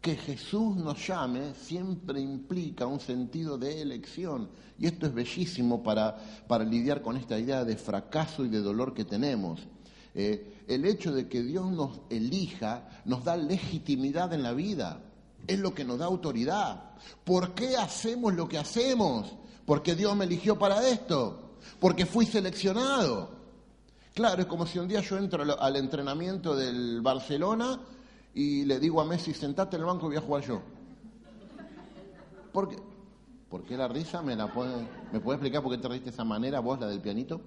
Que 0.00 0.16
Jesús 0.16 0.76
nos 0.76 1.06
llame 1.06 1.52
siempre 1.52 2.22
implica 2.22 2.86
un 2.86 3.00
sentido 3.00 3.58
de 3.58 3.82
elección. 3.82 4.48
Y 4.78 4.86
esto 4.86 5.04
es 5.06 5.12
bellísimo 5.12 5.82
para, 5.82 6.16
para 6.48 6.64
lidiar 6.64 7.02
con 7.02 7.18
esta 7.18 7.38
idea 7.38 7.66
de 7.66 7.76
fracaso 7.76 8.46
y 8.46 8.48
de 8.48 8.60
dolor 8.60 8.94
que 8.94 9.04
tenemos. 9.04 9.60
Eh, 10.14 10.64
el 10.68 10.86
hecho 10.86 11.12
de 11.12 11.28
que 11.28 11.42
Dios 11.42 11.70
nos 11.70 12.00
elija 12.08 12.88
nos 13.04 13.24
da 13.24 13.36
legitimidad 13.36 14.32
en 14.32 14.42
la 14.42 14.54
vida, 14.54 15.02
es 15.46 15.58
lo 15.58 15.74
que 15.74 15.84
nos 15.84 15.98
da 15.98 16.06
autoridad. 16.06 16.94
¿Por 17.24 17.54
qué 17.54 17.76
hacemos 17.76 18.34
lo 18.34 18.48
que 18.48 18.58
hacemos? 18.58 19.34
Porque 19.66 19.94
Dios 19.94 20.16
me 20.16 20.24
eligió 20.24 20.58
para 20.58 20.88
esto, 20.88 21.56
porque 21.78 22.06
fui 22.06 22.24
seleccionado. 22.26 23.39
Claro, 24.14 24.42
es 24.42 24.48
como 24.48 24.66
si 24.66 24.78
un 24.78 24.88
día 24.88 25.00
yo 25.00 25.16
entro 25.16 25.44
al 25.60 25.76
entrenamiento 25.76 26.56
del 26.56 27.00
Barcelona 27.00 27.78
y 28.34 28.64
le 28.64 28.80
digo 28.80 29.00
a 29.00 29.04
Messi, 29.04 29.32
sentate 29.32 29.76
en 29.76 29.82
el 29.82 29.86
banco 29.86 30.06
y 30.06 30.08
voy 30.08 30.16
a 30.16 30.20
jugar 30.20 30.44
yo. 30.44 30.60
¿Por 32.52 32.68
qué? 32.68 32.76
¿Por 33.48 33.64
qué 33.64 33.76
la 33.76 33.88
risa? 33.88 34.22
¿Me, 34.22 34.34
la 34.34 34.52
puede, 34.52 34.86
¿Me 35.12 35.20
puede 35.20 35.36
explicar 35.36 35.62
por 35.62 35.72
qué 35.72 35.78
te 35.78 35.88
reíste 35.88 36.10
de 36.10 36.14
esa 36.14 36.24
manera, 36.24 36.60
vos, 36.60 36.78
la 36.80 36.88
del 36.88 37.00
pianito? 37.00 37.40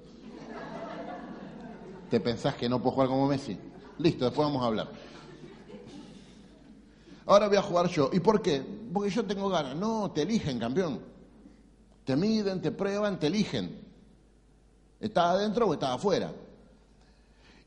¿Te 2.09 2.19
pensás 2.19 2.55
que 2.55 2.69
no 2.69 2.79
puedo 2.79 2.93
jugar 2.93 3.09
como 3.09 3.27
Messi? 3.27 3.57
Listo, 3.99 4.25
después 4.25 4.47
vamos 4.47 4.63
a 4.63 4.67
hablar. 4.67 4.87
Ahora 7.25 7.47
voy 7.47 7.57
a 7.57 7.61
jugar 7.61 7.87
yo. 7.87 8.09
¿Y 8.13 8.19
por 8.19 8.41
qué? 8.41 8.61
Porque 8.93 9.09
yo 9.09 9.25
tengo 9.25 9.49
ganas. 9.49 9.75
No, 9.75 10.11
te 10.11 10.23
eligen, 10.23 10.59
campeón. 10.59 10.99
Te 12.03 12.15
miden, 12.15 12.61
te 12.61 12.71
prueban, 12.71 13.19
te 13.19 13.27
eligen. 13.27 13.81
¿Estás 14.99 15.25
adentro 15.25 15.67
o 15.67 15.73
estás 15.73 15.91
afuera? 15.91 16.31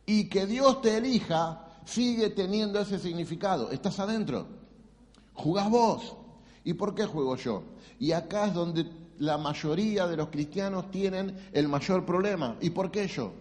Y 0.07 0.29
que 0.29 0.47
Dios 0.47 0.81
te 0.81 0.97
elija 0.97 1.67
sigue 1.85 2.31
teniendo 2.31 2.81
ese 2.81 2.99
significado. 2.99 3.71
Estás 3.71 3.99
adentro. 3.99 4.47
Jugás 5.35 5.69
vos. 5.69 6.17
¿Y 6.65 6.75
por 6.75 6.95
qué 6.95 7.05
juego 7.05 7.37
yo? 7.37 7.63
Y 7.99 8.13
acá 8.13 8.47
es 8.47 8.55
donde 8.55 8.87
la 9.19 9.39
mayoría 9.39 10.07
de 10.07 10.17
los 10.17 10.29
cristianos 10.29 10.91
tienen 10.91 11.37
el 11.53 11.69
mayor 11.69 12.05
problema. 12.05 12.57
¿Y 12.61 12.71
por 12.71 12.91
qué 12.91 13.07
yo? 13.09 13.33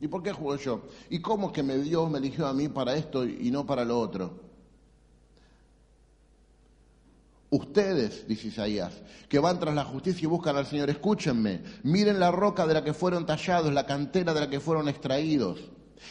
¿Y 0.00 0.08
por 0.08 0.22
qué 0.22 0.32
juego 0.32 0.56
yo? 0.56 0.82
¿Y 1.08 1.20
cómo 1.20 1.52
que 1.52 1.62
Dios 1.62 2.10
me 2.10 2.18
eligió 2.18 2.46
a 2.46 2.52
mí 2.52 2.68
para 2.68 2.94
esto 2.94 3.24
y 3.24 3.50
no 3.50 3.64
para 3.64 3.84
lo 3.84 3.98
otro? 3.98 4.46
Ustedes, 7.48 8.26
dice 8.26 8.48
Isaías, 8.48 8.92
que 9.28 9.38
van 9.38 9.58
tras 9.58 9.74
la 9.74 9.84
justicia 9.84 10.24
y 10.24 10.26
buscan 10.26 10.56
al 10.56 10.66
Señor, 10.66 10.90
escúchenme, 10.90 11.62
miren 11.84 12.18
la 12.18 12.30
roca 12.30 12.66
de 12.66 12.74
la 12.74 12.84
que 12.84 12.92
fueron 12.92 13.24
tallados, 13.24 13.72
la 13.72 13.86
cantera 13.86 14.34
de 14.34 14.40
la 14.40 14.50
que 14.50 14.60
fueron 14.60 14.88
extraídos. 14.88 15.60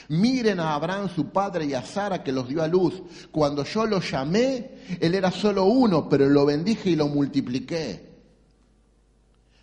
Miren 0.09 0.59
a 0.59 0.75
Abraham, 0.75 1.09
su 1.13 1.29
padre, 1.29 1.65
y 1.65 1.73
a 1.73 1.81
Sara, 1.81 2.23
que 2.23 2.31
los 2.31 2.47
dio 2.47 2.61
a 2.61 2.67
luz. 2.67 3.01
Cuando 3.31 3.63
yo 3.63 3.85
lo 3.85 3.99
llamé, 3.99 4.97
él 4.99 5.15
era 5.15 5.31
solo 5.31 5.65
uno, 5.65 6.07
pero 6.09 6.27
lo 6.27 6.45
bendije 6.45 6.91
y 6.91 6.95
lo 6.95 7.07
multipliqué. 7.07 8.15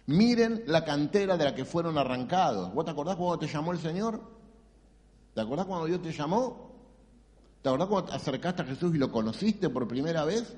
Miren 0.06 0.64
la 0.66 0.84
cantera 0.84 1.36
de 1.36 1.44
la 1.44 1.54
que 1.54 1.64
fueron 1.64 1.96
arrancados. 1.96 2.74
¿Vos 2.74 2.84
te 2.84 2.90
acordás 2.90 3.16
cuando 3.16 3.38
te 3.38 3.46
llamó 3.46 3.72
el 3.72 3.78
Señor? 3.78 4.20
¿Te 5.34 5.40
acordás 5.40 5.66
cuando 5.66 5.86
Dios 5.86 6.02
te 6.02 6.12
llamó? 6.12 6.72
¿Te 7.62 7.68
acordás 7.68 7.88
cuando 7.88 8.10
te 8.10 8.16
acercaste 8.16 8.62
a 8.62 8.64
Jesús 8.66 8.94
y 8.94 8.98
lo 8.98 9.12
conociste 9.12 9.70
por 9.70 9.86
primera 9.86 10.24
vez? 10.24 10.56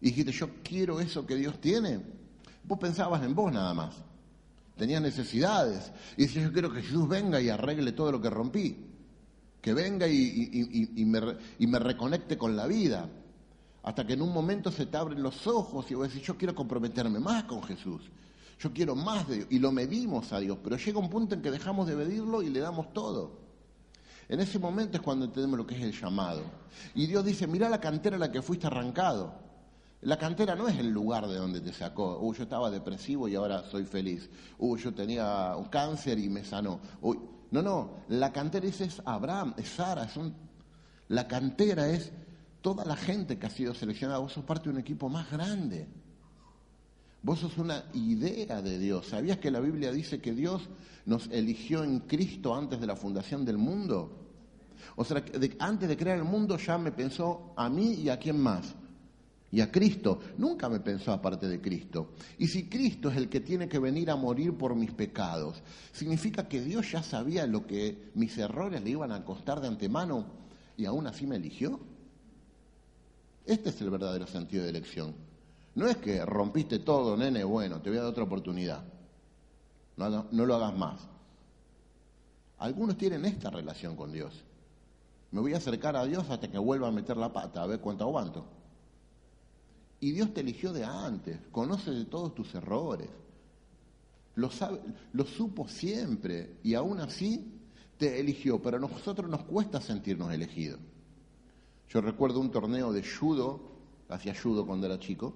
Y 0.00 0.06
dijiste, 0.06 0.32
yo 0.32 0.48
quiero 0.62 1.00
eso 1.00 1.26
que 1.26 1.34
Dios 1.34 1.60
tiene. 1.60 2.00
Vos 2.64 2.78
pensabas 2.78 3.22
en 3.22 3.34
vos 3.34 3.52
nada 3.52 3.72
más. 3.74 3.96
Tenías 4.80 5.02
necesidades. 5.02 5.92
Y 6.16 6.22
decías, 6.22 6.46
yo 6.46 6.52
quiero 6.54 6.72
que 6.72 6.80
Jesús 6.80 7.06
venga 7.06 7.38
y 7.38 7.50
arregle 7.50 7.92
todo 7.92 8.12
lo 8.12 8.18
que 8.18 8.30
rompí. 8.30 8.78
Que 9.60 9.74
venga 9.74 10.08
y, 10.08 11.04
me, 11.04 11.20
y 11.58 11.66
me 11.66 11.78
reconecte 11.78 12.38
con 12.38 12.56
la 12.56 12.66
vida. 12.66 13.06
Hasta 13.82 14.06
que 14.06 14.14
en 14.14 14.22
un 14.22 14.32
momento 14.32 14.72
se 14.72 14.86
te 14.86 14.96
abren 14.96 15.22
los 15.22 15.46
ojos 15.46 15.90
y 15.90 15.94
vos 15.94 16.08
decís, 16.08 16.26
yo 16.26 16.38
quiero 16.38 16.54
comprometerme 16.54 17.20
más 17.20 17.44
con 17.44 17.62
Jesús. 17.62 18.10
Yo 18.58 18.72
quiero 18.72 18.96
más 18.96 19.28
de 19.28 19.36
Dios. 19.36 19.48
Y 19.50 19.58
lo 19.58 19.70
medimos 19.70 20.32
a 20.32 20.40
Dios. 20.40 20.56
Pero 20.64 20.78
llega 20.78 20.98
un 20.98 21.10
punto 21.10 21.34
en 21.34 21.42
que 21.42 21.50
dejamos 21.50 21.86
de 21.86 21.96
medirlo 21.96 22.40
y 22.40 22.48
le 22.48 22.60
damos 22.60 22.90
todo. 22.94 23.38
En 24.30 24.40
ese 24.40 24.58
momento 24.58 24.96
es 24.96 25.02
cuando 25.02 25.26
entendemos 25.26 25.58
lo 25.58 25.66
que 25.66 25.74
es 25.74 25.82
el 25.82 25.92
llamado. 25.92 26.40
Y 26.94 27.06
Dios 27.06 27.22
dice, 27.22 27.46
mira 27.46 27.68
la 27.68 27.82
cantera 27.82 28.16
en 28.16 28.20
la 28.20 28.32
que 28.32 28.40
fuiste 28.40 28.66
arrancado. 28.66 29.49
La 30.02 30.16
cantera 30.16 30.54
no 30.54 30.66
es 30.66 30.78
el 30.78 30.90
lugar 30.90 31.26
de 31.28 31.36
donde 31.36 31.60
te 31.60 31.72
sacó. 31.72 32.18
Uy, 32.20 32.36
yo 32.36 32.44
estaba 32.44 32.70
depresivo 32.70 33.28
y 33.28 33.34
ahora 33.34 33.64
soy 33.70 33.84
feliz. 33.84 34.30
Uy, 34.58 34.80
yo 34.80 34.94
tenía 34.94 35.54
un 35.56 35.66
cáncer 35.66 36.18
y 36.18 36.30
me 36.30 36.42
sanó. 36.42 36.80
Uy, 37.02 37.18
no, 37.50 37.60
no. 37.60 37.90
La 38.08 38.32
cantera 38.32 38.66
es, 38.66 39.02
Abraham, 39.04 39.54
es 39.58 39.68
Sara. 39.68 40.08
La 41.08 41.28
cantera 41.28 41.88
es 41.88 42.12
toda 42.62 42.84
la 42.84 42.96
gente 42.96 43.38
que 43.38 43.46
ha 43.46 43.50
sido 43.50 43.74
seleccionada, 43.74 44.20
vos 44.20 44.32
sos 44.32 44.44
parte 44.44 44.64
de 44.64 44.70
un 44.70 44.80
equipo 44.80 45.08
más 45.08 45.30
grande. 45.30 45.86
Vos 47.22 47.40
sos 47.40 47.58
una 47.58 47.84
idea 47.92 48.62
de 48.62 48.78
Dios. 48.78 49.08
¿Sabías 49.08 49.38
que 49.38 49.50
la 49.50 49.60
Biblia 49.60 49.92
dice 49.92 50.20
que 50.20 50.32
Dios 50.32 50.62
nos 51.04 51.26
eligió 51.28 51.84
en 51.84 52.00
Cristo 52.00 52.54
antes 52.54 52.80
de 52.80 52.86
la 52.86 52.96
fundación 52.96 53.44
del 53.44 53.58
mundo? 53.58 54.16
O 54.96 55.04
sea, 55.04 55.22
antes 55.58 55.88
de 55.88 55.96
crear 55.96 56.16
el 56.16 56.24
mundo 56.24 56.56
ya 56.56 56.78
me 56.78 56.92
pensó 56.92 57.52
a 57.56 57.68
mí 57.68 57.92
y 57.94 58.08
a 58.08 58.18
quién 58.18 58.40
más. 58.40 58.74
Y 59.52 59.60
a 59.60 59.70
Cristo. 59.70 60.20
Nunca 60.38 60.68
me 60.68 60.80
pensó 60.80 61.12
aparte 61.12 61.48
de 61.48 61.60
Cristo. 61.60 62.12
Y 62.38 62.46
si 62.46 62.68
Cristo 62.68 63.10
es 63.10 63.16
el 63.16 63.28
que 63.28 63.40
tiene 63.40 63.68
que 63.68 63.78
venir 63.78 64.10
a 64.10 64.16
morir 64.16 64.56
por 64.56 64.74
mis 64.76 64.92
pecados, 64.92 65.62
¿significa 65.92 66.48
que 66.48 66.60
Dios 66.60 66.92
ya 66.92 67.02
sabía 67.02 67.46
lo 67.46 67.66
que 67.66 68.10
mis 68.14 68.36
errores 68.38 68.82
le 68.82 68.90
iban 68.90 69.12
a 69.12 69.24
costar 69.24 69.60
de 69.60 69.68
antemano 69.68 70.26
y 70.76 70.84
aún 70.84 71.06
así 71.06 71.26
me 71.26 71.36
eligió? 71.36 71.80
Este 73.44 73.70
es 73.70 73.80
el 73.80 73.90
verdadero 73.90 74.26
sentido 74.26 74.62
de 74.62 74.70
elección. 74.70 75.14
No 75.74 75.88
es 75.88 75.96
que 75.96 76.24
rompiste 76.24 76.80
todo, 76.80 77.16
nene, 77.16 77.44
bueno, 77.44 77.80
te 77.80 77.90
voy 77.90 77.98
a 77.98 78.02
dar 78.02 78.10
otra 78.10 78.24
oportunidad. 78.24 78.84
No, 79.96 80.08
no, 80.30 80.46
lo 80.46 80.54
hagas 80.54 80.76
más. 80.76 81.00
Algunos 82.58 82.96
tienen 82.96 83.24
esta 83.24 83.50
relación 83.50 83.96
con 83.96 84.12
Dios. 84.12 84.44
Me 85.30 85.40
voy 85.40 85.54
a 85.54 85.58
acercar 85.58 85.96
a 85.96 86.04
Dios 86.04 86.28
hasta 86.30 86.50
que 86.50 86.58
vuelva 86.58 86.88
a 86.88 86.92
meter 86.92 87.16
la 87.16 87.32
pata, 87.32 87.62
a 87.62 87.66
ver 87.66 87.80
cuánto 87.80 88.04
aguanto. 88.04 88.59
Y 90.00 90.12
Dios 90.12 90.32
te 90.32 90.40
eligió 90.40 90.72
de 90.72 90.84
antes, 90.84 91.38
conoce 91.52 91.90
de 91.90 92.06
todos 92.06 92.34
tus 92.34 92.54
errores, 92.54 93.08
lo, 94.34 94.50
sabe, 94.50 94.80
lo 95.12 95.26
supo 95.26 95.68
siempre 95.68 96.56
y 96.62 96.74
aún 96.74 97.00
así 97.00 97.60
te 97.98 98.18
eligió, 98.18 98.62
pero 98.62 98.78
a 98.78 98.80
nosotros 98.80 99.28
nos 99.28 99.42
cuesta 99.44 99.80
sentirnos 99.80 100.32
elegidos. 100.32 100.80
Yo 101.90 102.00
recuerdo 102.00 102.40
un 102.40 102.50
torneo 102.50 102.92
de 102.92 103.04
judo, 103.04 103.60
hacía 104.08 104.34
judo 104.34 104.64
cuando 104.64 104.86
era 104.86 104.98
chico, 104.98 105.34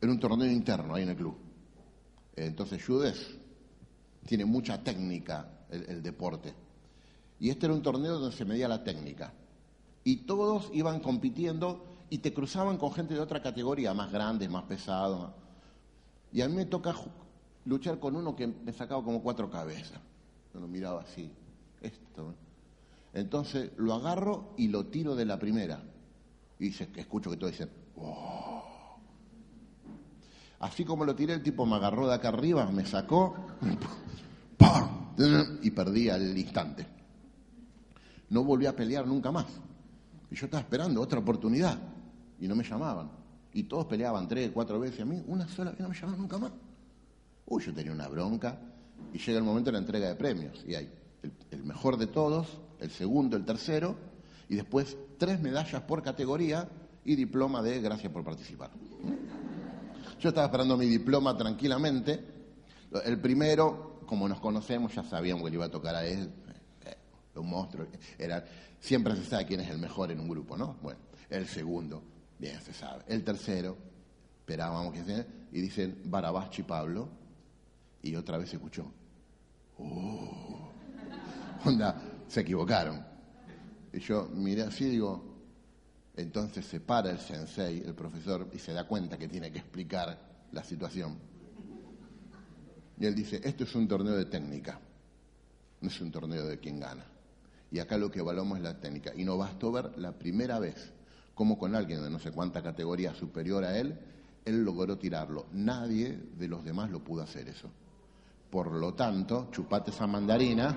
era 0.00 0.12
un 0.12 0.20
torneo 0.20 0.50
interno 0.50 0.94
ahí 0.94 1.02
en 1.02 1.08
el 1.10 1.16
club. 1.16 1.36
Entonces 2.36 2.84
judo 2.84 3.10
tiene 4.26 4.44
mucha 4.44 4.82
técnica 4.82 5.66
el, 5.70 6.02
deporte. 6.02 6.52
Y 7.38 7.50
este 7.50 7.66
era 7.66 7.74
un 7.74 7.82
torneo 7.82 8.18
donde 8.18 8.36
se 8.36 8.44
medía 8.44 8.68
la 8.68 8.84
técnica. 8.84 9.32
Y 10.10 10.16
todos 10.16 10.70
iban 10.72 10.98
compitiendo 10.98 11.86
y 12.10 12.18
te 12.18 12.34
cruzaban 12.34 12.78
con 12.78 12.92
gente 12.92 13.14
de 13.14 13.20
otra 13.20 13.40
categoría, 13.40 13.94
más 13.94 14.10
grande, 14.10 14.48
más 14.48 14.64
pesado. 14.64 15.32
Y 16.32 16.40
a 16.40 16.48
mí 16.48 16.56
me 16.56 16.64
toca 16.64 16.96
luchar 17.64 18.00
con 18.00 18.16
uno 18.16 18.34
que 18.34 18.48
me 18.48 18.72
sacaba 18.72 19.04
como 19.04 19.22
cuatro 19.22 19.48
cabezas. 19.48 20.00
Yo 20.52 20.58
lo 20.58 20.66
miraba 20.66 21.02
así, 21.02 21.30
esto. 21.80 22.34
Entonces 23.14 23.70
lo 23.76 23.94
agarro 23.94 24.52
y 24.56 24.66
lo 24.66 24.86
tiro 24.86 25.14
de 25.14 25.26
la 25.26 25.38
primera. 25.38 25.80
Y 26.58 26.64
dice, 26.64 26.88
escucho 26.96 27.30
que 27.30 27.36
todos 27.36 27.52
dicen, 27.52 27.70
oh". 27.94 28.64
Así 30.58 30.84
como 30.84 31.04
lo 31.04 31.14
tiré, 31.14 31.34
el 31.34 31.42
tipo 31.44 31.64
me 31.66 31.76
agarró 31.76 32.08
de 32.08 32.14
acá 32.14 32.30
arriba, 32.30 32.68
me 32.72 32.84
sacó, 32.84 33.36
y 35.62 35.70
perdí 35.70 36.08
al 36.08 36.36
instante. 36.36 36.84
No 38.30 38.42
volví 38.42 38.66
a 38.66 38.74
pelear 38.74 39.06
nunca 39.06 39.30
más. 39.30 39.46
Y 40.30 40.36
yo 40.36 40.46
estaba 40.46 40.62
esperando 40.62 41.00
otra 41.00 41.18
oportunidad. 41.18 41.78
Y 42.38 42.48
no 42.48 42.54
me 42.54 42.64
llamaban. 42.64 43.10
Y 43.52 43.64
todos 43.64 43.86
peleaban 43.86 44.28
tres, 44.28 44.50
cuatro 44.52 44.78
veces. 44.78 45.00
A 45.00 45.04
mí 45.04 45.22
una 45.26 45.48
sola 45.48 45.70
vez 45.72 45.80
no 45.80 45.88
me 45.88 45.94
llamaban 45.94 46.20
nunca 46.20 46.38
más. 46.38 46.52
Uy, 47.46 47.62
yo 47.62 47.74
tenía 47.74 47.92
una 47.92 48.08
bronca. 48.08 48.58
Y 49.12 49.18
llega 49.18 49.38
el 49.38 49.44
momento 49.44 49.68
de 49.68 49.72
la 49.72 49.78
entrega 49.78 50.08
de 50.08 50.14
premios. 50.14 50.64
Y 50.66 50.74
hay 50.74 50.90
el 51.50 51.64
mejor 51.64 51.96
de 51.96 52.06
todos, 52.06 52.60
el 52.78 52.90
segundo, 52.90 53.36
el 53.36 53.44
tercero, 53.44 53.96
y 54.48 54.56
después 54.56 54.96
tres 55.18 55.40
medallas 55.40 55.82
por 55.82 56.02
categoría 56.02 56.68
y 57.04 57.14
diploma 57.14 57.62
de 57.62 57.80
gracias 57.80 58.12
por 58.12 58.24
participar. 58.24 58.70
Yo 60.18 60.28
estaba 60.28 60.46
esperando 60.46 60.76
mi 60.76 60.86
diploma 60.86 61.36
tranquilamente. 61.36 62.20
El 63.04 63.20
primero, 63.20 64.00
como 64.06 64.28
nos 64.28 64.40
conocemos, 64.40 64.94
ya 64.94 65.02
sabíamos 65.04 65.44
que 65.44 65.50
le 65.50 65.56
iba 65.56 65.66
a 65.66 65.70
tocar 65.70 65.94
a 65.94 66.04
él, 66.04 66.30
eh, 66.84 66.96
un 67.36 67.48
monstruo. 67.48 67.86
Era, 68.18 68.44
siempre 68.80 69.14
se 69.14 69.24
sabe 69.24 69.46
quién 69.46 69.60
es 69.60 69.70
el 69.70 69.78
mejor 69.78 70.10
en 70.10 70.20
un 70.20 70.28
grupo, 70.28 70.56
¿no? 70.56 70.76
Bueno, 70.82 71.00
el 71.28 71.46
segundo, 71.46 72.02
bien 72.38 72.60
se 72.60 72.72
sabe. 72.72 73.04
El 73.06 73.22
tercero, 73.22 73.76
esperábamos 74.40 74.92
que 74.94 75.04
sea, 75.04 75.26
y 75.52 75.60
dicen 75.60 76.02
Barabachi 76.06 76.62
Pablo, 76.62 77.08
y 78.02 78.16
otra 78.16 78.38
vez 78.38 78.50
se 78.50 78.56
escuchó. 78.56 78.90
Oh. 79.78 80.70
Onda, 81.64 82.00
se 82.26 82.40
equivocaron. 82.40 83.04
Y 83.92 84.00
yo 84.00 84.28
miré 84.32 84.62
así 84.62 84.84
y 84.84 84.90
digo, 84.90 85.30
entonces 86.16 86.64
se 86.64 86.80
para 86.80 87.10
el 87.10 87.18
sensei, 87.18 87.82
el 87.84 87.94
profesor, 87.94 88.48
y 88.52 88.58
se 88.58 88.72
da 88.72 88.86
cuenta 88.86 89.18
que 89.18 89.28
tiene 89.28 89.52
que 89.52 89.58
explicar 89.58 90.18
la 90.52 90.64
situación. 90.64 91.18
Y 92.98 93.06
él 93.06 93.14
dice, 93.14 93.40
esto 93.42 93.64
es 93.64 93.74
un 93.74 93.88
torneo 93.88 94.14
de 94.14 94.26
técnica, 94.26 94.80
no 95.80 95.88
es 95.88 96.00
un 96.00 96.10
torneo 96.10 96.46
de 96.46 96.58
quién 96.58 96.80
gana. 96.80 97.04
Y 97.70 97.78
acá 97.78 97.96
lo 97.96 98.10
que 98.10 98.20
evaluamos 98.20 98.58
es 98.58 98.64
la 98.64 98.80
técnica. 98.80 99.12
Y 99.16 99.24
no 99.24 99.36
bastó 99.36 99.70
ver 99.70 99.92
la 99.96 100.12
primera 100.12 100.58
vez 100.58 100.92
cómo 101.34 101.58
con 101.58 101.74
alguien 101.74 102.02
de 102.02 102.10
no 102.10 102.18
sé 102.18 102.32
cuánta 102.32 102.62
categoría 102.62 103.14
superior 103.14 103.64
a 103.64 103.78
él, 103.78 103.98
él 104.44 104.64
logró 104.64 104.98
tirarlo. 104.98 105.46
Nadie 105.52 106.18
de 106.36 106.48
los 106.48 106.64
demás 106.64 106.90
lo 106.90 107.00
pudo 107.00 107.22
hacer 107.22 107.48
eso. 107.48 107.70
Por 108.50 108.72
lo 108.72 108.94
tanto, 108.94 109.48
chupate 109.52 109.90
esa 109.90 110.06
mandarina. 110.06 110.76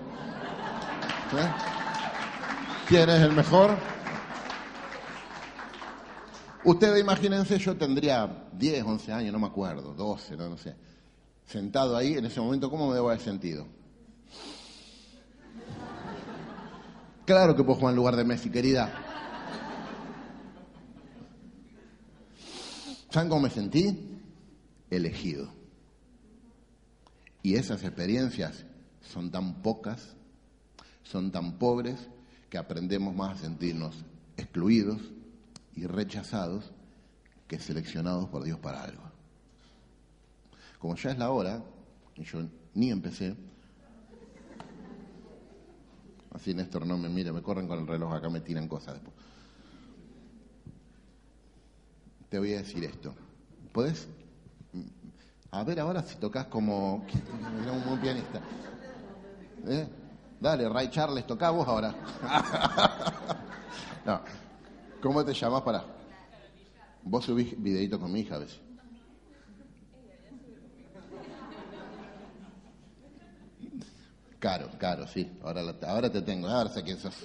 ¿Quién 2.87 3.09
es 3.09 3.21
el 3.21 3.33
mejor? 3.33 3.71
Ustedes 6.65 7.01
imagínense, 7.01 7.57
yo 7.57 7.75
tendría 7.75 8.47
10, 8.53 8.83
11 8.83 9.11
años, 9.11 9.33
no 9.33 9.39
me 9.39 9.47
acuerdo, 9.47 9.93
12, 9.93 10.37
no, 10.37 10.47
no 10.47 10.57
sé. 10.57 10.75
Sentado 11.45 11.97
ahí, 11.97 12.13
en 12.13 12.25
ese 12.25 12.39
momento, 12.39 12.69
¿cómo 12.69 12.87
me 12.87 12.93
debo 12.95 13.09
haber 13.09 13.19
sentido? 13.19 13.65
Claro 17.25 17.55
que 17.55 17.63
puedo 17.63 17.79
jugar 17.79 17.93
en 17.93 17.97
lugar 17.97 18.15
de 18.17 18.25
Messi, 18.25 18.49
querida. 18.49 18.91
¿Saben 23.09 23.29
cómo 23.29 23.41
me 23.41 23.49
sentí? 23.49 24.19
Elegido. 24.89 25.47
Y 27.41 27.55
esas 27.55 27.83
experiencias 27.83 28.65
son 29.01 29.31
tan 29.31 29.61
pocas, 29.61 30.15
son 31.03 31.31
tan 31.31 31.59
pobres, 31.59 32.09
que 32.49 32.57
aprendemos 32.57 33.15
más 33.15 33.37
a 33.37 33.41
sentirnos 33.41 33.95
excluidos 34.37 35.01
y 35.75 35.85
rechazados 35.85 36.71
que 37.47 37.59
seleccionados 37.59 38.29
por 38.29 38.43
Dios 38.43 38.59
para 38.59 38.83
algo. 38.83 39.03
Como 40.77 40.95
ya 40.95 41.11
es 41.11 41.17
la 41.17 41.31
hora, 41.31 41.63
y 42.15 42.23
yo 42.23 42.43
ni 42.73 42.91
empecé, 42.91 43.35
así 46.33 46.53
Néstor 46.53 46.85
no 46.85 46.97
me 46.97 47.09
mira, 47.09 47.31
me 47.31 47.41
corren 47.41 47.67
con 47.67 47.79
el 47.79 47.87
reloj, 47.87 48.13
acá 48.13 48.29
me 48.29 48.41
tiran 48.41 48.67
cosas 48.67 48.95
después. 48.95 49.15
Te 52.29 52.39
voy 52.39 52.53
a 52.53 52.57
decir 52.57 52.83
esto. 52.83 53.13
¿Puedes? 53.71 54.07
A 55.51 55.63
ver 55.63 55.79
ahora 55.79 56.01
si 56.01 56.15
tocas 56.15 56.47
como 56.47 56.95
un 56.95 57.99
pianista. 58.01 58.41
¿Eh? 59.67 59.87
Dale, 60.39 60.67
Ray 60.67 60.89
Charles, 60.89 61.27
toca 61.27 61.51
vos 61.51 61.67
ahora. 61.67 61.93
no. 64.05 64.21
¿Cómo 65.01 65.23
te 65.23 65.33
llamas 65.33 65.61
para? 65.61 65.85
Vos 67.03 67.25
subís 67.25 67.61
videito 67.61 67.99
con 67.99 68.11
mi 68.11 68.21
hija 68.21 68.35
a 68.35 68.39
veces. 68.39 68.59
Caro, 74.43 74.67
caro, 74.77 75.07
sí. 75.07 75.31
Ahora, 75.41 75.61
ahora 75.87 76.11
te 76.11 76.21
tengo, 76.21 76.49
ahora 76.49 76.69
sé 76.69 76.83
quién 76.83 76.99
sos. 76.99 77.15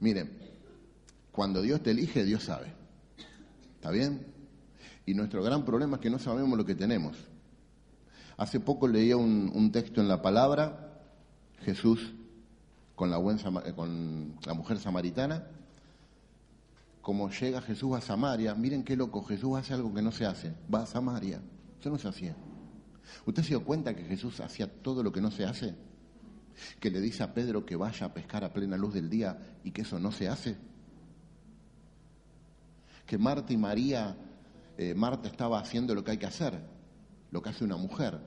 Miren, 0.00 0.36
cuando 1.30 1.62
Dios 1.62 1.80
te 1.80 1.92
elige, 1.92 2.24
Dios 2.24 2.42
sabe. 2.42 2.72
¿Está 3.76 3.92
bien? 3.92 4.26
Y 5.06 5.14
nuestro 5.14 5.44
gran 5.44 5.64
problema 5.64 5.94
es 5.94 6.02
que 6.02 6.10
no 6.10 6.18
sabemos 6.18 6.58
lo 6.58 6.64
que 6.64 6.74
tenemos. 6.74 7.16
Hace 8.36 8.58
poco 8.58 8.88
leía 8.88 9.16
un, 9.16 9.70
texto 9.70 10.00
en 10.00 10.08
la 10.08 10.20
palabra, 10.20 10.98
Jesús 11.62 12.14
con 12.96 13.12
la, 13.12 13.18
con 13.76 14.34
la 14.44 14.54
mujer 14.54 14.80
samaritana, 14.80 15.44
como 17.00 17.30
llega 17.30 17.62
Jesús 17.62 17.96
a 17.96 18.00
Samaria, 18.00 18.56
miren 18.56 18.82
qué 18.82 18.96
loco, 18.96 19.22
Jesús 19.22 19.56
hace 19.56 19.72
algo 19.72 19.94
que 19.94 20.02
no 20.02 20.10
se 20.10 20.26
hace, 20.26 20.52
va 20.74 20.82
a 20.82 20.86
Samaria, 20.86 21.40
eso 21.78 21.90
no 21.90 21.98
se 21.98 22.08
hacía. 22.08 22.34
¿Usted 23.24 23.42
se 23.42 23.48
dio 23.50 23.64
cuenta 23.64 23.94
que 23.94 24.04
Jesús 24.04 24.40
hacía 24.40 24.66
todo 24.66 25.02
lo 25.02 25.12
que 25.12 25.20
no 25.20 25.30
se 25.30 25.44
hace? 25.44 25.74
Que 26.80 26.90
le 26.90 27.00
dice 27.00 27.22
a 27.22 27.34
Pedro 27.34 27.64
que 27.64 27.76
vaya 27.76 28.06
a 28.06 28.14
pescar 28.14 28.44
a 28.44 28.52
plena 28.52 28.76
luz 28.76 28.94
del 28.94 29.10
día 29.10 29.38
y 29.64 29.70
que 29.70 29.82
eso 29.82 29.98
no 29.98 30.12
se 30.12 30.28
hace. 30.28 30.56
Que 33.06 33.18
Marta 33.18 33.52
y 33.52 33.56
María, 33.56 34.16
eh, 34.76 34.94
Marta 34.94 35.28
estaba 35.28 35.60
haciendo 35.60 35.94
lo 35.94 36.02
que 36.02 36.12
hay 36.12 36.18
que 36.18 36.26
hacer, 36.26 36.60
lo 37.30 37.42
que 37.42 37.50
hace 37.50 37.64
una 37.64 37.76
mujer. 37.76 38.18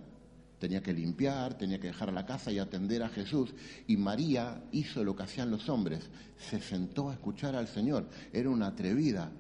Tenía 0.60 0.84
que 0.84 0.94
limpiar, 0.94 1.58
tenía 1.58 1.80
que 1.80 1.88
dejar 1.88 2.12
la 2.12 2.26
casa 2.26 2.52
y 2.52 2.60
atender 2.60 3.02
a 3.02 3.10
Jesús. 3.10 3.54
Y 3.88 3.96
María 3.98 4.62
hizo 4.72 5.04
lo 5.04 5.16
que 5.16 5.24
hacían 5.24 5.50
los 5.50 5.70
hombres, 5.70 6.10
se 6.38 6.62
sentó 6.62 7.10
a 7.10 7.14
escuchar 7.14 7.56
al 7.56 7.68
Señor. 7.68 8.10
Era 8.34 8.50
una 8.50 8.68
atrevida. 8.68 9.32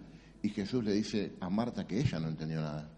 Y 0.41 0.49
Jesús 0.49 0.83
le 0.83 0.93
dice 0.93 1.33
a 1.41 1.49
Marta 1.49 1.85
que 1.85 1.99
ella 1.99 2.19
no 2.19 2.29
entendió 2.29 2.61
nada. 2.61 2.89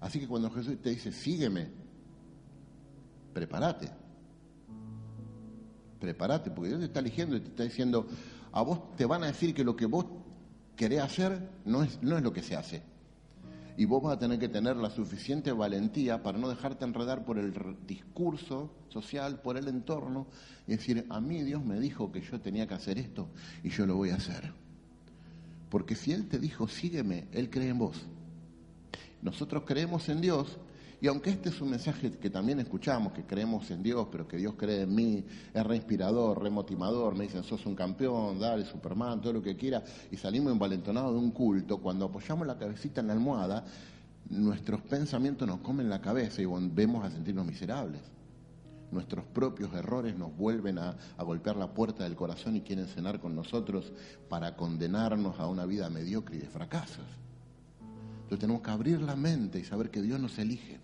Así 0.00 0.18
que 0.18 0.26
cuando 0.26 0.50
Jesús 0.50 0.80
te 0.80 0.90
dice, 0.90 1.12
sígueme, 1.12 1.68
prepárate. 3.32 3.90
Prepárate, 5.98 6.50
porque 6.50 6.68
Dios 6.68 6.80
te 6.80 6.86
está 6.86 7.00
eligiendo 7.00 7.36
y 7.36 7.40
te 7.40 7.48
está 7.48 7.64
diciendo, 7.64 8.06
a 8.52 8.62
vos 8.62 8.96
te 8.96 9.04
van 9.04 9.22
a 9.22 9.26
decir 9.26 9.54
que 9.54 9.64
lo 9.64 9.76
que 9.76 9.86
vos 9.86 10.06
querés 10.74 11.00
hacer 11.00 11.50
no 11.66 11.82
es, 11.82 12.02
no 12.02 12.16
es 12.16 12.22
lo 12.22 12.32
que 12.32 12.42
se 12.42 12.56
hace. 12.56 12.82
Y 13.76 13.84
vos 13.84 14.02
vas 14.02 14.16
a 14.16 14.18
tener 14.18 14.38
que 14.38 14.48
tener 14.48 14.76
la 14.76 14.90
suficiente 14.90 15.52
valentía 15.52 16.22
para 16.22 16.38
no 16.38 16.48
dejarte 16.48 16.84
enredar 16.84 17.24
por 17.24 17.38
el 17.38 17.52
discurso 17.86 18.72
social, 18.88 19.40
por 19.40 19.56
el 19.56 19.68
entorno, 19.68 20.26
y 20.66 20.72
decir, 20.72 21.06
a 21.10 21.20
mí 21.20 21.42
Dios 21.42 21.64
me 21.64 21.78
dijo 21.78 22.10
que 22.10 22.22
yo 22.22 22.40
tenía 22.40 22.66
que 22.66 22.74
hacer 22.74 22.98
esto 22.98 23.28
y 23.62 23.68
yo 23.68 23.86
lo 23.86 23.96
voy 23.96 24.10
a 24.10 24.16
hacer. 24.16 24.52
Porque 25.68 25.94
si 25.94 26.12
Él 26.12 26.28
te 26.28 26.38
dijo, 26.38 26.66
sígueme, 26.66 27.28
Él 27.32 27.48
cree 27.50 27.68
en 27.68 27.78
vos. 27.78 28.06
Nosotros 29.22 29.64
creemos 29.66 30.08
en 30.08 30.20
Dios 30.20 30.58
y 31.02 31.06
aunque 31.06 31.30
este 31.30 31.48
es 31.48 31.60
un 31.62 31.70
mensaje 31.70 32.10
que 32.10 32.28
también 32.28 32.60
escuchamos, 32.60 33.14
que 33.14 33.24
creemos 33.24 33.70
en 33.70 33.82
Dios, 33.82 34.08
pero 34.12 34.28
que 34.28 34.36
Dios 34.36 34.54
cree 34.58 34.82
en 34.82 34.94
mí, 34.94 35.24
es 35.54 35.66
reinspirador, 35.66 36.42
remotivador, 36.42 37.14
me 37.14 37.24
dicen, 37.24 37.42
sos 37.42 37.64
un 37.64 37.74
campeón, 37.74 38.38
dale, 38.38 38.66
Superman, 38.66 39.20
todo 39.22 39.32
lo 39.32 39.42
que 39.42 39.56
quiera, 39.56 39.82
y 40.10 40.18
salimos 40.18 40.52
envalentonados 40.52 41.14
de 41.14 41.18
un 41.18 41.30
culto, 41.30 41.78
cuando 41.78 42.04
apoyamos 42.04 42.46
la 42.46 42.58
cabecita 42.58 43.00
en 43.00 43.06
la 43.06 43.14
almohada, 43.14 43.64
nuestros 44.28 44.82
pensamientos 44.82 45.48
nos 45.48 45.60
comen 45.60 45.88
la 45.88 46.02
cabeza 46.02 46.42
y 46.42 46.44
volvemos 46.44 47.02
a 47.02 47.10
sentirnos 47.10 47.46
miserables. 47.46 48.02
Nuestros 48.92 49.24
propios 49.24 49.72
errores 49.72 50.18
nos 50.18 50.36
vuelven 50.36 50.78
a, 50.78 50.96
a 51.16 51.24
golpear 51.24 51.56
la 51.56 51.72
puerta 51.72 52.04
del 52.04 52.16
corazón 52.16 52.56
y 52.56 52.60
quieren 52.60 52.86
cenar 52.86 53.20
con 53.20 53.34
nosotros 53.34 53.90
para 54.28 54.54
condenarnos 54.54 55.40
a 55.40 55.46
una 55.46 55.64
vida 55.64 55.88
mediocre 55.88 56.36
y 56.36 56.40
de 56.40 56.48
fracasos. 56.48 57.06
Entonces 58.30 58.46
tenemos 58.46 58.62
que 58.62 58.70
abrir 58.70 59.02
la 59.02 59.16
mente 59.16 59.58
y 59.58 59.64
saber 59.64 59.90
que 59.90 60.00
Dios 60.00 60.20
nos 60.20 60.38
elige. 60.38 60.78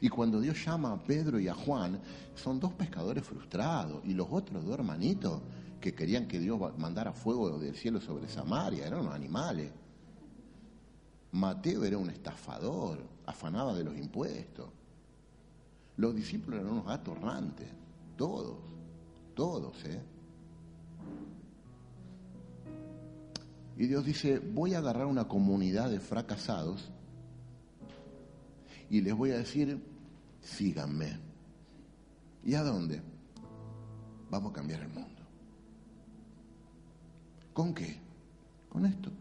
Y 0.00 0.08
cuando 0.08 0.40
Dios 0.40 0.56
llama 0.64 0.92
a 0.92 0.98
Pedro 1.04 1.38
y 1.38 1.46
a 1.46 1.54
Juan, 1.54 2.00
son 2.34 2.58
dos 2.58 2.72
pescadores 2.72 3.22
frustrados 3.22 4.04
y 4.04 4.14
los 4.14 4.26
otros 4.28 4.64
dos 4.64 4.74
hermanitos 4.74 5.40
que 5.80 5.94
querían 5.94 6.26
que 6.26 6.40
Dios 6.40 6.58
mandara 6.76 7.12
fuego 7.12 7.60
del 7.60 7.76
cielo 7.76 8.00
sobre 8.00 8.28
Samaria, 8.28 8.88
eran 8.88 9.02
unos 9.02 9.14
animales. 9.14 9.70
Mateo 11.30 11.84
era 11.84 11.98
un 11.98 12.10
estafador, 12.10 12.98
afanaba 13.24 13.72
de 13.72 13.84
los 13.84 13.96
impuestos. 13.96 14.70
Los 15.98 16.16
discípulos 16.16 16.58
eran 16.58 16.72
unos 16.72 16.88
atorrantes, 16.88 17.68
todos, 18.16 18.56
todos, 19.36 19.84
¿eh? 19.84 20.02
Y 23.78 23.86
Dios 23.86 24.04
dice, 24.04 24.40
voy 24.40 24.74
a 24.74 24.78
agarrar 24.78 25.06
una 25.06 25.28
comunidad 25.28 25.88
de 25.88 26.00
fracasados 26.00 26.90
y 28.90 29.00
les 29.00 29.14
voy 29.14 29.30
a 29.30 29.38
decir, 29.38 29.80
síganme. 30.42 31.16
¿Y 32.44 32.54
a 32.54 32.64
dónde? 32.64 33.00
Vamos 34.30 34.50
a 34.50 34.54
cambiar 34.56 34.80
el 34.80 34.88
mundo. 34.88 35.22
¿Con 37.52 37.72
qué? 37.72 38.00
Con 38.68 38.84
esto. 38.84 39.12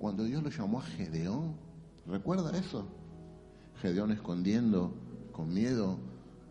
Cuando 0.00 0.24
Dios 0.24 0.42
lo 0.42 0.50
llamó 0.50 0.80
a 0.80 0.82
Gedeón, 0.82 1.54
¿recuerda 2.08 2.58
eso? 2.58 2.88
Gedeón 3.80 4.10
escondiendo 4.10 4.92
con 5.30 5.54
miedo 5.54 5.96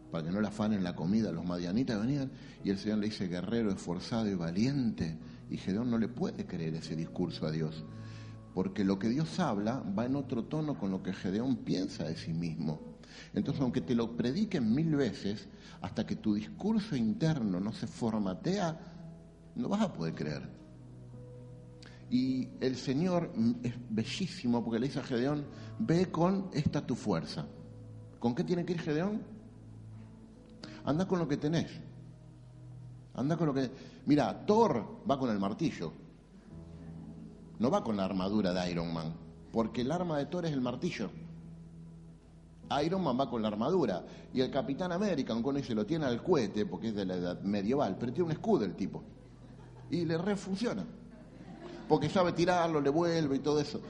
para 0.10 0.24
que 0.24 0.32
no 0.32 0.40
le 0.40 0.48
afanen 0.48 0.86
la 0.86 0.96
comida, 0.96 1.34
los 1.34 1.46
madianitas 1.46 2.00
venían 2.00 2.32
y 2.64 2.70
el 2.70 2.78
Señor 2.78 3.00
le 3.00 3.08
dice 3.08 3.28
guerrero, 3.28 3.72
esforzado 3.72 4.30
y 4.30 4.36
valiente 4.36 5.18
y 5.52 5.58
Gedeón 5.58 5.92
no 5.92 5.98
le 5.98 6.08
puede 6.08 6.48
creer 6.48 6.76
ese 6.76 6.96
discurso 6.96 7.46
a 7.46 7.52
Dios, 7.52 7.84
porque 8.54 8.86
lo 8.86 8.98
que 8.98 9.10
Dios 9.10 9.40
habla 9.40 9.84
va 9.98 10.06
en 10.06 10.16
otro 10.16 10.46
tono 10.46 10.80
con 10.80 10.92
lo 10.92 11.04
que 11.04 11.14
Gedeón 11.14 11.58
piensa 11.58 12.06
de 12.06 12.16
sí 12.16 12.34
mismo. 12.34 12.80
Entonces, 13.34 13.62
aunque 13.62 13.82
te 13.82 13.94
lo 13.94 14.16
prediquen 14.16 14.74
mil 14.74 14.96
veces, 14.96 15.50
hasta 15.82 16.08
que 16.08 16.16
tu 16.16 16.34
discurso 16.34 16.96
interno 16.96 17.60
no 17.60 17.74
se 17.74 17.86
formatea, 17.86 18.80
no 19.56 19.68
vas 19.68 19.82
a 19.82 19.94
poder 19.94 20.16
creer. 20.16 20.50
Y 22.10 22.48
el 22.62 22.78
Señor 22.78 23.32
es 23.64 23.74
bellísimo 23.90 24.64
porque 24.64 24.80
le 24.80 24.88
dice 24.88 25.00
a 25.00 25.04
Gedeón, 25.04 25.46
ve 25.80 26.10
con 26.12 26.50
esta 26.54 26.86
tu 26.86 26.96
fuerza. 26.96 27.46
¿Con 28.20 28.36
qué 28.36 28.44
tiene 28.44 28.66
que 28.66 28.74
ir 28.74 28.80
Gedeón? 28.80 29.22
Anda 30.86 31.08
con 31.08 31.20
lo 31.20 31.28
que 31.28 31.38
tenés. 31.38 31.72
Anda 33.14 33.36
con 33.36 33.48
lo 33.48 33.54
que... 33.54 33.70
Mira, 34.06 34.46
Thor 34.46 35.04
va 35.10 35.18
con 35.20 35.30
el 35.30 35.40
martillo. 35.40 35.94
No 37.60 37.70
va 37.70 37.84
con 37.84 37.98
la 37.98 38.06
armadura 38.06 38.54
de 38.54 38.72
Iron 38.72 38.92
Man, 38.94 39.14
porque 39.52 39.82
el 39.82 39.92
arma 39.92 40.18
de 40.18 40.26
Thor 40.26 40.46
es 40.46 40.54
el 40.54 40.62
martillo. 40.62 41.10
Iron 42.84 43.04
Man 43.04 43.20
va 43.20 43.30
con 43.30 43.42
la 43.42 43.50
armadura 43.50 44.04
y 44.34 44.42
el 44.42 44.50
Capitán 44.50 44.92
América, 44.92 45.34
aunque 45.34 45.62
se 45.64 45.76
lo 45.76 45.86
tiene 45.86 46.06
al 46.06 46.24
cohete, 46.24 46.66
porque 46.66 46.88
es 46.88 46.96
de 46.96 47.06
la 47.06 47.16
edad 47.16 47.42
medieval, 47.42 47.98
pero 48.00 48.14
tiene 48.14 48.26
un 48.26 48.32
escudo 48.32 48.66
el 48.66 48.76
tipo. 48.76 49.04
Y 49.90 50.06
le 50.06 50.18
refunciona. 50.18 50.86
Porque 51.88 52.10
sabe 52.10 52.32
tirarlo, 52.32 52.80
le 52.80 52.90
vuelve 52.90 53.36
y 53.36 53.40
todo 53.40 53.60
eso. 53.60 53.82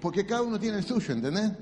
Porque 0.00 0.26
cada 0.26 0.42
uno 0.42 0.58
tiene 0.58 0.78
el 0.78 0.84
suyo, 0.84 1.14
¿entendés? 1.14 1.52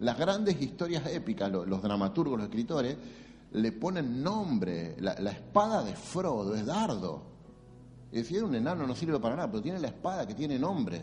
Las 0.00 0.18
grandes 0.18 0.60
historias 0.60 1.06
épicas, 1.06 1.50
los, 1.52 1.82
dramaturgos, 1.82 2.38
los 2.38 2.48
escritores, 2.48 2.96
le 3.54 3.72
ponen 3.72 4.22
nombre. 4.22 4.96
La, 5.00 5.12
espada 5.30 5.82
de 5.84 5.94
Frodo 5.94 6.54
es 6.54 6.66
dardo. 6.66 7.22
Es 8.10 8.22
decir, 8.22 8.44
un 8.44 8.54
enano 8.54 8.86
no 8.86 8.94
sirve 8.94 9.18
para 9.18 9.36
nada, 9.36 9.50
pero 9.50 9.62
tiene 9.62 9.78
la 9.78 9.88
espada 9.88 10.26
que 10.26 10.34
tiene 10.34 10.58
nombre. 10.58 11.02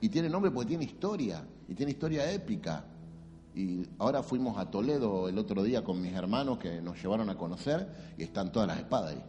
Y 0.00 0.08
tiene 0.08 0.28
nombre 0.28 0.50
porque 0.50 0.68
tiene 0.68 0.84
historia, 0.84 1.46
y 1.68 1.74
tiene 1.74 1.92
historia 1.92 2.30
épica. 2.30 2.84
Y 3.54 3.86
ahora 3.98 4.22
fuimos 4.22 4.58
a 4.58 4.70
Toledo 4.70 5.28
el 5.28 5.38
otro 5.38 5.62
día 5.62 5.84
con 5.84 6.00
mis 6.00 6.12
hermanos 6.12 6.58
que 6.58 6.82
nos 6.82 7.00
llevaron 7.00 7.30
a 7.30 7.38
conocer 7.38 8.14
y 8.18 8.24
están 8.24 8.50
todas 8.50 8.68
las 8.68 8.78
espadas 8.78 9.12
ahí. 9.12 9.22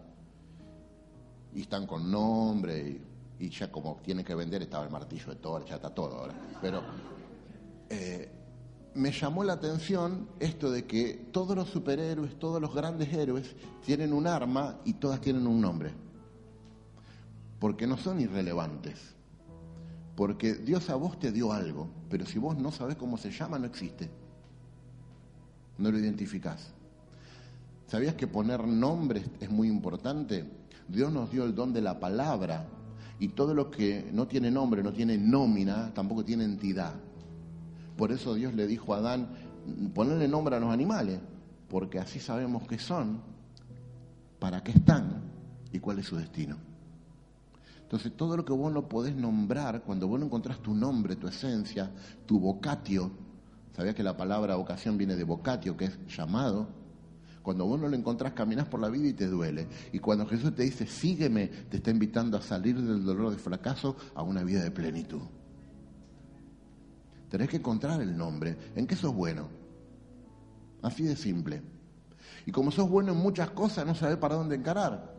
Y 1.54 1.62
están 1.62 1.86
con 1.86 2.10
nombre 2.10 3.02
y, 3.40 3.50
ya 3.50 3.72
como 3.72 3.98
tienen 4.04 4.26
que 4.26 4.34
vender 4.34 4.64
estaba 4.64 4.84
el 4.86 4.92
martillo 4.92 5.28
de 5.28 5.36
Thor, 5.36 5.64
ya 5.66 5.76
está 5.76 5.94
todo 5.94 6.18
ahora. 6.18 6.34
Pero 6.62 6.82
eh, 7.90 8.30
me 8.96 9.12
llamó 9.12 9.44
la 9.44 9.54
atención 9.54 10.28
esto 10.40 10.72
de 10.72 10.86
que 10.86 11.14
todos 11.32 11.56
los 11.56 11.70
superhéroes, 11.70 12.40
todos 12.40 12.62
los 12.62 12.74
grandes 12.74 13.14
héroes 13.14 13.56
tienen 13.86 14.14
un 14.14 14.26
arma 14.26 14.80
y 14.86 14.94
todas 14.94 15.20
tienen 15.20 15.46
un 15.46 15.60
nombre. 15.62 15.92
Porque 17.60 17.86
no 17.86 17.98
son 17.98 18.22
irrelevantes. 18.22 19.14
Porque 20.16 20.56
Dios 20.56 20.90
a 20.90 20.96
vos 20.96 21.20
te 21.20 21.34
dio 21.34 21.52
algo, 21.52 21.90
pero 22.10 22.26
si 22.26 22.40
vos 22.40 22.58
no 22.58 22.72
sabés 22.72 22.96
cómo 22.96 23.18
se 23.18 23.32
llama, 23.32 23.60
no 23.60 23.66
existe. 23.66 24.10
No 25.78 25.92
lo 25.92 26.00
identificás. 26.00 26.72
¿Sabías 27.88 28.16
que 28.16 28.28
poner 28.28 28.66
nombres 28.66 29.26
es 29.42 29.50
muy 29.50 29.68
importante? 29.68 30.50
Dios 30.88 31.12
nos 31.12 31.32
dio 31.32 31.44
el 31.44 31.54
don 31.54 31.74
de 31.74 31.82
la 31.82 32.00
palabra 32.00 32.66
y 33.20 33.30
todo 33.30 33.54
lo 33.54 33.70
que 33.70 34.10
no 34.14 34.26
tiene 34.26 34.52
nombre, 34.52 34.82
no 34.82 34.94
tiene 34.94 35.18
nómina, 35.18 35.94
tampoco 35.94 36.24
tiene 36.24 36.46
entidad. 36.46 36.94
Por 37.98 38.12
eso 38.12 38.34
Dios 38.34 38.54
le 38.54 38.68
dijo 38.68 38.94
a 38.94 38.98
Adán, 38.98 39.30
ponerle 39.94 40.28
nombre 40.28 40.56
a 40.56 40.60
los 40.60 40.72
animales, 40.72 41.20
porque 41.70 42.00
así 42.00 42.20
sabemos 42.20 42.68
qué 42.68 42.78
son, 42.78 43.22
para 44.40 44.64
qué 44.64 44.72
están 44.72 45.22
y 45.72 45.80
cuál 45.80 46.00
es 46.00 46.06
su 46.06 46.18
destino. 46.18 46.58
Entonces, 47.82 48.14
todo 48.18 48.36
lo 48.36 48.44
que 48.44 48.54
vos 48.54 48.74
no 48.74 48.90
podés 48.90 49.16
nombrar, 49.16 49.84
cuando 49.84 50.08
vos 50.08 50.20
no 50.20 50.26
encontrás 50.26 50.60
tu 50.60 50.74
nombre, 50.74 51.16
tu 51.16 51.28
esencia, 51.28 51.92
tu 52.26 52.40
vocatio, 52.40 53.12
¿sabías 53.76 53.94
que 53.94 54.04
la 54.04 54.18
palabra 54.18 54.56
vocación 54.56 54.98
viene 54.98 55.16
de 55.16 55.24
vocatio, 55.24 55.78
que 55.78 55.86
es 55.86 56.08
llamado? 56.08 56.68
Cuando 57.44 57.66
vos 57.66 57.80
no 57.80 57.88
lo 57.88 57.96
encontrás, 57.96 58.34
caminás 58.34 58.68
por 58.68 58.80
la 58.80 58.90
vida 58.90 59.08
y 59.08 59.14
te 59.14 59.28
duele. 59.28 59.68
Y 59.94 60.00
cuando 60.00 60.26
Jesús 60.26 60.56
te 60.56 60.64
dice, 60.64 60.88
sígueme, 60.88 61.48
te 61.48 61.78
está 61.78 61.92
invitando 61.92 62.38
a 62.38 62.42
salir 62.42 62.82
del 62.82 63.06
dolor 63.06 63.32
de 63.32 63.38
fracaso 63.38 63.96
a 64.16 64.24
una 64.24 64.44
vida 64.44 64.64
de 64.64 64.72
plenitud. 64.72 65.22
Tenés 67.30 67.50
que 67.50 67.58
encontrar 67.58 68.02
el 68.02 68.16
nombre. 68.18 68.58
¿En 68.76 68.88
qué 68.88 68.96
sos 68.96 69.14
bueno? 69.14 69.50
Así 70.82 71.04
de 71.04 71.16
simple. 71.16 71.62
Y 72.46 72.52
como 72.52 72.72
sos 72.72 72.90
bueno 72.90 73.12
en 73.12 73.18
muchas 73.18 73.50
cosas, 73.52 73.86
no 73.86 73.96
sabés 73.96 74.18
para 74.18 74.36
dónde 74.36 74.56
encarar. 74.56 75.14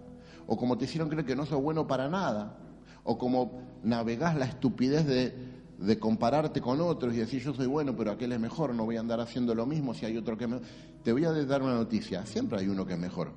O 0.46 0.56
como 0.56 0.78
te 0.78 0.84
hicieron 0.84 1.08
creer 1.08 1.26
que 1.26 1.34
no 1.34 1.44
sos 1.44 1.60
bueno 1.60 1.86
para 1.86 2.08
nada. 2.08 2.58
O 3.02 3.18
como 3.18 3.62
navegás 3.82 4.36
la 4.36 4.44
estupidez 4.44 5.06
de, 5.06 5.98
compararte 5.98 6.60
con 6.60 6.80
otros 6.80 7.14
y 7.14 7.18
decir 7.18 7.42
yo 7.42 7.52
soy 7.52 7.66
bueno, 7.66 7.96
pero 7.96 8.12
aquel 8.12 8.32
es 8.32 8.40
mejor, 8.40 8.74
no 8.74 8.84
voy 8.84 8.96
a 8.96 9.00
andar 9.00 9.20
haciendo 9.20 9.54
lo 9.54 9.66
mismo 9.66 9.92
si 9.92 10.06
hay 10.06 10.16
otro 10.16 10.36
que 10.36 10.46
me... 10.46 10.60
Te 11.02 11.12
voy 11.12 11.24
a 11.24 11.32
dar 11.32 11.62
una 11.62 11.74
noticia, 11.74 12.24
siempre 12.26 12.60
hay 12.60 12.68
uno 12.68 12.86
que 12.86 12.94
es 12.94 12.98
mejor. 12.98 13.32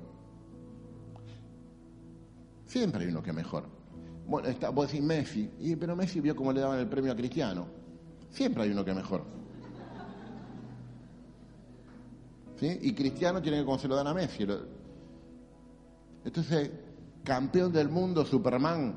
Siempre 2.64 3.04
hay 3.04 3.10
uno 3.10 3.22
que 3.22 3.30
es 3.30 3.36
mejor. 3.36 3.64
Bueno, 4.26 4.48
está, 4.48 4.70
vos 4.70 4.86
decís 4.86 5.04
Messi, 5.04 5.50
y, 5.58 5.76
pero 5.76 5.96
Messi 5.96 6.20
vio 6.20 6.36
cómo 6.36 6.52
le 6.52 6.60
daban 6.60 6.78
el 6.78 6.88
premio 6.88 7.12
a 7.12 7.16
Cristiano. 7.16 7.79
Siempre 8.30 8.62
hay 8.62 8.70
uno 8.70 8.84
que 8.84 8.94
mejor. 8.94 9.24
¿Sí? 12.58 12.78
Y 12.82 12.92
Cristiano 12.92 13.40
tiene 13.40 13.58
que 13.58 13.64
como 13.64 13.78
se 13.78 13.88
lo 13.88 13.98
a 13.98 14.14
Messi. 14.14 14.46
Entonces, 16.24 16.70
campeón 17.24 17.72
del 17.72 17.88
mundo, 17.88 18.24
Superman, 18.24 18.94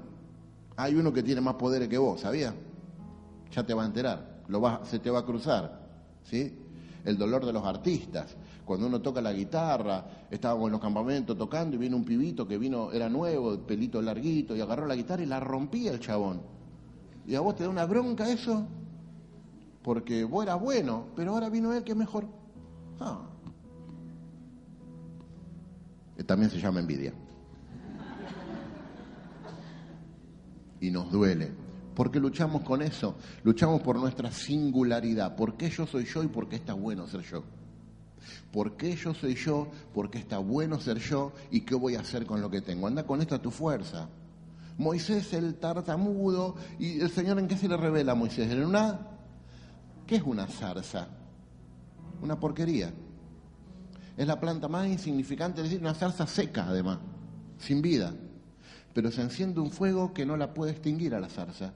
hay 0.76 0.96
uno 0.96 1.14
que 1.14 1.24
tiene 1.24 1.42
más 1.42 1.56
poderes 1.56 1.88
que 1.88 1.98
vos, 1.98 2.22
¿sabías? 2.22 2.54
Ya 3.52 3.66
te 3.66 3.74
va 3.74 3.84
a 3.84 3.86
enterar, 3.86 4.44
lo 4.48 4.60
va, 4.60 4.82
se 4.86 5.00
te 5.00 5.10
va 5.10 5.20
a 5.20 5.26
cruzar. 5.26 5.82
¿Sí? 6.24 6.60
El 7.06 7.18
dolor 7.18 7.46
de 7.46 7.54
los 7.54 7.66
artistas. 7.66 8.36
Cuando 8.66 8.88
uno 8.88 9.02
toca 9.02 9.22
la 9.22 9.34
guitarra, 9.34 10.06
estábamos 10.32 10.68
en 10.68 10.74
los 10.74 10.82
campamentos 10.82 11.38
tocando 11.38 11.76
y 11.76 11.80
viene 11.80 11.96
un 11.96 12.06
pibito 12.06 12.48
que 12.48 12.58
vino, 12.58 12.92
era 12.92 13.10
nuevo, 13.10 13.58
pelito 13.60 14.02
larguito, 14.02 14.56
y 14.56 14.62
agarró 14.62 14.86
la 14.88 14.96
guitarra 14.96 15.24
y 15.24 15.26
la 15.26 15.40
rompía 15.40 15.92
el 15.92 16.00
chabón. 16.00 16.42
¿Y 17.28 17.36
a 17.36 17.42
vos 17.42 17.56
te 17.56 17.64
da 17.64 17.70
una 17.70 17.86
bronca 17.86 18.30
eso? 18.30 18.66
Porque 19.84 20.24
vos 20.24 20.44
eras 20.44 20.60
bueno, 20.60 21.08
pero 21.16 21.32
ahora 21.32 21.50
vino 21.50 21.74
él 21.74 21.84
que 21.84 21.92
es 21.92 21.98
mejor. 21.98 22.26
Ah. 23.00 23.22
También 26.26 26.50
se 26.50 26.60
llama 26.60 26.80
envidia. 26.80 27.14
Y 30.80 30.90
nos 30.90 31.12
duele. 31.12 31.52
porque 31.96 32.20
luchamos 32.20 32.64
con 32.64 32.82
eso? 32.82 33.16
Luchamos 33.44 33.82
por 33.82 33.98
nuestra 33.98 34.32
singularidad. 34.32 35.36
¿Por 35.36 35.56
qué 35.56 35.70
yo 35.70 35.86
soy 35.86 36.06
yo 36.06 36.24
y 36.24 36.28
por 36.28 36.48
qué 36.50 36.56
está 36.56 36.74
bueno 36.74 37.08
ser 37.08 37.22
yo? 37.22 37.44
¿Por 38.52 38.78
qué 38.78 38.96
yo 38.96 39.14
soy 39.14 39.36
yo? 39.36 39.68
¿Por 39.94 40.10
qué 40.10 40.18
está 40.18 40.38
bueno 40.40 40.80
ser 40.80 40.98
yo? 40.98 41.34
¿Y 41.52 41.62
qué 41.62 41.76
voy 41.76 41.96
a 41.96 42.00
hacer 42.00 42.26
con 42.26 42.42
lo 42.42 42.50
que 42.50 42.62
tengo? 42.62 42.88
Anda 42.88 43.06
con 43.06 43.22
esta 43.22 43.40
tu 43.40 43.52
fuerza. 43.52 44.08
Moisés 44.78 45.34
el 45.34 45.56
tartamudo, 45.56 46.56
¿y 46.80 47.00
el 47.00 47.12
Señor 47.12 47.38
en 47.38 47.48
qué 47.48 47.58
se 47.58 47.68
le 47.68 47.78
revela 47.78 48.14
a 48.14 48.16
Moisés? 48.16 48.52
En 48.52 48.66
una 48.66 49.13
¿Qué 50.08 50.16
es 50.16 50.24
una 50.24 50.48
zarza? 50.48 51.08
Una 52.22 52.40
porquería. 52.40 52.94
Es 54.16 54.28
la 54.28 54.40
planta 54.40 54.68
más 54.68 54.88
insignificante, 54.88 55.62
es 55.62 55.70
decir, 55.70 55.82
una 55.82 55.94
zarza 55.94 56.28
seca 56.28 56.68
además, 56.68 57.00
sin 57.58 57.82
vida. 57.82 58.14
Pero 58.94 59.12
se 59.12 59.22
enciende 59.22 59.60
un 59.60 59.72
fuego 59.72 60.14
que 60.14 60.26
no 60.26 60.38
la 60.38 60.54
puede 60.54 60.72
extinguir 60.72 61.16
a 61.16 61.20
la 61.20 61.30
zarza 61.30 61.74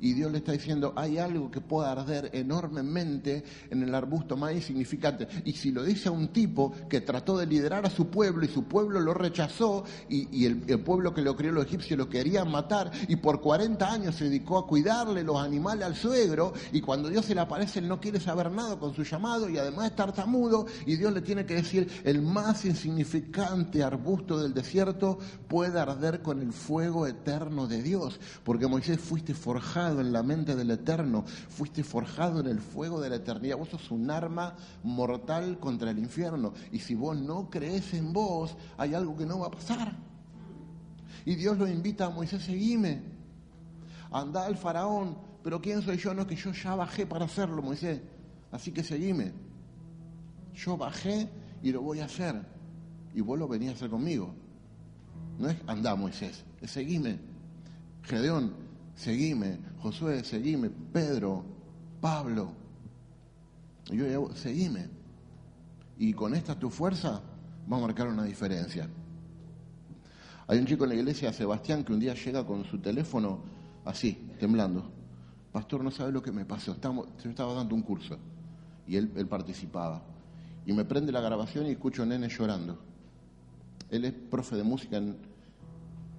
y 0.00 0.14
Dios 0.14 0.32
le 0.32 0.38
está 0.38 0.52
diciendo, 0.52 0.92
hay 0.96 1.18
algo 1.18 1.50
que 1.50 1.60
puede 1.60 1.88
arder 1.88 2.30
enormemente 2.32 3.44
en 3.70 3.82
el 3.82 3.94
arbusto 3.94 4.36
más 4.36 4.52
insignificante. 4.52 5.28
Y 5.44 5.52
si 5.52 5.70
lo 5.70 5.84
dice 5.84 6.08
a 6.08 6.12
un 6.12 6.28
tipo 6.28 6.72
que 6.88 7.00
trató 7.00 7.38
de 7.38 7.46
liderar 7.46 7.86
a 7.86 7.90
su 7.90 8.08
pueblo 8.08 8.44
y 8.44 8.48
su 8.48 8.64
pueblo 8.64 9.00
lo 9.00 9.14
rechazó 9.14 9.84
y, 10.08 10.44
el, 10.44 10.60
pueblo 10.80 11.12
que 11.12 11.22
lo 11.22 11.36
crió 11.36 11.52
los 11.52 11.66
egipcios 11.66 11.98
lo 11.98 12.08
querían 12.08 12.50
matar 12.50 12.90
y 13.08 13.16
por 13.16 13.40
40 13.40 13.92
años 13.92 14.14
se 14.14 14.24
dedicó 14.24 14.58
a 14.58 14.66
cuidarle 14.66 15.22
los 15.22 15.36
animales 15.36 15.84
al 15.84 15.94
suegro 15.94 16.52
y 16.72 16.80
cuando 16.80 17.08
Dios 17.08 17.26
se 17.26 17.34
le 17.34 17.40
aparece 17.42 17.80
él 17.80 17.88
no 17.88 18.00
quiere 18.00 18.18
saber 18.20 18.50
nada 18.50 18.78
con 18.78 18.94
su 18.94 19.02
llamado 19.02 19.48
y 19.48 19.58
además 19.58 19.86
es 19.86 19.96
tartamudo 19.96 20.66
y 20.86 20.96
Dios 20.96 21.12
le 21.12 21.20
tiene 21.20 21.44
que 21.44 21.54
decir, 21.54 21.88
el 22.04 22.22
más 22.22 22.64
insignificante 22.64 23.82
arbusto 23.82 24.38
del 24.38 24.54
desierto 24.54 25.18
puede 25.48 25.78
arder 25.78 26.22
con 26.22 26.40
el 26.40 26.52
fuego 26.52 27.06
eterno 27.06 27.66
de 27.66 27.82
Dios, 27.82 28.18
porque 28.44 28.66
Moisés 28.66 29.00
fuiste 29.00 29.34
forjado 29.34 29.89
en 29.98 30.12
la 30.12 30.22
mente 30.22 30.54
del 30.54 30.70
Eterno, 30.70 31.24
fuiste 31.48 31.82
forjado 31.82 32.40
en 32.40 32.46
el 32.46 32.60
fuego 32.60 33.00
de 33.00 33.10
la 33.10 33.16
eternidad. 33.16 33.56
Vos 33.56 33.70
sos 33.70 33.90
un 33.90 34.10
arma 34.10 34.54
mortal 34.82 35.58
contra 35.58 35.90
el 35.90 35.98
infierno. 35.98 36.52
Y 36.70 36.78
si 36.78 36.94
vos 36.94 37.16
no 37.16 37.50
crees 37.50 37.94
en 37.94 38.12
vos, 38.12 38.56
hay 38.76 38.94
algo 38.94 39.16
que 39.16 39.26
no 39.26 39.40
va 39.40 39.48
a 39.48 39.50
pasar. 39.50 39.96
Y 41.24 41.34
Dios 41.34 41.58
lo 41.58 41.66
invita 41.66 42.06
a 42.06 42.10
Moisés, 42.10 42.42
seguime. 42.42 43.02
Anda 44.12 44.46
al 44.46 44.56
faraón, 44.56 45.16
pero 45.42 45.60
¿quién 45.60 45.82
soy 45.82 45.96
yo? 45.96 46.14
No, 46.14 46.26
que 46.26 46.36
yo 46.36 46.52
ya 46.52 46.74
bajé 46.74 47.06
para 47.06 47.24
hacerlo, 47.24 47.62
Moisés. 47.62 48.00
Así 48.52 48.72
que 48.72 48.82
seguime. 48.82 49.32
Yo 50.54 50.76
bajé 50.76 51.28
y 51.62 51.72
lo 51.72 51.82
voy 51.82 52.00
a 52.00 52.06
hacer. 52.06 52.40
Y 53.14 53.20
vos 53.20 53.38
lo 53.38 53.48
venís 53.48 53.70
a 53.70 53.72
hacer 53.72 53.90
conmigo. 53.90 54.34
No 55.38 55.48
es 55.48 55.56
anda, 55.66 55.94
Moisés, 55.94 56.44
es 56.60 56.70
seguime. 56.70 57.18
Gedeón, 58.02 58.52
seguime, 59.00 59.58
Josué, 59.78 60.22
seguime, 60.22 60.68
Pedro, 60.68 61.42
Pablo. 62.00 62.52
yo 63.90 64.04
digo, 64.04 64.36
seguime. 64.36 64.88
Y 65.98 66.12
con 66.12 66.34
esta 66.34 66.58
tu 66.58 66.70
fuerza 66.70 67.22
va 67.70 67.76
a 67.78 67.80
marcar 67.80 68.08
una 68.08 68.24
diferencia. 68.24 68.88
Hay 70.46 70.58
un 70.58 70.66
chico 70.66 70.84
en 70.84 70.90
la 70.90 70.96
iglesia, 70.96 71.32
Sebastián, 71.32 71.82
que 71.82 71.92
un 71.92 72.00
día 72.00 72.14
llega 72.14 72.44
con 72.44 72.64
su 72.64 72.78
teléfono 72.78 73.40
así, 73.84 74.30
temblando. 74.38 74.90
pastor, 75.50 75.82
no 75.82 75.90
sabe 75.90 76.12
lo 76.12 76.22
que 76.22 76.32
me 76.32 76.44
pasó, 76.44 76.76
yo 76.80 77.30
estaba 77.30 77.54
dando 77.54 77.74
un 77.74 77.82
curso 77.82 78.18
y 78.86 78.96
él, 78.96 79.10
él 79.16 79.26
participaba. 79.26 80.02
Y 80.66 80.72
me 80.72 80.84
prende 80.84 81.10
la 81.10 81.20
grabación 81.20 81.66
y 81.66 81.70
escucho 81.70 82.02
a 82.02 82.06
nene 82.06 82.28
llorando. 82.28 82.78
Él 83.88 84.04
es 84.04 84.12
profe 84.12 84.56
de 84.56 84.62
música 84.62 84.98
en 84.98 85.16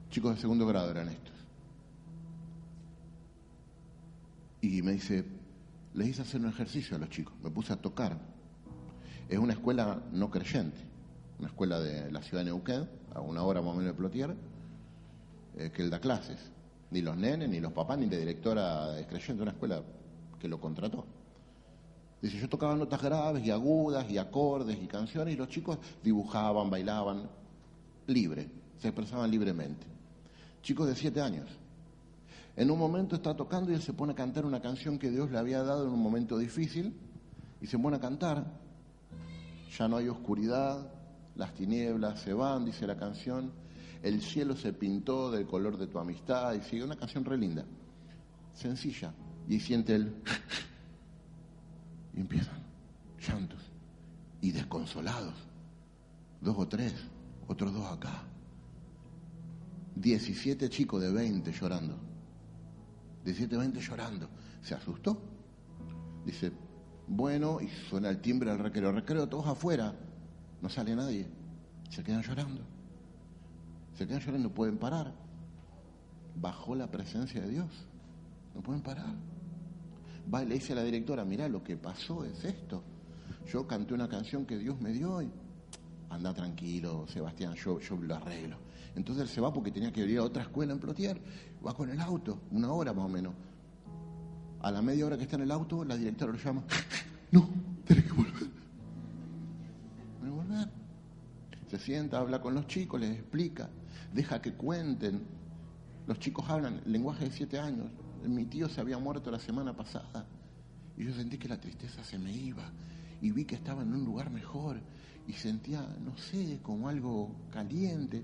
chicos 0.09 0.35
de 0.35 0.41
segundo 0.41 0.65
grado, 0.65 0.89
eran 0.89 1.09
estos. 1.09 1.30
Y 4.61 4.81
me 4.83 4.93
dice, 4.93 5.25
les 5.93 6.09
hice 6.09 6.21
hacer 6.21 6.39
un 6.39 6.47
ejercicio 6.47 6.95
a 6.95 6.99
los 6.99 7.09
chicos, 7.09 7.33
me 7.43 7.49
puse 7.49 7.73
a 7.73 7.75
tocar. 7.75 8.17
Es 9.27 9.39
una 9.39 9.53
escuela 9.53 10.01
no 10.11 10.29
creyente, 10.29 10.79
una 11.39 11.47
escuela 11.47 11.79
de 11.79 12.11
la 12.11 12.21
ciudad 12.21 12.43
de 12.43 12.51
Neuquén, 12.51 12.87
a 13.13 13.21
una 13.21 13.43
hora 13.43 13.61
más 13.61 13.73
o 13.73 13.77
menos 13.77 13.93
de 13.93 13.97
Plotier, 13.97 14.35
eh, 15.57 15.71
que 15.73 15.81
él 15.81 15.89
da 15.89 15.99
clases. 15.99 16.51
Ni 16.91 17.01
los 17.01 17.17
nenes, 17.17 17.49
ni 17.49 17.59
los 17.59 17.71
papás, 17.73 17.97
ni 17.97 18.07
la 18.07 18.17
directora 18.17 18.99
es 18.99 19.07
creyente, 19.07 19.41
una 19.41 19.51
escuela 19.51 19.81
que 20.39 20.47
lo 20.47 20.59
contrató. 20.59 21.05
Dice, 22.21 22.37
yo 22.37 22.47
tocaba 22.47 22.75
notas 22.75 23.01
graves 23.01 23.43
y 23.43 23.49
agudas 23.49 24.09
y 24.11 24.17
acordes 24.17 24.77
y 24.81 24.85
canciones 24.85 25.33
y 25.33 25.37
los 25.37 25.47
chicos 25.47 25.79
dibujaban, 26.03 26.69
bailaban, 26.69 27.27
libre, 28.07 28.47
se 28.77 28.89
expresaban 28.89 29.31
libremente. 29.31 29.87
Chicos 30.61 30.87
de 30.87 30.95
siete 30.95 31.19
años. 31.19 31.49
En 32.55 32.69
un 32.69 32.77
momento 32.77 33.15
está 33.15 33.35
tocando 33.35 33.71
y 33.71 33.75
él 33.75 33.81
se 33.81 33.93
pone 33.93 34.13
a 34.13 34.15
cantar 34.15 34.45
una 34.45 34.61
canción 34.61 34.99
que 34.99 35.09
Dios 35.09 35.31
le 35.31 35.37
había 35.37 35.63
dado 35.63 35.85
en 35.85 35.93
un 35.93 36.01
momento 36.01 36.37
difícil 36.37 36.93
y 37.61 37.67
se 37.67 37.79
pone 37.79 37.97
a 37.97 37.99
cantar. 37.99 38.45
Ya 39.77 39.87
no 39.87 39.97
hay 39.97 40.09
oscuridad, 40.09 40.91
las 41.35 41.53
tinieblas 41.53 42.19
se 42.19 42.33
van, 42.33 42.65
dice 42.65 42.85
la 42.85 42.97
canción, 42.97 43.51
el 44.03 44.21
cielo 44.21 44.55
se 44.55 44.73
pintó 44.73 45.31
del 45.31 45.47
color 45.47 45.77
de 45.77 45.87
tu 45.87 45.97
amistad 45.97 46.53
y 46.53 46.61
sigue 46.61 46.83
una 46.83 46.97
canción 46.97 47.23
re 47.23 47.37
linda, 47.37 47.65
sencilla. 48.53 49.13
Y 49.47 49.59
siente 49.59 49.95
él 49.95 50.15
y 52.13 52.19
empiezan 52.19 52.61
llantos 53.19 53.59
y 54.41 54.51
desconsolados. 54.51 55.33
Dos 56.41 56.55
o 56.57 56.67
tres, 56.67 56.93
otros 57.47 57.73
dos 57.73 57.85
acá. 57.85 58.23
Diecisiete 59.95 60.69
chicos 60.69 61.01
de 61.01 61.11
veinte 61.11 61.51
llorando. 61.51 62.10
Diecisiete, 63.23 63.57
veinte 63.57 63.79
llorando. 63.79 64.29
Se 64.61 64.75
asustó. 64.75 65.21
Dice, 66.25 66.51
bueno, 67.07 67.59
y 67.61 67.67
suena 67.89 68.09
el 68.09 68.21
timbre 68.21 68.51
del 68.51 68.59
recreo. 68.59 68.91
Recreo 68.91 69.27
todos 69.27 69.47
afuera. 69.47 69.93
No 70.61 70.69
sale 70.69 70.95
nadie. 70.95 71.27
Se 71.89 72.03
quedan 72.03 72.21
llorando. 72.21 72.61
Se 73.97 74.07
quedan 74.07 74.21
llorando, 74.21 74.49
no 74.49 74.53
pueden 74.53 74.77
parar. 74.77 75.13
Bajó 76.35 76.75
la 76.75 76.89
presencia 76.89 77.41
de 77.41 77.49
Dios. 77.49 77.69
No 78.55 78.61
pueden 78.61 78.81
parar 78.81 79.15
va 80.33 80.43
y 80.43 80.47
le 80.47 80.55
dice 80.55 80.73
a 80.73 80.77
la 80.77 80.83
directora, 80.83 81.25
mira, 81.25 81.47
lo 81.47 81.63
que 81.63 81.77
pasó 81.77 82.23
es 82.23 82.43
esto. 82.43 82.83
Yo 83.51 83.67
canté 83.67 83.93
una 83.93 84.07
canción 84.07 84.45
que 84.45 84.57
Dios 84.57 84.79
me 84.79 84.91
dio 84.91 85.21
y 85.21 85.31
anda 86.09 86.33
tranquilo, 86.33 87.05
Sebastián, 87.07 87.53
yo, 87.55 87.79
yo 87.79 87.95
lo 87.97 88.15
arreglo. 88.15 88.57
Entonces 88.95 89.23
él 89.23 89.29
se 89.29 89.41
va 89.41 89.53
porque 89.53 89.71
tenía 89.71 89.91
que 89.91 90.05
ir 90.05 90.19
a 90.19 90.23
otra 90.23 90.43
escuela 90.43 90.73
en 90.73 90.79
Plotier, 90.79 91.21
va 91.65 91.73
con 91.73 91.89
el 91.89 91.99
auto, 91.99 92.39
una 92.51 92.71
hora 92.71 92.93
más 92.93 93.05
o 93.05 93.09
menos. 93.09 93.33
A 94.61 94.71
la 94.71 94.81
media 94.81 95.05
hora 95.05 95.17
que 95.17 95.23
está 95.23 95.35
en 95.35 95.43
el 95.43 95.51
auto, 95.51 95.83
la 95.83 95.95
directora 95.95 96.31
lo 96.31 96.37
llama, 96.37 96.63
no, 97.31 97.49
tenés 97.85 98.05
que 98.05 98.11
volver. 98.13 98.49
Volver. 100.21 100.69
Se 101.69 101.79
sienta, 101.79 102.19
habla 102.19 102.41
con 102.41 102.53
los 102.53 102.67
chicos, 102.67 102.99
les 102.99 103.17
explica, 103.17 103.69
deja 104.13 104.41
que 104.41 104.53
cuenten. 104.53 105.23
Los 106.07 106.19
chicos 106.19 106.49
hablan 106.49 106.81
lenguaje 106.85 107.25
de 107.25 107.31
siete 107.31 107.59
años, 107.59 107.87
mi 108.27 108.45
tío 108.45 108.69
se 108.69 108.81
había 108.81 108.97
muerto 108.97 109.31
la 109.31 109.39
semana 109.39 109.75
pasada 109.75 110.25
y 110.97 111.05
yo 111.05 111.13
sentí 111.13 111.37
que 111.37 111.47
la 111.47 111.59
tristeza 111.59 112.03
se 112.03 112.19
me 112.19 112.31
iba 112.31 112.63
y 113.21 113.31
vi 113.31 113.45
que 113.45 113.55
estaba 113.55 113.81
en 113.81 113.93
un 113.93 114.03
lugar 114.03 114.29
mejor 114.29 114.79
y 115.27 115.33
sentía, 115.33 115.81
no 116.03 116.17
sé, 116.17 116.59
como 116.61 116.89
algo 116.89 117.31
caliente. 117.51 118.23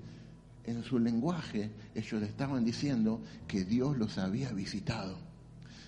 En 0.67 0.83
su 0.83 0.99
lenguaje 0.99 1.71
ellos 1.95 2.21
estaban 2.21 2.65
diciendo 2.65 3.21
que 3.47 3.63
Dios 3.63 3.97
los 3.97 4.17
había 4.17 4.51
visitado. 4.51 5.17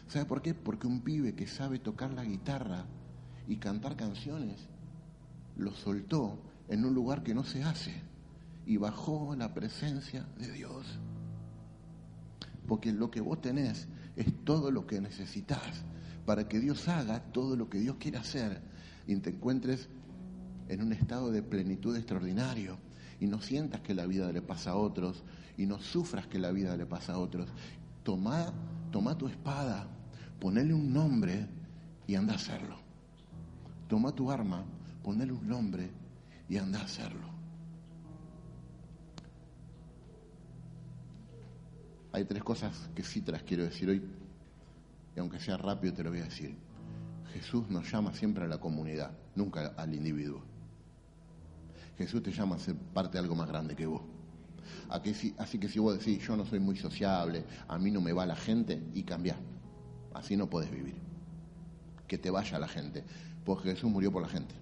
¿Sabe 0.08 0.26
por 0.26 0.42
qué? 0.42 0.54
Porque 0.54 0.88
un 0.88 1.02
pibe 1.02 1.36
que 1.36 1.48
sabe 1.48 1.80
tocar 1.80 2.14
la 2.14 2.24
guitarra 2.24 2.86
y 3.48 3.58
cantar 3.58 3.98
canciones 3.98 4.68
lo 5.58 5.74
soltó 5.74 6.40
en 6.70 6.86
un 6.86 6.94
lugar 6.94 7.24
que 7.24 7.36
no 7.36 7.44
se 7.44 7.62
hace 7.62 7.94
y 8.66 8.78
bajó 8.78 9.36
la 9.36 9.54
presencia 9.54 10.26
de 10.38 10.50
Dios. 10.54 10.86
Porque 12.66 12.94
lo 12.94 13.12
que 13.12 13.20
vos 13.20 13.42
tenés 13.42 13.90
es 14.16 14.34
todo 14.46 14.72
lo 14.72 14.88
que 14.88 15.02
necesitas 15.02 15.84
para 16.26 16.48
que 16.48 16.60
Dios 16.60 16.88
haga 16.88 17.20
todo 17.34 17.58
lo 17.58 17.70
que 17.70 17.80
Dios 17.80 17.98
quiere 18.00 18.18
hacer 18.18 18.62
y 19.08 19.16
te 19.18 19.32
encuentres 19.32 19.90
en 20.70 20.84
un 20.84 20.94
estado 20.94 21.32
de 21.32 21.44
plenitud 21.44 21.98
extraordinario 21.98 22.78
y 23.20 23.28
no 23.28 23.42
sientas 23.42 23.82
que 23.82 23.94
la 23.94 24.06
vida 24.06 24.32
le 24.32 24.42
pasa 24.42 24.72
a 24.72 24.76
otros 24.76 25.24
y 25.58 25.66
no 25.66 25.80
sufras 25.80 26.28
que 26.28 26.40
la 26.40 26.52
vida 26.52 26.76
le 26.78 26.86
pasa 26.86 27.14
a 27.14 27.20
otros. 27.20 27.50
Toma, 28.04 28.54
toma 28.92 29.18
tu 29.18 29.28
espada, 29.28 29.88
ponele 30.40 30.74
un 30.74 30.94
nombre 30.94 31.48
y 32.08 32.16
anda 32.16 32.34
a 32.34 32.38
hacerlo. 32.38 32.78
Toma 33.88 34.12
tu 34.12 34.32
arma, 34.32 34.64
ponele 35.04 35.34
un 35.34 35.48
nombre 35.48 35.90
y 36.48 36.58
anda 36.58 36.80
a 36.80 36.84
hacerlo. 36.84 37.40
hay 42.12 42.26
tres 42.26 42.44
cosas 42.44 42.90
que 42.96 43.04
sí 43.04 43.22
te 43.22 43.32
las 43.32 43.44
quiero 43.44 43.64
decir 43.64 43.90
hoy, 43.90 44.04
y 45.16 45.20
aunque 45.20 45.40
sea 45.40 45.58
rápido 45.58 45.94
te 45.94 46.04
lo 46.04 46.10
voy 46.10 46.20
a 46.20 46.26
decir. 46.26 46.56
Jesús 47.34 47.70
nos 47.70 47.90
llama 47.92 48.14
siempre 48.14 48.46
a 48.46 48.48
la 48.48 48.60
comunidad, 48.60 49.12
nunca 49.36 49.68
al 49.78 49.94
individuo. 49.94 50.44
Jesús 52.00 52.24
te 52.24 52.32
llama 52.32 52.56
a 52.56 52.60
ser 52.60 52.76
parte 52.76 53.14
de 53.14 53.20
algo 53.20 53.36
más 53.36 53.50
grande 53.50 53.76
que 53.76 53.86
vos. 53.86 54.02
Así 54.90 55.60
que 55.60 55.68
si 55.68 55.80
vos 55.80 56.00
decís, 56.00 56.26
yo 56.26 56.38
no 56.38 56.46
soy 56.46 56.60
muy 56.60 56.78
sociable, 56.78 57.44
a 57.68 57.78
mí 57.78 57.92
no 57.92 58.00
me 58.00 58.14
va 58.14 58.26
la 58.26 58.38
gente, 58.38 58.82
y 58.94 59.04
cambia. 59.04 59.36
Así 60.14 60.38
no 60.38 60.50
puedes 60.50 60.72
vivir. 60.72 60.96
Que 62.08 62.18
te 62.18 62.30
vaya 62.30 62.58
la 62.58 62.70
gente. 62.70 63.04
Porque 63.44 63.72
Jesús 63.72 63.92
murió 63.92 64.14
por 64.14 64.22
la 64.22 64.30
gente. 64.30 64.56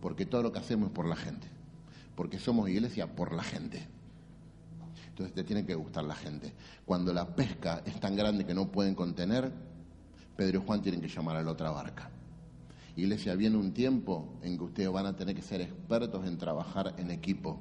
Porque 0.00 0.24
todo 0.24 0.42
lo 0.42 0.50
que 0.50 0.60
hacemos 0.60 0.88
es 0.88 0.94
por 0.94 1.04
la 1.04 1.16
gente. 1.16 1.46
Porque 2.16 2.38
somos 2.38 2.70
iglesia 2.70 3.06
por 3.14 3.34
la 3.34 3.42
gente. 3.42 3.86
Entonces 5.08 5.34
te 5.34 5.44
tiene 5.44 5.66
que 5.66 5.74
gustar 5.74 6.04
la 6.04 6.14
gente. 6.14 6.54
Cuando 6.86 7.12
la 7.12 7.36
pesca 7.36 7.82
es 7.84 8.00
tan 8.00 8.16
grande 8.16 8.46
que 8.46 8.54
no 8.54 8.72
pueden 8.72 8.94
contener, 8.94 9.52
Pedro 10.36 10.62
y 10.62 10.66
Juan 10.66 10.80
tienen 10.80 11.02
que 11.02 11.08
llamar 11.08 11.36
a 11.36 11.42
la 11.42 11.50
otra 11.50 11.70
barca. 11.70 12.10
Iglesia, 12.96 13.34
viene 13.34 13.56
un 13.56 13.72
tiempo 13.72 14.38
en 14.42 14.58
que 14.58 14.64
ustedes 14.64 14.90
van 14.90 15.06
a 15.06 15.16
tener 15.16 15.34
que 15.34 15.42
ser 15.42 15.60
expertos 15.60 16.26
en 16.26 16.38
trabajar 16.38 16.94
en 16.98 17.10
equipo. 17.10 17.60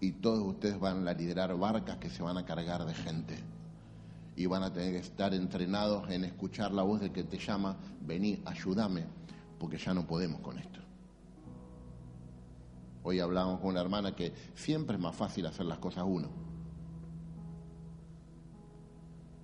Y 0.00 0.12
todos 0.12 0.40
ustedes 0.40 0.78
van 0.78 1.06
a 1.06 1.12
liderar 1.12 1.56
barcas 1.56 1.98
que 1.98 2.10
se 2.10 2.22
van 2.22 2.36
a 2.36 2.44
cargar 2.44 2.84
de 2.84 2.94
gente. 2.94 3.36
Y 4.36 4.46
van 4.46 4.62
a 4.62 4.72
tener 4.72 4.92
que 4.92 4.98
estar 4.98 5.34
entrenados 5.34 6.10
en 6.10 6.24
escuchar 6.24 6.72
la 6.72 6.82
voz 6.82 7.00
de 7.00 7.12
que 7.12 7.24
te 7.24 7.38
llama, 7.38 7.76
vení, 8.00 8.42
ayúdame, 8.44 9.04
porque 9.58 9.78
ya 9.78 9.94
no 9.94 10.06
podemos 10.06 10.40
con 10.40 10.58
esto. 10.58 10.80
Hoy 13.04 13.20
hablamos 13.20 13.60
con 13.60 13.70
una 13.70 13.80
hermana 13.80 14.14
que 14.14 14.32
siempre 14.54 14.96
es 14.96 15.02
más 15.02 15.14
fácil 15.14 15.46
hacer 15.46 15.66
las 15.66 15.78
cosas 15.78 16.04
uno 16.06 16.52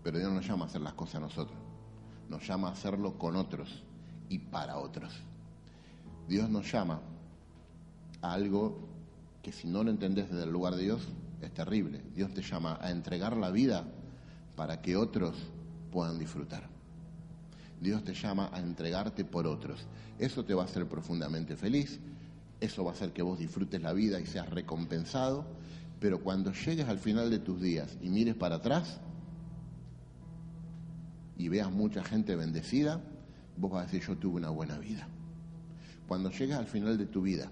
pero 0.09 0.21
Dios 0.21 0.33
nos 0.33 0.47
llama 0.47 0.65
a 0.65 0.69
hacer 0.69 0.81
las 0.81 0.95
cosas 0.95 1.17
a 1.17 1.21
nosotros. 1.21 1.59
Nos 2.31 2.47
llama 2.49 2.69
a 2.69 2.73
hacerlo 2.73 3.19
con 3.19 3.37
otros 3.37 3.85
y 4.29 4.39
para 4.39 4.79
otros. 4.79 5.13
Dios 6.29 6.49
nos 6.51 6.71
llama 6.71 7.01
a 8.21 8.33
algo 8.33 8.89
que 9.43 9.53
si 9.53 9.67
no 9.67 9.83
lo 9.83 9.91
entendés 9.91 10.31
desde 10.31 10.45
el 10.45 10.51
lugar 10.51 10.75
de 10.77 10.83
Dios 10.83 11.09
es 11.41 11.53
terrible. 11.53 12.03
Dios 12.15 12.33
te 12.35 12.43
llama 12.43 12.79
a 12.81 12.91
entregar 12.91 13.37
la 13.37 13.51
vida 13.51 13.85
para 14.57 14.81
que 14.83 14.97
otros 14.97 15.37
puedan 15.93 16.19
disfrutar. 16.19 16.69
Dios 17.81 18.03
te 18.05 18.15
llama 18.15 18.51
a 18.53 18.59
entregarte 18.59 19.25
por 19.25 19.47
otros. 19.47 19.87
Eso 20.19 20.45
te 20.45 20.55
va 20.55 20.63
a 20.63 20.67
hacer 20.67 20.89
profundamente 20.89 21.57
feliz, 21.57 22.01
eso 22.61 22.85
va 22.85 22.91
a 22.91 22.95
hacer 22.95 23.13
que 23.13 23.23
vos 23.23 23.39
disfrutes 23.39 23.81
la 23.81 23.93
vida 23.93 24.19
y 24.21 24.27
seas 24.27 24.51
recompensado, 24.51 25.47
pero 26.01 26.21
cuando 26.21 26.53
llegues 26.53 26.89
al 26.89 26.99
final 26.99 27.31
de 27.31 27.39
tus 27.39 27.61
días 27.61 27.97
y 28.03 28.09
mires 28.09 28.35
para 28.35 28.57
atrás, 28.57 29.01
y 31.37 31.49
veas 31.49 31.71
mucha 31.71 32.03
gente 32.03 32.35
bendecida, 32.35 33.01
vos 33.59 33.71
vas 33.71 33.83
a 33.83 33.85
decir, 33.87 34.03
yo 34.07 34.17
tuve 34.17 34.37
una 34.37 34.51
buena 34.51 34.79
vida. 34.79 35.09
Cuando 36.07 36.31
llegues 36.31 36.57
al 36.57 36.67
final 36.67 36.97
de 36.97 37.07
tu 37.07 37.23
vida, 37.23 37.51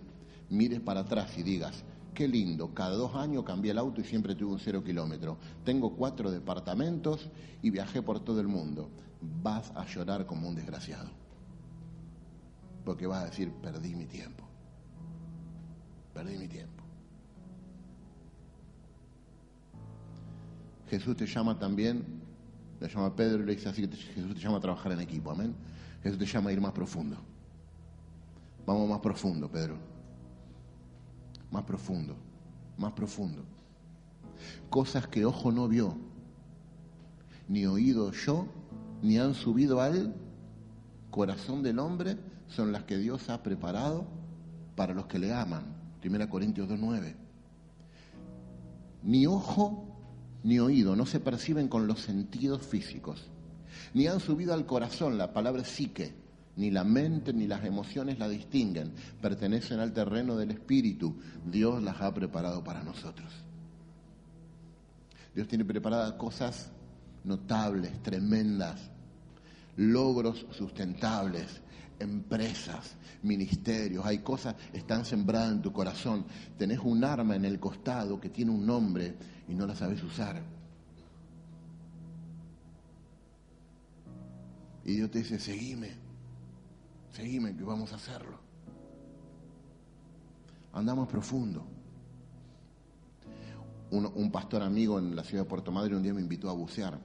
mires 0.49 0.81
para 0.81 1.01
atrás 1.01 1.37
y 1.37 1.43
digas, 1.43 1.85
qué 2.15 2.27
lindo, 2.27 2.73
cada 2.73 2.97
dos 2.97 3.15
años 3.15 3.45
cambié 3.45 3.73
el 3.73 3.79
auto 3.79 4.01
y 4.01 4.05
siempre 4.05 4.35
tuve 4.35 4.53
un 4.53 4.59
cero 4.59 4.83
kilómetro. 4.83 5.37
Tengo 5.65 5.95
cuatro 5.95 6.31
departamentos 6.31 7.29
y 7.63 7.71
viajé 7.71 8.03
por 8.03 8.21
todo 8.21 8.41
el 8.41 8.49
mundo. 8.49 8.89
Vas 9.43 9.71
a 9.75 9.85
llorar 9.87 10.27
como 10.27 10.49
un 10.49 10.55
desgraciado. 10.55 11.11
Porque 12.85 13.07
vas 13.07 13.25
a 13.25 13.27
decir, 13.27 13.53
perdí 13.63 13.95
mi 13.95 14.07
tiempo. 14.07 14.45
Perdí 16.15 16.39
mi 16.39 16.49
tiempo. 16.49 16.83
Jesús 20.89 21.17
te 21.17 21.27
llama 21.27 21.59
también 21.59 22.05
Le 22.81 22.89
llama 22.89 23.15
Pedro 23.15 23.43
y 23.43 23.47
le 23.47 23.57
dice 23.57 23.69
así 23.69 23.89
Jesús 23.89 24.35
te 24.35 24.41
llama 24.41 24.59
a 24.59 24.61
trabajar 24.61 24.93
en 24.93 25.01
equipo, 25.01 25.31
amén. 25.31 25.55
Jesús 26.07 26.19
te 26.21 26.27
llama 26.27 26.53
ir 26.53 26.61
más 26.61 26.73
profundo. 26.73 27.17
Vamos 28.65 28.89
más 28.89 29.01
profundo, 29.01 29.51
Pedro. 29.51 29.77
Más 31.51 31.65
profundo, 31.65 32.17
más 32.79 32.93
profundo. 32.93 33.43
Cosas 34.71 35.09
que 35.09 35.25
ojo 35.25 35.51
no 35.51 35.67
vio, 35.67 35.97
ni 37.49 37.67
oído 37.67 38.13
yo, 38.13 38.47
ni 39.03 39.19
han 39.19 39.35
subido 39.35 39.81
al 39.81 40.15
corazón 41.11 41.63
del 41.63 41.79
hombre, 41.79 42.17
son 42.47 42.71
las 42.71 42.85
que 42.85 42.99
Dios 42.99 43.29
ha 43.29 43.43
preparado 43.43 44.07
para 44.77 44.95
los 44.95 45.07
que 45.07 45.19
le 45.19 45.33
aman. 45.33 45.65
1 46.05 46.31
Corintios 46.31 46.69
2.9. 46.69 47.15
Ni 49.03 49.27
ojo 49.27 49.87
ni 50.45 50.61
oído 50.61 50.95
no 50.95 51.05
se 51.05 51.19
perciben 51.19 51.67
con 51.67 51.89
los 51.89 52.01
sentidos 52.01 52.63
físicos, 52.63 53.29
ni 53.95 54.07
han 54.07 54.21
subido 54.21 54.55
al 54.55 54.67
corazón, 54.67 55.19
la 55.19 55.33
palabra 55.33 55.65
psique, 55.65 56.15
ni 56.57 56.71
la 56.71 56.85
mente 56.85 57.33
ni 57.33 57.47
las 57.47 57.65
emociones 57.65 58.19
la 58.19 58.29
distinguen, 58.29 58.93
pertenecen 59.21 59.81
al 59.81 59.93
terreno 59.93 60.37
del 60.37 60.51
espíritu. 60.51 61.17
Dios 61.45 61.83
las 61.83 62.01
ha 62.01 62.13
preparado 62.13 62.65
para 62.65 62.83
nosotros. 62.83 63.31
Dios 65.35 65.47
tiene 65.49 65.65
preparadas 65.65 66.13
cosas 66.15 66.71
notables, 67.25 68.03
tremendas, 68.03 68.81
logros 69.77 70.47
sustentables, 70.53 71.61
empresas, 71.99 72.95
ministerios, 73.23 74.07
hay 74.07 74.19
cosas, 74.19 74.55
están 74.73 75.05
sembradas 75.05 75.53
en 75.53 75.63
tu 75.63 75.73
corazón. 75.73 76.25
Tenés 76.57 76.79
un 76.79 77.05
arma 77.05 77.37
en 77.37 77.45
el 77.45 77.61
costado 77.61 78.21
que 78.21 78.31
tiene 78.31 78.51
un 78.51 78.65
nombre 78.65 79.15
y 79.49 79.55
no 79.55 79.67
la 79.67 79.75
sabes 79.75 80.03
usar. 80.03 80.56
Y 84.87 84.95
Dios 84.95 85.11
te 85.11 85.19
dice, 85.19 85.41
seguime, 85.41 85.91
seguime 87.11 87.57
que 87.57 87.65
vamos 87.65 87.93
a 87.93 87.97
hacerlo. 87.97 88.39
Andamos 90.73 91.09
profundo. 91.09 91.67
Un, 93.91 94.31
pastor 94.31 94.63
amigo 94.63 95.01
en 95.01 95.17
la 95.17 95.25
ciudad 95.25 95.43
de 95.43 95.49
Puerto 95.49 95.73
Madre 95.73 95.97
un 95.97 96.05
día 96.05 96.15
me 96.15 96.21
invitó 96.21 96.51
a 96.51 96.53
bucear 96.53 97.01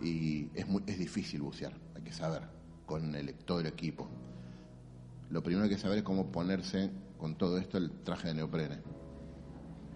y 0.00 0.48
es, 0.54 0.66
muy, 0.66 0.82
es 0.86 0.98
difícil 0.98 1.42
bucear, 1.42 1.72
hay 1.94 2.02
que 2.02 2.12
saber, 2.12 2.42
con 2.84 3.14
el, 3.14 3.32
todo 3.34 3.60
el 3.60 3.66
equipo. 3.66 4.08
Lo 5.30 5.40
primero 5.42 5.68
que 5.68 5.74
hay 5.74 5.76
que 5.76 5.82
saber 5.82 5.98
es 5.98 6.04
cómo 6.04 6.32
ponerse 6.32 6.90
con 7.16 7.36
todo 7.36 7.58
esto 7.58 7.78
el 7.78 7.92
traje 8.02 8.28
de 8.28 8.34
neoprene. 8.34 8.78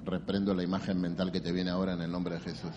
Reprendo 0.04 0.54
la 0.54 0.62
imagen 0.62 1.00
mental 1.00 1.32
que 1.32 1.40
te 1.40 1.50
viene 1.50 1.70
ahora 1.70 1.94
en 1.94 2.02
el 2.02 2.12
nombre 2.12 2.34
de 2.34 2.40
Jesús. 2.42 2.74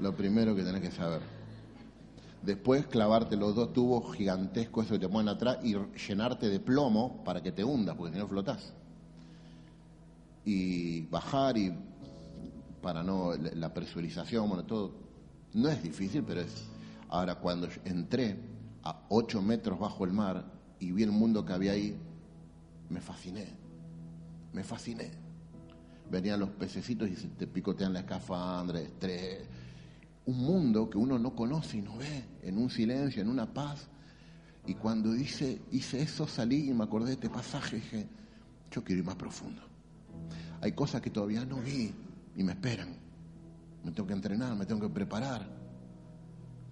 Lo 0.00 0.16
primero 0.16 0.56
que 0.56 0.64
tenés 0.64 0.80
que 0.80 0.90
saber. 0.90 1.33
Después 2.44 2.86
clavarte 2.86 3.36
los 3.36 3.54
dos 3.54 3.72
tubos 3.72 4.14
gigantescos, 4.14 4.84
esos 4.84 4.98
que 4.98 5.06
te 5.06 5.12
ponen 5.12 5.28
atrás, 5.28 5.58
y 5.62 5.76
llenarte 6.06 6.50
de 6.50 6.60
plomo 6.60 7.24
para 7.24 7.42
que 7.42 7.52
te 7.52 7.64
hundas, 7.64 7.96
porque 7.96 8.12
si 8.12 8.18
no 8.18 8.28
flotás. 8.28 8.74
Y 10.44 11.02
bajar 11.06 11.56
y 11.56 11.72
para 12.82 13.02
no 13.02 13.32
la 13.34 13.72
presurización, 13.72 14.46
bueno, 14.48 14.64
todo. 14.64 14.92
No 15.54 15.70
es 15.70 15.82
difícil, 15.82 16.22
pero 16.22 16.42
es. 16.42 16.66
Ahora, 17.08 17.36
cuando 17.36 17.68
entré 17.86 18.36
a 18.82 19.06
ocho 19.08 19.40
metros 19.40 19.78
bajo 19.78 20.04
el 20.04 20.12
mar 20.12 20.44
y 20.78 20.92
vi 20.92 21.02
el 21.02 21.12
mundo 21.12 21.46
que 21.46 21.52
había 21.54 21.72
ahí, 21.72 21.96
me 22.90 23.00
fasciné. 23.00 23.46
Me 24.52 24.62
fasciné. 24.62 25.12
Venían 26.10 26.40
los 26.40 26.50
pececitos 26.50 27.08
y 27.08 27.16
se 27.16 27.28
te 27.28 27.46
picotean 27.46 27.94
la 27.94 28.00
escafandra, 28.00 28.80
estrés. 28.80 29.48
Un 30.26 30.38
mundo 30.38 30.88
que 30.88 30.98
uno 30.98 31.18
no 31.18 31.34
conoce 31.34 31.78
y 31.78 31.82
no 31.82 31.96
ve, 31.96 32.24
en 32.42 32.58
un 32.58 32.70
silencio, 32.70 33.22
en 33.22 33.28
una 33.28 33.52
paz. 33.52 33.88
Y 34.66 34.74
cuando 34.74 35.12
dice, 35.12 35.60
hice 35.72 36.00
eso, 36.00 36.26
salí 36.26 36.70
y 36.70 36.72
me 36.72 36.84
acordé 36.84 37.08
de 37.08 37.12
este 37.14 37.30
pasaje 37.30 37.76
dije, 37.76 38.08
yo 38.70 38.82
quiero 38.82 39.00
ir 39.00 39.06
más 39.06 39.16
profundo. 39.16 39.62
Hay 40.60 40.72
cosas 40.72 41.02
que 41.02 41.10
todavía 41.10 41.44
no 41.44 41.56
vi 41.56 41.92
y 42.36 42.42
me 42.42 42.52
esperan. 42.52 42.96
Me 43.84 43.92
tengo 43.92 44.06
que 44.06 44.14
entrenar, 44.14 44.56
me 44.56 44.64
tengo 44.64 44.80
que 44.80 44.88
preparar. 44.88 45.46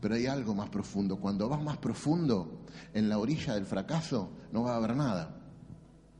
Pero 0.00 0.14
hay 0.14 0.26
algo 0.26 0.54
más 0.54 0.70
profundo. 0.70 1.18
Cuando 1.18 1.48
vas 1.48 1.62
más 1.62 1.76
profundo, 1.76 2.62
en 2.94 3.08
la 3.08 3.18
orilla 3.18 3.54
del 3.54 3.66
fracaso, 3.66 4.30
no 4.50 4.62
va 4.62 4.72
a 4.72 4.76
haber 4.76 4.96
nada. 4.96 5.36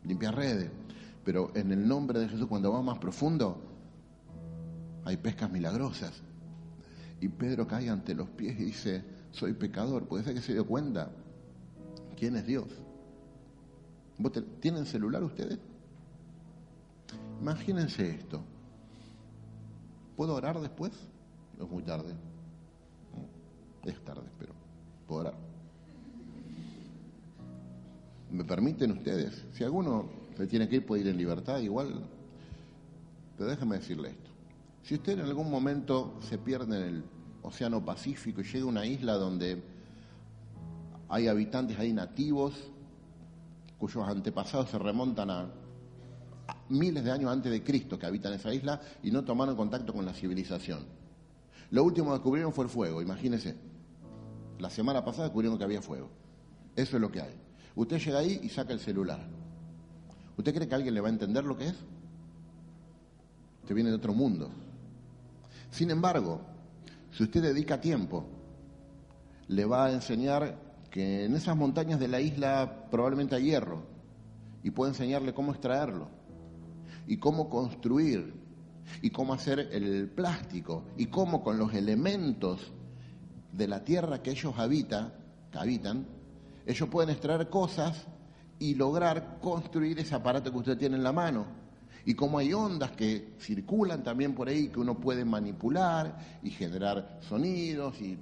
Limpia 0.04 0.30
redes. 0.30 0.70
Pero 1.24 1.50
en 1.54 1.72
el 1.72 1.86
nombre 1.88 2.20
de 2.20 2.28
Jesús, 2.28 2.46
cuando 2.46 2.70
vas 2.70 2.84
más 2.84 2.98
profundo, 2.98 3.60
hay 5.04 5.16
pescas 5.16 5.50
milagrosas. 5.50 6.22
Y 7.22 7.28
Pedro 7.28 7.68
cae 7.68 7.88
ante 7.88 8.16
los 8.16 8.28
pies 8.30 8.58
y 8.58 8.64
dice, 8.64 9.04
soy 9.30 9.52
pecador. 9.52 10.08
Puede 10.08 10.24
ser 10.24 10.34
que 10.34 10.40
se 10.40 10.54
dio 10.54 10.66
cuenta. 10.66 11.08
¿Quién 12.18 12.34
es 12.34 12.44
Dios? 12.44 12.66
¿Tienen 14.58 14.84
celular 14.86 15.22
ustedes? 15.22 15.60
Imagínense 17.40 18.10
esto. 18.10 18.42
¿Puedo 20.16 20.34
orar 20.34 20.60
después? 20.60 20.90
Es 21.60 21.70
muy 21.70 21.84
tarde. 21.84 22.12
Es 23.84 24.04
tarde, 24.04 24.28
pero 24.36 24.52
puedo 25.06 25.20
orar. 25.20 25.34
¿Me 28.32 28.44
permiten 28.44 28.90
ustedes? 28.90 29.44
Si 29.52 29.62
alguno 29.62 30.10
se 30.36 30.48
tiene 30.48 30.68
que 30.68 30.76
ir, 30.76 30.86
puede 30.86 31.02
ir 31.02 31.08
en 31.08 31.18
libertad, 31.18 31.60
igual. 31.60 32.04
Pero 33.38 33.48
déjame 33.48 33.76
decirle 33.76 34.10
esto. 34.10 34.30
Si 34.82 34.96
usted 34.96 35.12
en 35.12 35.20
algún 35.20 35.48
momento 35.48 36.14
se 36.28 36.38
pierde 36.38 36.76
en 36.76 36.82
el 36.82 37.04
Océano 37.42 37.84
Pacífico 37.84 38.40
y 38.40 38.44
llega 38.44 38.64
a 38.64 38.68
una 38.68 38.86
isla 38.86 39.14
donde 39.14 39.62
hay 41.08 41.28
habitantes, 41.28 41.78
hay 41.78 41.92
nativos, 41.92 42.54
cuyos 43.78 44.06
antepasados 44.08 44.70
se 44.70 44.78
remontan 44.78 45.30
a, 45.30 45.50
miles 46.68 47.04
de 47.04 47.10
años 47.10 47.30
antes 47.30 47.52
de 47.52 47.62
Cristo 47.62 47.98
que 47.98 48.06
habitan 48.06 48.32
esa 48.32 48.52
isla 48.54 48.80
y 49.02 49.10
no 49.10 49.24
tomaron 49.24 49.56
contacto 49.56 49.92
con 49.92 50.06
la 50.06 50.14
civilización. 50.14 50.84
Lo 51.70 51.84
último 51.84 52.08
que 52.08 52.14
descubrieron 52.14 52.52
fue 52.52 52.64
el 52.64 52.70
fuego, 52.70 53.02
imagínese. 53.02 53.56
La 54.58 54.70
semana 54.70 55.04
pasada 55.04 55.24
descubrieron 55.24 55.58
que 55.58 55.64
había 55.64 55.82
fuego. 55.82 56.08
Eso 56.76 56.96
es 56.96 57.00
lo 57.00 57.10
que 57.10 57.20
hay. 57.20 57.34
Usted 57.74 57.98
llega 57.98 58.18
ahí 58.18 58.40
y 58.42 58.48
saca 58.48 58.72
el 58.72 58.80
celular. 58.80 59.20
¿Usted 60.36 60.54
cree 60.54 60.68
que 60.68 60.74
alguien 60.74 60.94
le 60.94 61.00
va 61.00 61.08
a 61.08 61.12
entender 61.12 61.44
lo 61.44 61.56
que 61.56 61.68
es? 61.68 61.74
Usted 63.62 63.74
viene 63.74 63.90
de 63.90 63.96
otro 63.96 64.14
mundo. 64.14 64.50
Sin 65.70 65.90
embargo, 65.90 66.40
si 67.12 67.22
usted 67.22 67.42
dedica 67.42 67.80
tiempo, 67.80 68.26
le 69.48 69.64
va 69.64 69.86
a 69.86 69.92
enseñar 69.92 70.58
que 70.90 71.24
en 71.24 71.34
esas 71.34 71.56
montañas 71.56 72.00
de 72.00 72.08
la 72.08 72.20
isla 72.20 72.86
probablemente 72.90 73.34
hay 73.34 73.44
hierro 73.44 73.82
y 74.62 74.70
puede 74.70 74.92
enseñarle 74.92 75.34
cómo 75.34 75.52
extraerlo 75.52 76.08
y 77.06 77.18
cómo 77.18 77.48
construir 77.48 78.34
y 79.00 79.10
cómo 79.10 79.34
hacer 79.34 79.68
el 79.72 80.08
plástico 80.08 80.84
y 80.96 81.06
cómo 81.06 81.42
con 81.42 81.58
los 81.58 81.74
elementos 81.74 82.72
de 83.52 83.68
la 83.68 83.84
tierra 83.84 84.22
que 84.22 84.30
ellos 84.30 84.54
habitan, 84.56 85.12
que 85.50 85.58
habitan, 85.58 86.06
ellos 86.66 86.88
pueden 86.88 87.10
extraer 87.10 87.48
cosas 87.50 88.06
y 88.58 88.74
lograr 88.74 89.38
construir 89.40 89.98
ese 89.98 90.14
aparato 90.14 90.50
que 90.50 90.58
usted 90.58 90.78
tiene 90.78 90.96
en 90.96 91.02
la 91.02 91.12
mano. 91.12 91.61
Y 92.04 92.14
como 92.14 92.38
hay 92.38 92.52
ondas 92.52 92.92
que 92.92 93.34
circulan 93.38 94.02
también 94.02 94.34
por 94.34 94.48
ahí 94.48 94.68
que 94.68 94.80
uno 94.80 94.98
puede 94.98 95.24
manipular 95.24 96.40
y 96.42 96.50
generar 96.50 97.20
sonidos 97.28 98.00
y 98.00 98.18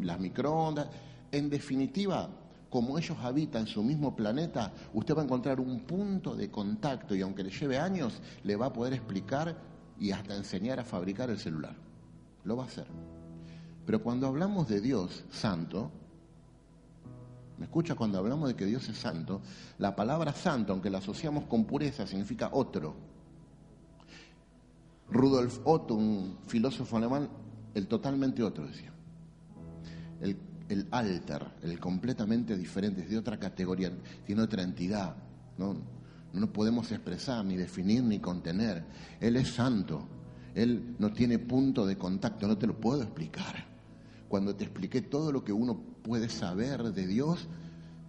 las 0.00 0.20
microondas. 0.20 0.88
En 1.32 1.48
definitiva, 1.48 2.28
como 2.70 2.98
ellos 2.98 3.16
habitan 3.22 3.66
su 3.66 3.82
mismo 3.82 4.14
planeta, 4.14 4.72
usted 4.92 5.16
va 5.16 5.22
a 5.22 5.24
encontrar 5.24 5.60
un 5.60 5.80
punto 5.80 6.34
de 6.34 6.50
contacto 6.50 7.14
y 7.14 7.22
aunque 7.22 7.44
le 7.44 7.50
lleve 7.50 7.78
años, 7.78 8.20
le 8.42 8.56
va 8.56 8.66
a 8.66 8.72
poder 8.72 8.94
explicar 8.94 9.56
y 9.98 10.10
hasta 10.10 10.36
enseñar 10.36 10.80
a 10.80 10.84
fabricar 10.84 11.30
el 11.30 11.38
celular. 11.38 11.76
Lo 12.44 12.56
va 12.56 12.64
a 12.64 12.66
hacer. 12.66 12.86
Pero 13.86 14.02
cuando 14.02 14.26
hablamos 14.26 14.68
de 14.68 14.80
Dios 14.80 15.24
santo, 15.30 15.90
¿me 17.58 17.64
escucha? 17.64 17.94
Cuando 17.94 18.18
hablamos 18.18 18.48
de 18.48 18.56
que 18.56 18.66
Dios 18.66 18.88
es 18.88 18.98
santo, 18.98 19.40
la 19.78 19.94
palabra 19.94 20.32
santo, 20.32 20.72
aunque 20.72 20.90
la 20.90 20.98
asociamos 20.98 21.44
con 21.44 21.64
pureza, 21.64 22.06
significa 22.06 22.50
otro. 22.52 22.94
Rudolf 25.10 25.60
Otto, 25.64 25.94
un 25.94 26.38
filósofo 26.46 26.96
alemán, 26.96 27.28
el 27.74 27.86
totalmente 27.86 28.42
otro, 28.42 28.66
decía. 28.66 28.92
El, 30.20 30.36
el 30.68 30.88
alter, 30.90 31.46
el 31.62 31.78
completamente 31.78 32.56
diferente, 32.56 33.02
es 33.02 33.10
de 33.10 33.18
otra 33.18 33.38
categoría, 33.38 33.92
tiene 34.24 34.42
otra 34.42 34.62
entidad. 34.62 35.14
¿no? 35.58 35.76
no 36.34 36.52
podemos 36.52 36.90
expresar, 36.90 37.44
ni 37.44 37.56
definir, 37.56 38.02
ni 38.02 38.18
contener. 38.18 38.84
Él 39.20 39.36
es 39.36 39.48
santo. 39.48 40.06
Él 40.54 40.96
no 40.98 41.12
tiene 41.12 41.38
punto 41.38 41.86
de 41.86 41.96
contacto, 41.96 42.46
no 42.46 42.58
te 42.58 42.66
lo 42.66 42.78
puedo 42.78 43.02
explicar. 43.02 43.73
Cuando 44.34 44.56
te 44.56 44.64
expliqué 44.64 45.00
todo 45.00 45.30
lo 45.30 45.44
que 45.44 45.52
uno 45.52 45.78
puede 46.02 46.28
saber 46.28 46.92
de 46.92 47.06
Dios, 47.06 47.46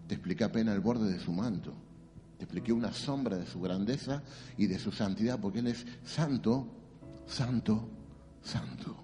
te 0.07 0.15
expliqué 0.15 0.43
apenas 0.43 0.73
el 0.73 0.81
borde 0.81 1.07
de 1.07 1.19
su 1.19 1.31
manto. 1.31 1.71
Te 2.39 2.45
expliqué 2.45 2.73
una 2.73 2.91
sombra 2.93 3.37
de 3.37 3.45
su 3.45 3.61
grandeza 3.61 4.23
y 4.57 4.65
de 4.65 4.79
su 4.79 4.91
santidad, 4.91 5.39
porque 5.39 5.59
Él 5.59 5.67
es 5.67 5.85
santo, 6.03 6.65
santo, 7.27 7.87
santo. 8.41 8.95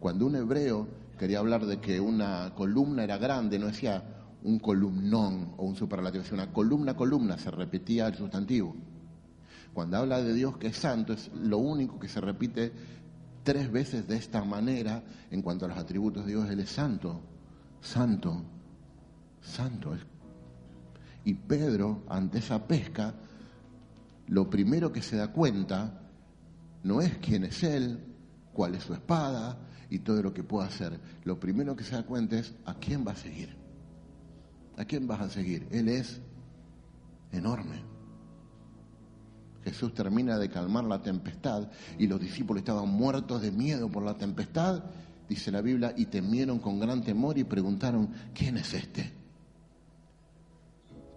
Cuando 0.00 0.24
un 0.24 0.36
hebreo 0.36 0.88
quería 1.18 1.40
hablar 1.40 1.66
de 1.66 1.78
que 1.78 2.00
una 2.00 2.54
columna 2.56 3.04
era 3.04 3.18
grande, 3.18 3.58
no 3.58 3.66
decía 3.66 4.02
un 4.44 4.58
columnón 4.60 5.52
o 5.58 5.66
un 5.66 5.76
superlativo, 5.76 6.22
decía 6.22 6.42
una 6.42 6.54
columna, 6.54 6.96
columna, 6.96 7.36
se 7.36 7.50
repetía 7.50 8.06
el 8.06 8.14
sustantivo. 8.14 8.74
Cuando 9.74 9.98
habla 9.98 10.22
de 10.22 10.32
Dios 10.32 10.56
que 10.56 10.68
es 10.68 10.76
santo, 10.78 11.12
es 11.12 11.30
lo 11.34 11.58
único 11.58 11.98
que 11.98 12.08
se 12.08 12.22
repite 12.22 12.72
tres 13.44 13.70
veces 13.70 14.08
de 14.08 14.16
esta 14.16 14.42
manera 14.42 15.04
en 15.30 15.42
cuanto 15.42 15.66
a 15.66 15.68
los 15.68 15.78
atributos 15.78 16.24
de 16.24 16.32
Dios. 16.32 16.50
Él 16.50 16.60
es 16.60 16.70
santo, 16.70 17.20
santo, 17.80 18.42
santo. 19.40 19.96
Y 21.24 21.34
Pedro, 21.34 22.02
ante 22.08 22.38
esa 22.38 22.66
pesca, 22.66 23.14
lo 24.26 24.50
primero 24.50 24.90
que 24.90 25.02
se 25.02 25.16
da 25.16 25.30
cuenta 25.30 26.00
no 26.82 27.00
es 27.00 27.16
quién 27.18 27.44
es 27.44 27.62
Él, 27.62 28.00
cuál 28.52 28.74
es 28.74 28.84
su 28.84 28.94
espada 28.94 29.58
y 29.90 30.00
todo 30.00 30.22
lo 30.22 30.34
que 30.34 30.42
pueda 30.42 30.66
hacer. 30.66 30.98
Lo 31.24 31.38
primero 31.38 31.76
que 31.76 31.84
se 31.84 31.94
da 31.94 32.04
cuenta 32.04 32.38
es 32.38 32.54
a 32.64 32.74
quién 32.74 33.06
va 33.06 33.12
a 33.12 33.16
seguir. 33.16 33.54
¿A 34.76 34.84
quién 34.84 35.06
vas 35.06 35.20
a 35.20 35.30
seguir? 35.30 35.68
Él 35.70 35.88
es 35.88 36.20
enorme. 37.30 37.93
Jesús 39.64 39.94
termina 39.94 40.38
de 40.38 40.50
calmar 40.50 40.84
la 40.84 41.00
tempestad 41.00 41.68
y 41.98 42.06
los 42.06 42.20
discípulos 42.20 42.60
estaban 42.60 42.88
muertos 42.88 43.40
de 43.40 43.50
miedo 43.50 43.88
por 43.88 44.02
la 44.02 44.14
tempestad, 44.14 44.84
dice 45.26 45.50
la 45.50 45.62
Biblia, 45.62 45.94
y 45.96 46.06
temieron 46.06 46.58
con 46.58 46.78
gran 46.78 47.02
temor 47.02 47.38
y 47.38 47.44
preguntaron, 47.44 48.10
¿quién 48.34 48.58
es 48.58 48.74
este? 48.74 49.10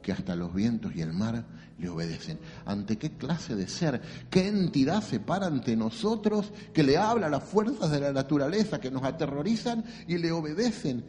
Que 0.02 0.14
hasta 0.14 0.36
los 0.38 0.54
vientos 0.54 0.96
y 0.96 1.02
el 1.02 1.12
mar 1.12 1.46
le 1.78 1.90
obedecen. 1.90 2.40
¿Ante 2.66 2.98
qué 2.98 3.18
clase 3.18 3.54
de 3.56 3.68
ser, 3.68 4.02
qué 4.30 4.48
entidad 4.48 5.04
se 5.04 5.20
para 5.20 5.48
ante 5.48 5.76
nosotros 5.76 6.54
que 6.74 6.84
le 6.84 6.98
habla 6.98 7.28
a 7.28 7.30
las 7.30 7.44
fuerzas 7.44 7.92
de 7.92 8.00
la 8.00 8.14
naturaleza 8.14 8.80
que 8.80 8.90
nos 8.90 9.04
aterrorizan 9.04 9.84
y 10.08 10.18
le 10.18 10.32
obedecen 10.32 11.04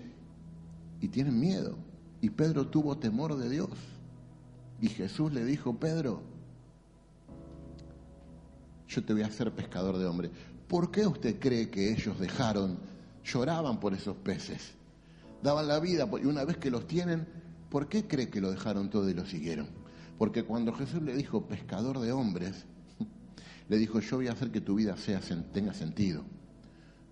y 1.00 1.06
tienen 1.06 1.38
miedo? 1.38 1.78
Y 2.20 2.30
Pedro 2.30 2.66
tuvo 2.66 2.98
temor 2.98 3.36
de 3.36 3.48
Dios. 3.48 3.70
Y 4.80 4.88
Jesús 4.88 5.32
le 5.32 5.44
dijo, 5.44 5.76
Pedro, 5.76 6.37
yo 8.88 9.04
te 9.04 9.12
voy 9.12 9.22
a 9.22 9.26
hacer 9.26 9.52
pescador 9.52 9.98
de 9.98 10.06
hombres. 10.06 10.30
¿Por 10.66 10.90
qué 10.90 11.06
usted 11.06 11.38
cree 11.38 11.70
que 11.70 11.92
ellos 11.92 12.18
dejaron, 12.18 12.78
lloraban 13.24 13.80
por 13.80 13.94
esos 13.94 14.16
peces? 14.16 14.72
Daban 15.42 15.68
la 15.68 15.78
vida 15.78 16.08
y 16.20 16.26
una 16.26 16.44
vez 16.44 16.56
que 16.56 16.70
los 16.70 16.86
tienen, 16.86 17.26
¿por 17.70 17.88
qué 17.88 18.06
cree 18.06 18.28
que 18.28 18.40
lo 18.40 18.50
dejaron 18.50 18.90
todo 18.90 19.08
y 19.08 19.14
lo 19.14 19.24
siguieron? 19.24 19.68
Porque 20.18 20.42
cuando 20.42 20.72
Jesús 20.72 21.02
le 21.02 21.14
dijo 21.14 21.46
pescador 21.46 22.00
de 22.00 22.12
hombres, 22.12 22.64
le 23.68 23.76
dijo, 23.76 24.00
yo 24.00 24.16
voy 24.16 24.28
a 24.28 24.32
hacer 24.32 24.50
que 24.50 24.60
tu 24.60 24.74
vida 24.74 24.96
sea, 24.96 25.20
tenga 25.52 25.74
sentido. 25.74 26.24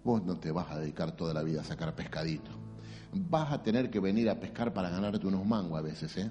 Vos 0.02 0.24
no 0.24 0.38
te 0.38 0.50
vas 0.50 0.70
a 0.70 0.78
dedicar 0.78 1.12
toda 1.12 1.34
la 1.34 1.42
vida 1.42 1.60
a 1.60 1.64
sacar 1.64 1.94
pescadito. 1.94 2.50
Vas 3.12 3.52
a 3.52 3.62
tener 3.62 3.90
que 3.90 4.00
venir 4.00 4.28
a 4.28 4.40
pescar 4.40 4.72
para 4.72 4.90
ganarte 4.90 5.26
unos 5.26 5.46
mangos 5.46 5.78
a 5.78 5.82
veces, 5.82 6.16
¿eh? 6.16 6.30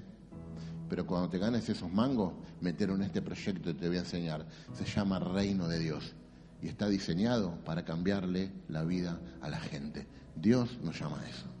Pero 0.88 1.06
cuando 1.06 1.28
te 1.28 1.38
ganes 1.38 1.68
esos 1.68 1.92
mangos, 1.92 2.32
metieron 2.60 3.02
este 3.02 3.22
proyecto 3.22 3.64
que 3.64 3.74
te 3.74 3.88
voy 3.88 3.96
a 3.96 4.00
enseñar. 4.00 4.46
Se 4.72 4.84
llama 4.84 5.18
Reino 5.18 5.68
de 5.68 5.78
Dios. 5.78 6.14
Y 6.62 6.68
está 6.68 6.88
diseñado 6.88 7.56
para 7.64 7.84
cambiarle 7.84 8.52
la 8.68 8.84
vida 8.84 9.20
a 9.40 9.48
la 9.48 9.60
gente. 9.60 10.06
Dios 10.36 10.78
nos 10.82 10.98
llama 10.98 11.20
a 11.20 11.28
eso. 11.28 11.55